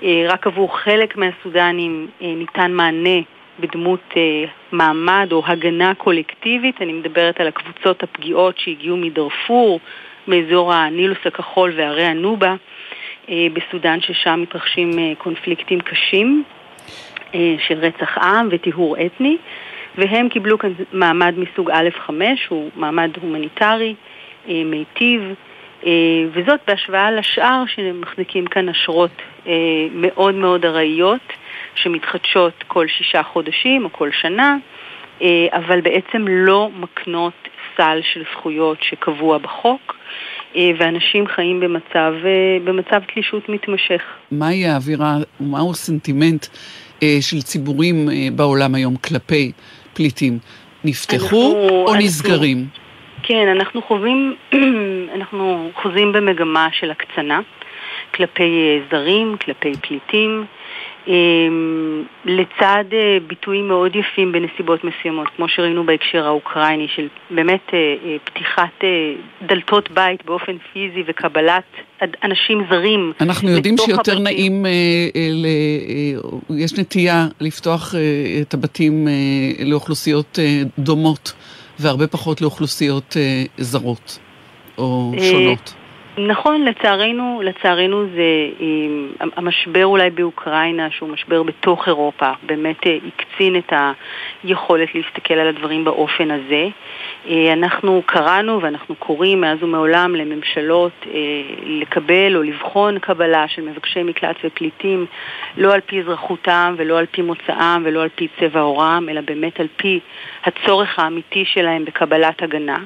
אה, 0.03 0.27
רק 0.29 0.47
עבור 0.47 0.79
חלק 0.79 1.17
מהסודנים 1.17 2.07
אה, 2.23 2.27
ניתן 2.27 2.73
מענה 2.73 3.21
בדמות 3.61 4.01
אה, 4.17 4.45
מעמד 4.73 5.29
או 5.33 5.43
הגנה 5.47 5.95
קולקטיבית. 5.95 6.83
אני 6.83 6.93
מדברת 6.93 7.41
על 7.41 7.47
הקבוצות 7.47 8.03
הפגיעות 8.03 8.59
שהגיעו 8.59 8.97
מדארפור, 8.97 9.81
מאזור 10.29 10.73
הנילוס 10.73 11.19
הכחול 11.25 11.73
והרי 11.77 12.05
הנובה 12.05 12.55
בסודאן, 13.29 14.01
ששם 14.01 14.41
מתרחשים 14.43 14.91
קונפליקטים 15.19 15.81
קשים 15.81 16.45
של 17.59 17.79
רצח 17.79 18.19
עם 18.19 18.49
וטיהור 18.51 18.97
אתני, 19.07 19.37
והם 19.99 20.29
קיבלו 20.29 20.59
כאן 20.59 20.73
מעמד 20.93 21.35
מסוג 21.37 21.71
א'5, 21.71 22.11
הוא 22.49 22.71
מעמד 22.77 23.11
הומניטרי, 23.23 23.95
מיטיב. 24.49 25.35
אה, 25.87 25.91
וזאת 26.33 26.61
בהשוואה 26.66 27.11
לשאר 27.11 27.62
שמחזיקים 27.66 28.47
כאן 28.47 28.68
אשרות 28.68 29.11
אה, 29.47 29.53
מאוד 29.95 30.35
מאוד 30.35 30.64
ארעיות 30.64 31.33
שמתחדשות 31.74 32.64
כל 32.66 32.87
שישה 32.89 33.22
חודשים 33.22 33.85
או 33.85 33.93
כל 33.93 34.09
שנה, 34.20 34.57
אה, 35.22 35.28
אבל 35.53 35.81
בעצם 35.81 36.24
לא 36.28 36.70
מקנות 36.74 37.49
סל 37.76 38.01
של 38.12 38.22
זכויות 38.33 38.78
שקבוע 38.83 39.39
בחוק. 39.39 39.97
ואנשים 40.78 41.26
חיים 41.26 41.61
במצב, 41.61 42.12
במצב 42.64 43.01
תלישות 43.14 43.49
מתמשך. 43.49 44.03
מהי 44.31 44.66
האווירה, 44.66 45.16
מהו 45.41 45.70
הסנטימנט 45.70 46.47
של 47.20 47.43
ציבורים 47.43 48.09
בעולם 48.37 48.74
היום 48.74 48.97
כלפי 48.97 49.53
פליטים? 49.95 50.39
נפתחו 50.85 51.16
אנחנו, 51.24 51.68
או 51.70 51.93
אנחנו, 51.93 52.07
נסגרים? 52.07 52.66
כן, 53.23 53.49
אנחנו 53.49 53.83
חווים, 53.83 54.37
אנחנו 55.16 55.71
חוזים 55.75 56.12
במגמה 56.12 56.68
של 56.73 56.91
הקצנה 56.91 57.41
כלפי 58.14 58.43
אה, 58.43 58.79
זרים, 58.91 59.37
כלפי 59.45 59.73
פליטים, 59.81 60.45
אמ, 61.09 62.03
לצד 62.25 62.85
אה, 62.93 63.18
ביטויים 63.27 63.68
מאוד 63.68 63.97
יפים 63.97 64.33
בנסיבות 64.33 64.85
מסוימות, 64.85 65.29
כמו 65.37 65.49
שראינו 65.49 65.85
בהקשר 65.85 66.27
האוקראיני, 66.27 66.87
של 66.97 67.09
באמת 67.31 67.71
אה, 67.73 68.16
פתיחת 68.25 68.85
דלתות 69.47 69.91
בית 69.91 70.25
באופן 70.25 70.57
פיזי 70.73 71.03
וקבלת 71.07 71.64
אנשים 72.25 72.64
זרים. 72.71 73.12
אנחנו 73.21 73.51
יודעים 73.51 73.77
שיותר 73.79 74.12
הבתים. 74.12 74.25
נעים, 74.25 74.66
יש 76.51 76.79
נטייה 76.79 77.27
לפתוח 77.41 77.95
את 78.43 78.55
הבתים 78.55 79.09
לאוכלוסיות 79.64 80.39
דומות. 80.79 81.33
והרבה 81.81 82.07
פחות 82.07 82.41
לאוכלוסיות 82.41 83.16
אה, 83.16 83.45
זרות 83.59 84.18
או 84.78 85.12
אה, 85.18 85.31
שונות. 85.31 85.74
נכון, 86.19 86.65
לצערנו, 86.65 87.41
לצערנו 87.45 88.05
זה 88.15 88.49
אה, 88.61 89.27
המשבר 89.37 89.87
אולי 89.87 90.11
באוקראינה, 90.11 90.91
שהוא 90.91 91.09
משבר 91.09 91.43
בתוך 91.43 91.89
אירופה, 91.89 92.31
באמת 92.43 92.87
אה, 92.87 92.97
הקצין 93.07 93.57
את 93.57 93.73
היכולת 94.45 94.95
להסתכל 94.95 95.35
על 95.35 95.49
הדברים 95.49 95.85
באופן 95.85 96.31
הזה. 96.31 96.69
אה, 97.29 97.53
אנחנו 97.53 98.03
קראנו 98.07 98.63
ואנחנו 98.63 98.95
קוראים 98.95 99.41
מאז 99.41 99.63
ומעולם 99.63 100.15
לממשלות 100.15 101.07
לקבל 101.65 102.37
או 102.37 102.43
לבחון 102.43 102.99
קבלה 102.99 103.49
של 103.49 103.63
מבקשי 103.63 104.03
מקלט 104.03 104.37
ופליטים 104.45 105.07
לא 105.57 105.75
על 105.75 105.81
פי 105.81 106.01
אזרחותם 106.01 106.75
ולא 106.79 106.99
על 106.99 107.07
פי 107.11 107.23
מוצאם 107.23 107.83
ולא 107.85 108.03
על 108.03 108.09
פי 108.15 108.29
צבע 108.41 108.61
עורם, 108.61 109.07
אלא 109.11 109.21
באמת 109.21 109.61
על 109.61 109.67
פי 109.77 110.01
הצורך 110.45 110.99
האמיתי 110.99 111.45
שלהם 111.45 111.85
בקבלת 111.85 112.43
הגנה. 112.43 112.79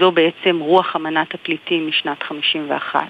זו 0.00 0.12
בעצם 0.12 0.58
רוח 0.60 0.96
אמנת 0.96 1.34
הפליטים 1.34 1.88
משנת 1.88 2.22
51. 2.22 3.00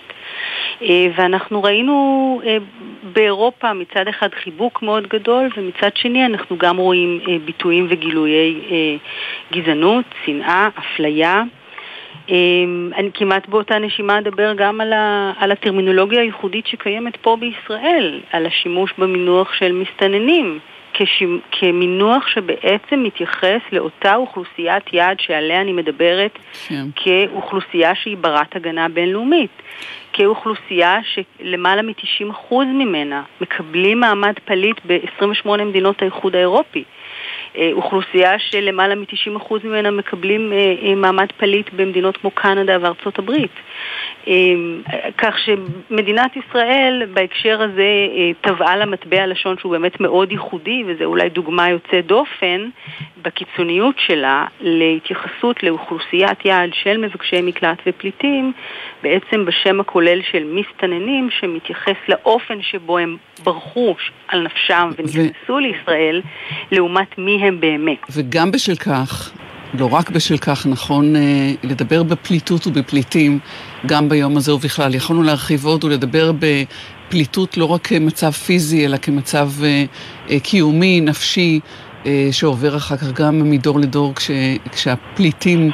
אה, 0.83 1.07
ואנחנו 1.17 1.63
ראינו 1.63 2.41
אה, 2.47 2.57
באירופה 3.03 3.73
מצד 3.73 4.09
אחד 4.09 4.35
חיבוק 4.35 4.83
מאוד 4.83 5.07
גדול, 5.07 5.49
ומצד 5.57 5.91
שני 5.95 6.27
אנחנו 6.27 6.57
גם 6.59 6.77
רואים 6.77 7.21
אה, 7.29 7.37
ביטויים 7.45 7.87
וגילויי 7.91 8.61
גזענות, 9.53 10.05
שנאה, 10.25 10.69
אפליה. 10.79 11.43
אני 12.97 13.11
כמעט 13.15 13.49
באותה 13.49 13.79
נשימה 13.79 14.19
אדבר 14.19 14.53
גם 14.57 14.81
על, 14.81 14.93
ה, 14.93 15.33
על 15.39 15.53
הטרמינולוגיה 15.53 16.21
הייחודית 16.21 16.67
שקיימת 16.67 17.17
פה 17.17 17.37
בישראל, 17.37 18.21
על 18.33 18.47
השימוש 18.47 18.93
במינוח 18.99 19.53
של 19.53 19.73
מסתננים. 19.73 20.59
כמינוח 21.53 22.29
שבעצם 22.29 23.03
מתייחס 23.03 23.61
לאותה 23.73 24.15
אוכלוסיית 24.15 24.93
יעד 24.93 25.21
שעליה 25.21 25.61
אני 25.61 25.73
מדברת 25.73 26.39
כן. 26.69 26.85
כאוכלוסייה 26.97 27.95
שהיא 27.95 28.17
ברת 28.17 28.57
הגנה 28.57 28.89
בינלאומית. 28.89 29.51
כאוכלוסייה 30.13 30.99
שלמעלה 31.03 31.83
מ-90% 31.83 32.55
ממנה 32.55 33.23
מקבלים 33.41 34.01
מעמד 34.01 34.35
פליט 34.45 34.81
ב-28 34.87 35.65
מדינות 35.65 36.03
האיחוד 36.03 36.37
האירופי. 36.37 36.85
אה, 37.57 37.71
אוכלוסייה 37.73 38.39
שלמעלה 38.39 38.95
מ-90% 38.95 39.55
ממנה 39.65 39.91
מקבלים 39.91 40.53
אה, 40.53 40.75
אה, 40.83 40.95
מעמד 40.95 41.27
פליט 41.37 41.71
במדינות 41.73 42.17
כמו 42.17 42.31
קנדה 42.31 42.77
וארצות 42.81 43.19
הברית. 43.19 43.51
כך 45.19 45.37
שמדינת 45.39 46.37
ישראל 46.37 47.03
בהקשר 47.15 47.63
הזה 47.63 47.91
טבעה 48.41 48.77
לה 48.77 48.87
מטבע 48.87 49.27
לשון 49.27 49.59
שהוא 49.59 49.73
באמת 49.73 50.01
מאוד 50.01 50.33
ייחודי, 50.33 50.85
וזו 50.87 51.05
אולי 51.05 51.29
דוגמה 51.29 51.69
יוצאת 51.69 52.07
דופן 52.07 52.69
בקיצוניות 53.23 53.95
שלה 53.99 54.45
להתייחסות 54.61 55.63
לאוכלוסיית 55.63 56.45
יעד 56.45 56.71
של 56.73 56.97
מבקשי 56.97 57.41
מקלט 57.43 57.79
ופליטים, 57.87 58.53
בעצם 59.03 59.45
בשם 59.45 59.81
הכולל 59.81 60.21
של 60.31 60.45
מסתננים, 60.45 61.29
שמתייחס 61.31 61.97
לאופן 62.09 62.63
שבו 62.63 62.99
הם 62.99 63.17
ברחו 63.45 63.95
על 64.29 64.43
נפשם 64.43 64.91
ונכנסו 64.99 65.53
ו... 65.53 65.59
לישראל, 65.59 66.23
לעומת 66.73 67.19
מי 67.19 67.36
הם 67.43 67.61
באמת. 67.61 67.99
וגם 68.11 68.51
בשל 68.51 68.75
כך, 68.77 69.31
לא 69.75 69.95
רק 69.95 70.11
בשל 70.11 70.37
כך 70.37 70.67
נכון 70.67 71.17
אה, 71.17 71.53
לדבר 71.63 72.03
בפליטות 72.03 72.67
ובפליטים 72.67 73.39
גם 73.87 74.09
ביום 74.09 74.37
הזה 74.37 74.55
ובכלל. 74.55 74.95
יכולנו 74.95 75.23
להרחיב 75.23 75.67
עוד 75.67 75.85
ולדבר 75.85 76.33
בפליטות 76.33 77.57
לא 77.57 77.65
רק 77.65 77.87
כמצב 77.87 78.31
פיזי, 78.31 78.87
אלא 78.87 78.97
כמצב 78.97 79.51
אה, 79.65 79.85
אה, 80.31 80.41
קיומי, 80.41 81.01
נפשי, 81.01 81.61
שעובר 82.31 82.77
אחר 82.77 82.97
כך 82.97 83.13
גם 83.13 83.51
מדור 83.51 83.81
לדור 83.81 84.15
כש, 84.15 84.31
כשהפליטים 84.73 85.71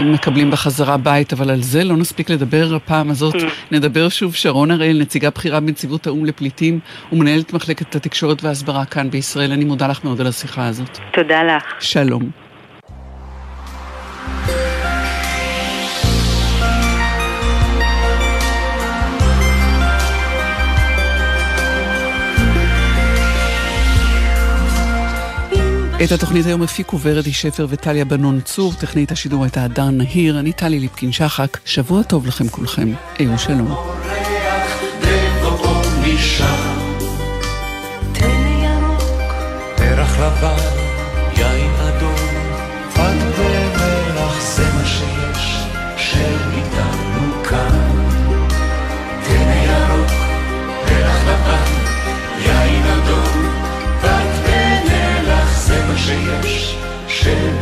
מקבלים 0.00 0.50
בחזרה 0.50 0.96
בית, 0.96 1.32
אבל 1.32 1.50
על 1.50 1.62
זה 1.62 1.84
לא 1.84 1.96
נספיק 1.96 2.30
לדבר 2.30 2.74
הפעם 2.74 3.10
הזאת. 3.10 3.34
Mm. 3.34 3.44
נדבר 3.70 4.08
שוב, 4.08 4.34
שרון 4.34 4.70
הראל, 4.70 4.98
נציגה 5.00 5.30
בכירה 5.30 5.60
בנציבות 5.60 6.06
האו"ם 6.06 6.24
לפליטים 6.24 6.80
ומנהלת 7.12 7.52
מחלקת 7.52 7.94
התקשורת 7.94 8.44
וההסברה 8.44 8.84
כאן 8.84 9.10
בישראל. 9.10 9.52
אני 9.52 9.64
מודה 9.64 9.86
לך 9.86 10.04
מאוד 10.04 10.20
על 10.20 10.26
השיחה 10.26 10.66
הזאת. 10.66 10.98
תודה 11.12 11.42
לך. 11.42 11.62
שלום. 11.80 12.41
את 26.04 26.12
התוכנית 26.12 26.46
היום 26.46 26.62
הפיקו 26.62 26.98
ורדי 27.00 27.32
שפר 27.32 27.66
וטליה 27.70 28.04
בנון 28.04 28.40
צור, 28.40 28.72
טכנית 28.74 29.12
השידור 29.12 29.44
הייתה 29.44 29.64
הדר 29.64 29.90
נהיר, 29.90 30.38
אני 30.38 30.52
טלי 30.52 30.80
ליפקין 30.80 31.12
שחק, 31.12 31.58
שבוע 31.64 32.02
טוב 32.02 32.26
לכם 32.26 32.48
כולכם, 32.48 32.92
היו 33.18 33.38
שלום. 33.38 33.74
משם, 36.02 36.78
תן 38.12 38.46
ירוק, 38.62 39.02
פרח 39.76 40.18
לבן 40.18 40.71
żyjesz, 56.06 56.76
żyjesz. 57.08 57.61